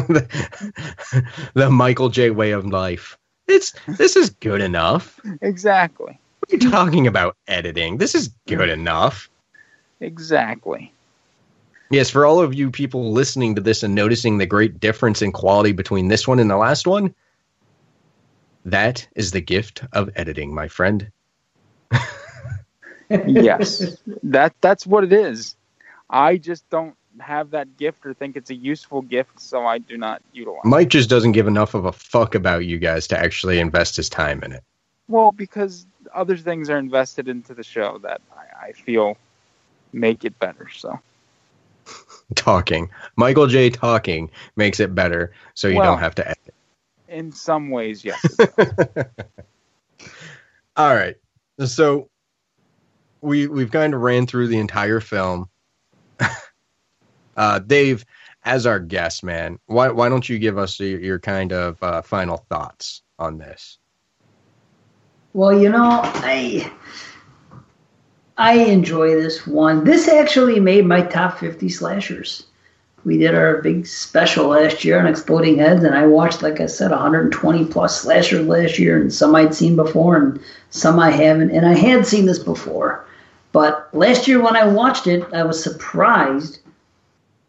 [1.55, 3.17] the Michael J way of life.
[3.47, 5.21] It's this is good enough.
[5.43, 6.19] Exactly.
[6.41, 7.99] What are you talking about editing?
[7.99, 9.29] This is good enough.
[10.01, 10.93] Exactly.
[11.91, 15.33] Yes, for all of you people listening to this and noticing the great difference in
[15.33, 17.15] quality between this one and the last one,
[18.65, 21.11] that is the gift of editing, my friend.
[23.27, 23.97] Yes.
[24.23, 25.57] that that's what it is.
[26.11, 29.97] I just don't have that gift or think it's a useful gift, so I do
[29.97, 30.61] not utilize.
[30.65, 30.69] it.
[30.69, 34.09] Mike just doesn't give enough of a fuck about you guys to actually invest his
[34.09, 34.63] time in it.
[35.09, 39.17] Well, because other things are invested into the show that I, I feel
[39.93, 40.69] make it better.
[40.75, 40.99] So
[42.35, 42.91] Talking.
[43.17, 46.55] Michael J talking makes it better, so you Well- don't have to edit.
[47.09, 48.23] in some ways, yes.
[50.77, 51.17] All right.
[51.65, 52.09] So
[53.21, 55.49] we we've kind of ran through the entire film.
[57.37, 58.05] uh, Dave,
[58.45, 62.03] as our guest, man, why why don't you give us your, your kind of uh,
[62.03, 63.79] final thoughts on this?
[65.33, 66.71] Well, you know, I
[68.39, 69.83] I enjoy this one.
[69.83, 72.45] This actually made my top 50 slashers.
[73.05, 76.67] We did our big special last year on Exploding Heads, and I watched, like I
[76.67, 80.41] said, 120 plus slashers last year, and some I'd seen before, and
[80.71, 81.51] some I haven't.
[81.51, 83.05] And I had seen this before,
[83.51, 86.61] but last year when I watched it, I was surprised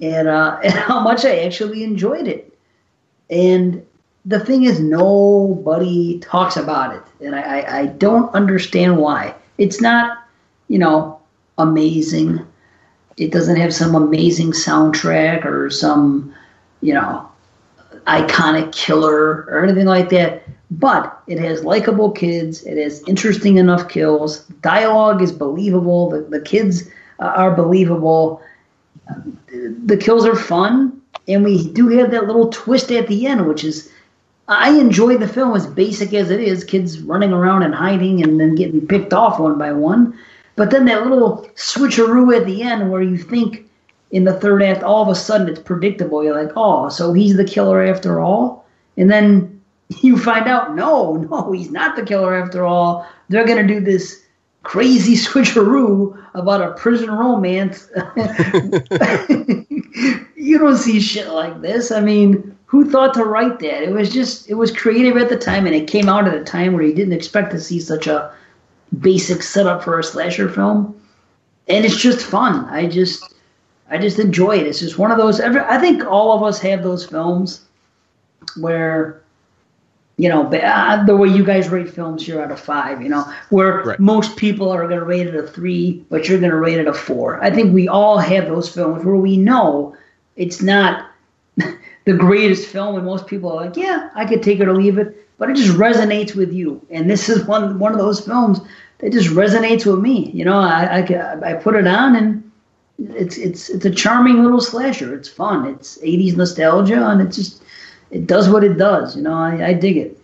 [0.02, 2.57] at, uh, at how much I actually enjoyed it.
[3.30, 3.86] And
[4.26, 9.36] the thing is, nobody talks about it, and I, I, I don't understand why.
[9.60, 10.20] It's not,
[10.70, 11.20] you know,
[11.58, 12.46] amazing.
[13.18, 16.34] It doesn't have some amazing soundtrack or some,
[16.82, 17.30] you know,
[18.08, 20.44] iconic killer or anything like that.
[20.72, 22.64] But it has likable kids.
[22.64, 24.46] It has interesting enough kills.
[24.62, 26.12] Dialogue is believable.
[26.12, 26.88] The, the kids
[27.20, 28.41] uh, are believable.
[29.50, 33.64] The kills are fun, and we do have that little twist at the end, which
[33.64, 33.91] is
[34.48, 38.40] I enjoy the film as basic as it is, kids running around and hiding and
[38.40, 40.18] then getting picked off one by one.
[40.60, 43.65] But then that little switcheroo at the end where you think
[44.11, 46.22] in the third act, all of a sudden it's predictable.
[46.22, 48.65] You're like, oh, so he's the killer after all?
[48.98, 49.61] And then
[50.02, 53.07] you find out, no, no, he's not the killer after all.
[53.30, 54.22] They're going to do this
[54.64, 57.88] crazy switcheroo about a prison romance.
[60.36, 61.90] you don't see shit like this.
[61.90, 63.84] I mean, who thought to write that?
[63.84, 66.44] It was just, it was creative at the time, and it came out at a
[66.44, 68.34] time where you didn't expect to see such a
[68.99, 70.99] basic setup for a slasher film.
[71.68, 72.66] And it's just fun.
[72.66, 73.34] I just,
[73.90, 74.68] I just enjoy it.
[74.68, 75.40] It's just one of those.
[75.40, 77.61] Every, I think all of us have those films
[78.60, 79.22] where,
[80.18, 83.02] you know, uh, the way you guys rate films you're out of five.
[83.02, 83.99] You know, where Right.
[83.99, 86.88] most people are going to rate it a three, but you're going to rate it
[86.88, 87.41] a four.
[87.44, 89.95] I think we all have those films where we know
[90.36, 91.06] it's not
[91.57, 94.98] the greatest film, and most people are like, yeah, I could take it or leave
[94.98, 96.86] it, but it just resonates with you.
[96.91, 98.60] And this is one one of those films
[98.99, 100.30] that just resonates with me.
[100.32, 102.49] You know, I I, I put it on and
[102.99, 105.16] it's it's it's a charming little slasher.
[105.16, 105.66] It's fun.
[105.68, 107.64] It's 80s nostalgia, and it just
[108.11, 109.16] it does what it does.
[109.16, 110.20] You know, I, I dig it.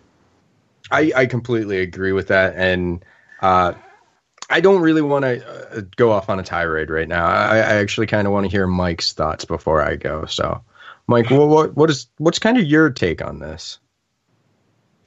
[0.90, 3.04] I, I completely agree with that, and
[3.40, 3.72] uh,
[4.50, 7.26] I don't really want to uh, go off on a tirade right now.
[7.26, 10.26] I, I actually kind of want to hear Mike's thoughts before I go.
[10.26, 10.62] So,
[11.08, 13.78] Mike, what, what what is what's kind of your take on this?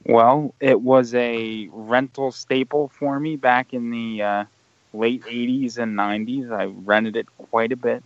[0.04, 4.44] Well, it was a rental staple for me back in the uh,
[4.92, 6.50] late 80s and 90s.
[6.50, 8.02] I rented it quite a bit.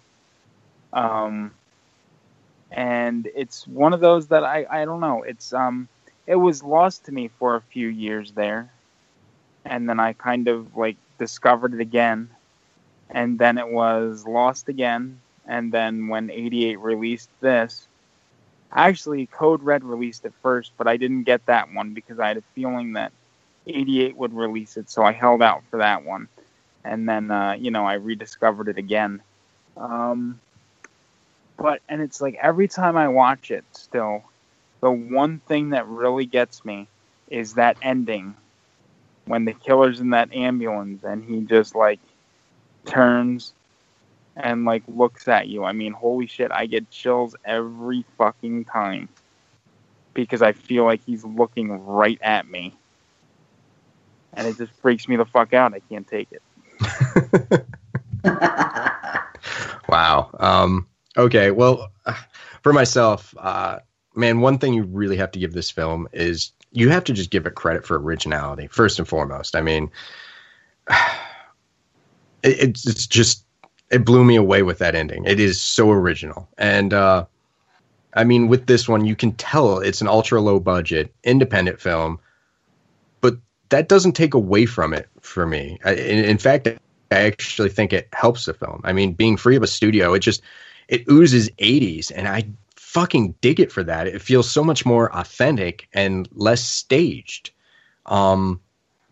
[0.92, 1.54] Um,
[2.70, 5.22] and it's one of those that I, I don't know.
[5.22, 5.88] It's um
[6.26, 8.72] it was lost to me for a few years there.
[9.64, 12.30] And then I kind of like discovered it again.
[13.10, 15.22] And then it was lost again.
[15.46, 17.88] And then when 88 released this,
[18.74, 22.36] actually Code Red released it first, but I didn't get that one because I had
[22.38, 23.12] a feeling that
[23.66, 26.28] 88 would release it, so I held out for that one.
[26.84, 29.22] And then uh, you know, I rediscovered it again.
[29.76, 30.40] Um
[31.56, 34.24] but and it's like every time I watch it still,
[34.80, 36.88] the one thing that really gets me
[37.28, 38.34] is that ending
[39.26, 42.00] when the killer's in that ambulance and he just like
[42.84, 43.54] turns
[44.36, 45.64] and like looks at you.
[45.64, 49.08] I mean, holy shit, I get chills every fucking time
[50.12, 52.76] because I feel like he's looking right at me.
[54.34, 55.74] And it just freaks me the fuck out.
[55.74, 57.66] I can't take it.
[59.88, 60.30] Wow.
[60.40, 61.50] Um, okay.
[61.50, 61.92] Well,
[62.62, 63.78] for myself, uh,
[64.16, 67.30] man, one thing you really have to give this film is you have to just
[67.30, 69.54] give it credit for originality first and foremost.
[69.54, 69.90] I mean,
[72.42, 73.43] it's it's just
[73.94, 75.24] it blew me away with that ending.
[75.24, 77.26] It is so original, and uh,
[78.14, 82.18] I mean, with this one, you can tell it's an ultra low budget independent film,
[83.20, 83.36] but
[83.68, 85.78] that doesn't take away from it for me.
[85.84, 86.76] I, in, in fact, I
[87.10, 88.80] actually think it helps the film.
[88.82, 90.42] I mean, being free of a studio, it just
[90.88, 94.08] it oozes 80s, and I fucking dig it for that.
[94.08, 97.52] It feels so much more authentic and less staged.
[98.06, 98.60] Um,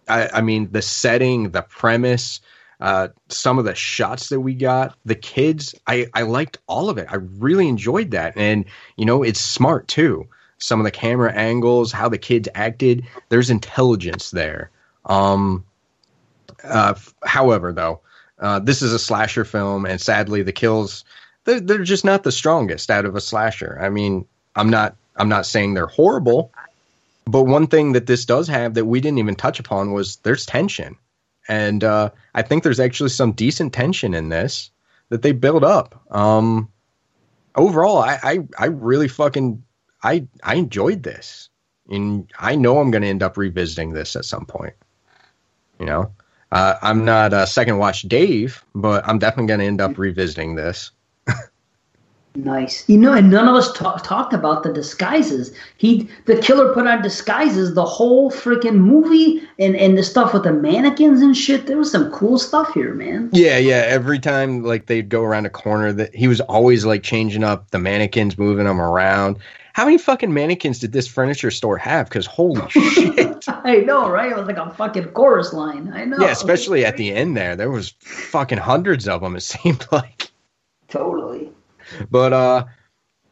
[0.09, 2.41] I, I mean, the setting, the premise,
[2.83, 6.99] uh, some of the shots that we got, the kids, I, I liked all of
[6.99, 7.07] it.
[7.09, 8.37] I really enjoyed that.
[8.37, 8.65] And,
[8.97, 10.27] you know, it's smart too.
[10.59, 14.71] Some of the camera angles, how the kids acted, there's intelligence there.
[15.07, 15.65] Um,
[16.65, 16.95] uh,
[17.25, 18.01] however, though,
[18.41, 21.05] uh, this is a slasher film, and sadly, the kills
[21.45, 23.79] they're, they're just not the strongest out of a slasher.
[23.81, 24.27] I mean,
[24.57, 26.51] I'm not I'm not saying they're horrible,
[27.27, 30.47] but one thing that this does have that we didn't even touch upon was there's
[30.47, 30.97] tension,
[31.49, 34.71] and uh, I think there's actually some decent tension in this
[35.09, 36.01] that they build up.
[36.11, 36.71] Um,
[37.55, 39.63] overall, I, I I really fucking
[40.03, 41.49] I I enjoyed this,
[41.89, 44.75] and I know I'm going to end up revisiting this at some point.
[45.79, 46.13] You know,
[46.53, 50.55] uh, I'm not a second watch Dave, but I'm definitely going to end up revisiting
[50.55, 50.91] this.
[52.35, 52.89] Nice.
[52.89, 55.53] You know, and none of us ta- talked about the disguises.
[55.77, 60.45] He, the killer, put on disguises the whole freaking movie, and and the stuff with
[60.45, 61.67] the mannequins and shit.
[61.67, 63.29] There was some cool stuff here, man.
[63.33, 63.85] Yeah, yeah.
[63.87, 67.71] Every time like they'd go around a corner, that he was always like changing up
[67.71, 69.37] the mannequins, moving them around.
[69.75, 72.09] How many fucking mannequins did this furniture store have?
[72.09, 73.45] Because holy shit!
[73.47, 74.33] I know, right?
[74.33, 75.93] It was like a fucking chorus line.
[75.93, 76.17] I know.
[76.19, 79.37] yeah, especially at the end there, there was fucking hundreds of them.
[79.37, 80.31] It seemed like.
[80.89, 81.51] Totally.
[82.11, 82.65] But uh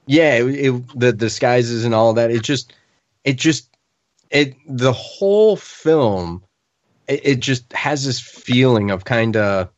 [0.07, 2.74] yeah it, it, the disguises and all that it just
[3.24, 3.69] it just
[4.31, 6.43] it the whole film
[7.09, 9.69] it, it just has this feeling of kind of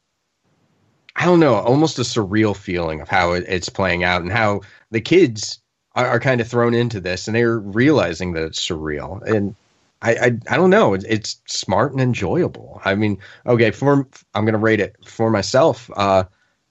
[1.16, 4.60] i don't know almost a surreal feeling of how it, it's playing out and how
[4.90, 5.60] the kids
[5.94, 9.54] are, are kind of thrown into this and they're realizing that it's surreal and
[10.02, 10.94] I, I, I don't know.
[10.94, 12.82] It's, it's smart and enjoyable.
[12.84, 15.88] I mean, okay, for I'm gonna rate it for myself.
[15.96, 16.24] Uh,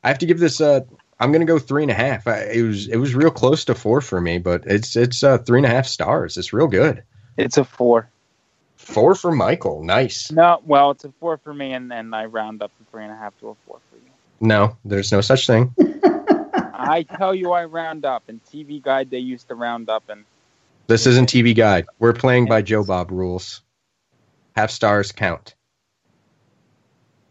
[0.03, 0.85] I have to give this a
[1.21, 2.27] I'm gonna go three and a half.
[2.27, 5.37] I, it was it was real close to four for me, but it's it's uh,
[5.37, 6.35] three and a half stars.
[6.35, 7.03] It's real good.
[7.37, 8.09] It's a four.
[8.77, 9.83] Four for Michael.
[9.83, 10.31] Nice.
[10.31, 13.11] No, well, it's a four for me, and then I round up the three and
[13.11, 14.11] a half to a four for you.
[14.39, 15.75] No, there's no such thing.
[16.73, 18.23] I tell you, I round up.
[18.27, 20.25] In TV Guide, they used to round up, and
[20.87, 21.85] This isn't TV Guide.
[21.99, 23.61] We're playing by Joe Bob rules.
[24.55, 25.53] Half stars count.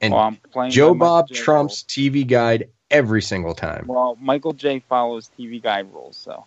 [0.00, 1.34] And well, I'm Joe by Bob J.
[1.34, 3.86] trumps TV Guide every single time.
[3.86, 4.80] Well, Michael J.
[4.88, 6.44] follows TV Guide rules, so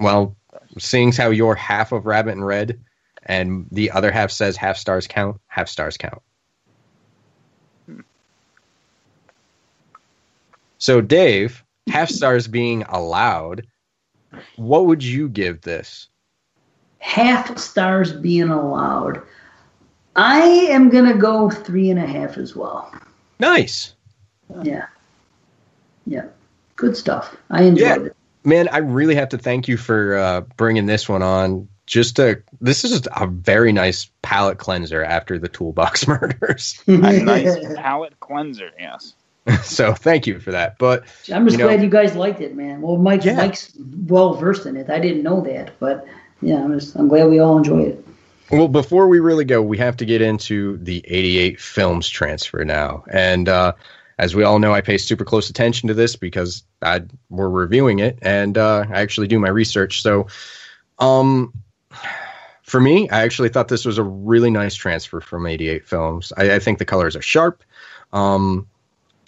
[0.00, 0.34] Well,
[0.78, 2.80] seeing as how you're half of Rabbit in Red,
[3.24, 6.22] and the other half says half stars count, half stars count.
[7.86, 8.00] Hmm.
[10.78, 13.66] So, Dave, half stars being allowed,
[14.56, 16.08] what would you give this?
[16.98, 19.22] Half stars being allowed.
[20.14, 20.40] I
[20.70, 22.92] am gonna go three and a half as well.
[23.38, 23.94] Nice.
[24.62, 24.86] Yeah.
[26.06, 26.24] Yeah.
[26.76, 27.36] Good stuff.
[27.50, 28.06] I enjoyed Yeah.
[28.06, 28.16] it.
[28.44, 32.40] Man, I really have to thank you for uh, bringing this one on just a
[32.60, 36.82] this is a very nice palate cleanser after the toolbox murders.
[36.86, 39.14] A nice palate cleanser, yes.
[39.62, 40.78] so thank you for that.
[40.78, 42.80] But I'm just you know- glad you guys liked it, man.
[42.80, 43.34] Well, Mike, Yeah.
[43.36, 43.72] Mike's
[44.06, 44.90] well versed in it.
[44.90, 46.06] I didn't know that, but
[46.40, 48.06] yeah, I'm just I'm glad we all enjoyed it.
[48.50, 53.02] Well, before we really go, we have to get into the 88 films transfer now.
[53.10, 53.72] And uh,
[54.18, 57.98] as we all know, I pay super close attention to this because I, we're reviewing
[57.98, 60.02] it and uh, I actually do my research.
[60.02, 60.26] So,
[60.98, 61.52] um,
[62.62, 66.32] for me, I actually thought this was a really nice transfer from 88 films.
[66.36, 67.62] I, I think the colors are sharp.
[68.12, 68.66] Um,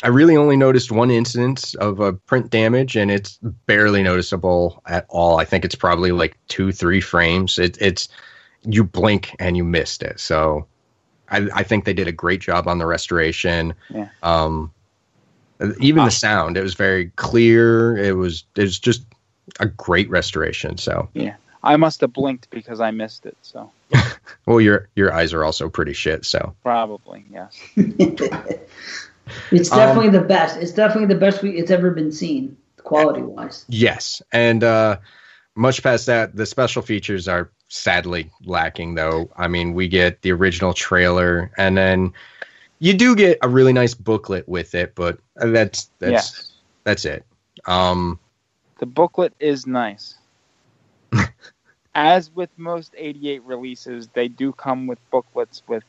[0.03, 5.07] I really only noticed one instance of a print damage, and it's barely noticeable at
[5.09, 5.39] all.
[5.39, 7.59] I think it's probably like two, three frames.
[7.59, 8.09] It, it's
[8.65, 10.21] you blink and you missed it.
[10.21, 10.67] So
[11.29, 13.75] I, I think they did a great job on the restoration.
[13.91, 14.09] Yeah.
[14.23, 14.71] Um,
[15.81, 17.97] even the sound, it was very clear.
[17.97, 19.05] It was it was just
[19.61, 20.77] a great restoration.
[20.79, 21.37] So Yeah.
[21.63, 23.71] I must have blinked because I missed it, so
[24.47, 26.27] well, your your eyes are also pretty shit.
[26.27, 27.57] So probably, yes.
[29.51, 30.59] It's Um, definitely the best.
[30.59, 33.65] It's definitely the best we, it's ever been seen, quality wise.
[33.69, 34.99] yes, and uh,
[35.55, 38.95] much past that, the special features are sadly lacking.
[38.95, 42.13] Though I mean, we get the original trailer, and then
[42.79, 46.53] you do get a really nice booklet with it, but that's that's yes.
[46.85, 47.25] that's it.
[47.67, 48.19] Um,
[48.79, 50.17] The booklet is nice.
[51.95, 55.85] As with most 88 releases, they do come with booklets with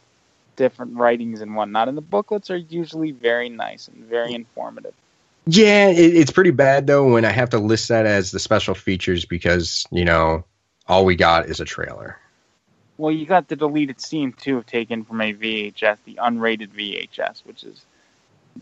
[0.56, 4.94] different writings and whatnot, and the booklets are usually very nice and very informative.
[5.48, 8.74] Yeah, it, it's pretty bad though when I have to list that as the special
[8.74, 10.44] features because you know
[10.88, 12.18] all we got is a trailer.
[12.98, 17.64] Well, you got the deleted scene too, taken from a VHS, the unrated VHS, which
[17.64, 17.86] is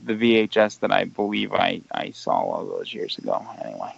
[0.03, 3.45] the VHS that I believe I, I saw all those years ago.
[3.63, 3.93] Anyway,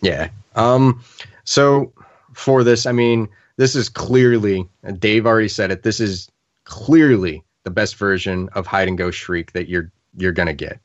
[0.00, 0.28] Yeah.
[0.54, 1.02] Um.
[1.44, 1.92] So
[2.34, 5.82] for this, I mean, this is clearly and Dave already said it.
[5.82, 6.30] This is
[6.64, 10.78] clearly the best version of Hide and Go Shriek that you're you're gonna get.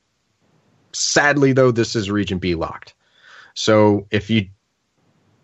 [0.94, 2.96] Sadly, though, this is Region B locked.
[3.54, 4.48] So if you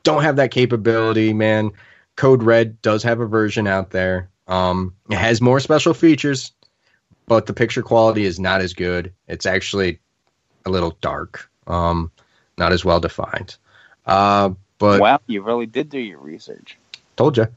[0.04, 1.72] don't have that capability, man,
[2.16, 4.30] Code Red does have a version out there.
[4.48, 6.52] Um, it has more special features,
[7.26, 9.14] but the picture quality is not as good.
[9.28, 10.00] It's actually
[10.66, 12.12] a little dark, um,
[12.58, 13.56] not as well defined.
[14.06, 16.78] Uh, but wow, you really did do your research.
[17.16, 17.48] told you.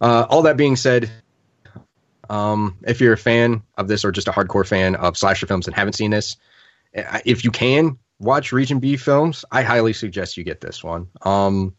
[0.00, 1.10] Uh, all that being said,
[2.28, 5.66] um, if you're a fan of this or just a hardcore fan of slasher films
[5.66, 6.36] and haven't seen this,
[6.96, 11.08] uh, if you can watch Region B films, I highly suggest you get this one.
[11.22, 11.74] Um,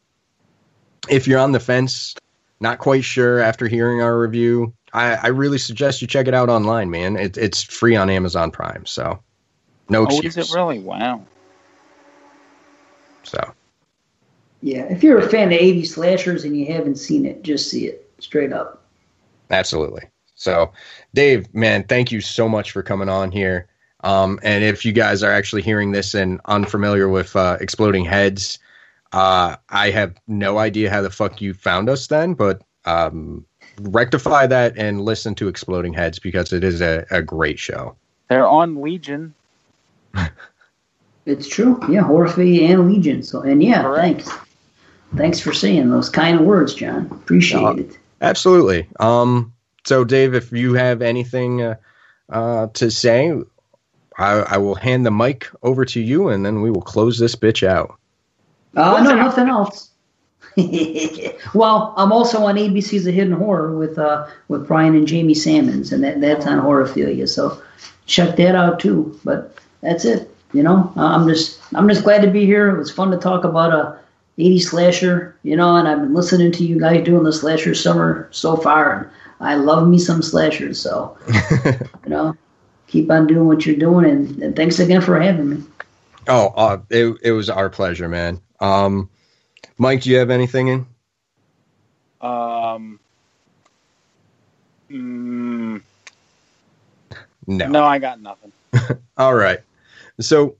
[1.09, 2.15] if you're on the fence,
[2.59, 6.49] not quite sure after hearing our review, I, I really suggest you check it out
[6.49, 7.15] online, man.
[7.17, 9.21] It, it's free on Amazon Prime, so
[9.89, 10.79] no Oh, is it really?
[10.79, 11.23] Wow.
[13.23, 13.53] So
[14.61, 17.87] Yeah, if you're a fan of 80 slashers and you haven't seen it, just see
[17.87, 18.83] it straight up.
[19.51, 20.03] Absolutely.
[20.35, 20.71] So,
[21.13, 23.67] Dave, man, thank you so much for coming on here.
[24.03, 28.59] Um, and if you guys are actually hearing this and unfamiliar with uh, Exploding Heads,
[29.13, 33.45] uh, I have no idea how the fuck you found us then, but um,
[33.81, 37.95] rectify that and listen to Exploding Heads because it is a, a great show.
[38.29, 39.33] They're on Legion.
[41.25, 41.79] It's true.
[41.89, 43.21] Yeah, Horfey and Legion.
[43.21, 44.21] So, and yeah, Correct.
[44.23, 44.45] thanks.
[45.15, 47.07] Thanks for saying those kind words, John.
[47.11, 47.97] Appreciate Uh, it.
[48.21, 48.87] Absolutely.
[48.99, 49.53] Um,
[49.85, 51.75] so, Dave, if you have anything uh,
[52.29, 53.33] uh, to say,
[54.17, 57.35] I, I will hand the mic over to you and then we will close this
[57.35, 57.97] bitch out.
[58.77, 59.89] Uh, no, nothing else.
[61.53, 65.91] well, I'm also on ABC's A Hidden Horror with uh, with Brian and Jamie Sammons,
[65.91, 67.27] and that, that's on Horrorphilia.
[67.27, 67.61] So
[68.05, 69.19] check that out too.
[69.23, 70.33] But that's it.
[70.53, 72.69] You know, Uh, I'm just I'm just glad to be here.
[72.69, 73.99] It was fun to talk about a
[74.37, 75.35] 80 slasher.
[75.43, 78.93] You know, and I've been listening to you guys doing the slasher summer so far,
[78.93, 79.09] and
[79.39, 80.79] I love me some slashers.
[80.79, 81.17] So
[81.65, 82.35] you know,
[82.87, 85.63] keep on doing what you're doing, and, and thanks again for having me.
[86.27, 88.41] Oh, uh, it it was our pleasure, man.
[88.59, 89.09] Um,
[89.77, 90.85] Mike, do you have anything in?
[92.21, 92.99] Um,
[94.89, 95.81] mm,
[97.45, 97.67] No.
[97.67, 98.51] no, I got nothing.
[99.17, 99.59] All right.
[100.19, 100.55] So,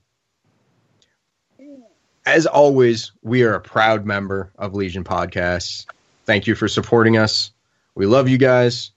[2.26, 5.86] as always, we are a proud member of Legion Podcasts.
[6.24, 7.50] Thank you for supporting us.
[7.94, 8.92] We love you guys,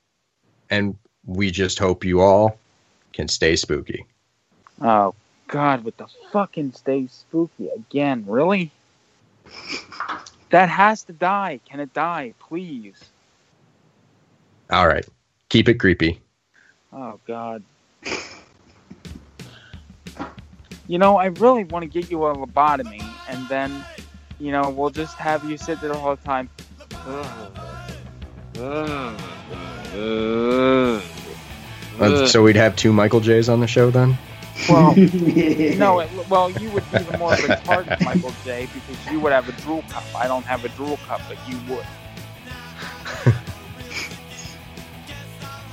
[0.70, 0.96] and
[1.26, 2.58] we just hope you all
[3.14, 4.06] can stay spooky.
[4.82, 5.16] Oh
[5.48, 8.26] God, with the fucking stay spooky again.
[8.28, 8.72] Really?
[10.50, 11.60] That has to die.
[11.70, 13.00] Can it die, please?
[14.70, 15.06] All right.
[15.50, 16.22] Keep it creepy.
[16.94, 17.64] Oh God.
[20.88, 23.86] You know, I really want to get you a lobotomy, and then,
[24.40, 26.50] you know, we'll just have you sit there the whole time.
[28.60, 29.18] Ugh.
[32.00, 34.18] Uh, so we'd have two Michael J's on the show then.
[34.70, 34.96] Well,
[35.78, 39.50] no, it, well, you would be the more retarded Michael J because you would have
[39.50, 40.04] a drool cup.
[40.16, 41.86] I don't have a drool cup, but you would.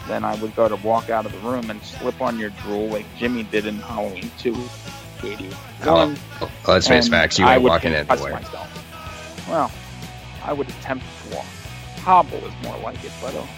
[0.08, 2.88] then I would go to walk out of the room and slip on your drool
[2.88, 4.56] like Jimmy did in Halloween 2.
[5.24, 5.54] Idiot.
[5.84, 7.38] Oh, oh, let's face facts.
[7.38, 8.34] You ain't walking anywhere.
[8.34, 9.48] myself.
[9.48, 9.70] Well,
[10.44, 11.46] I would attempt to walk.
[11.98, 13.48] Hobble is more like it, but okay.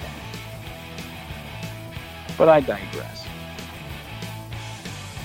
[2.39, 3.19] But I digress.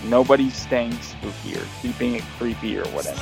[0.03, 3.21] Nobody's staying spooky or keeping it creepy or whatever.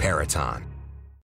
[0.00, 0.64] Peraton,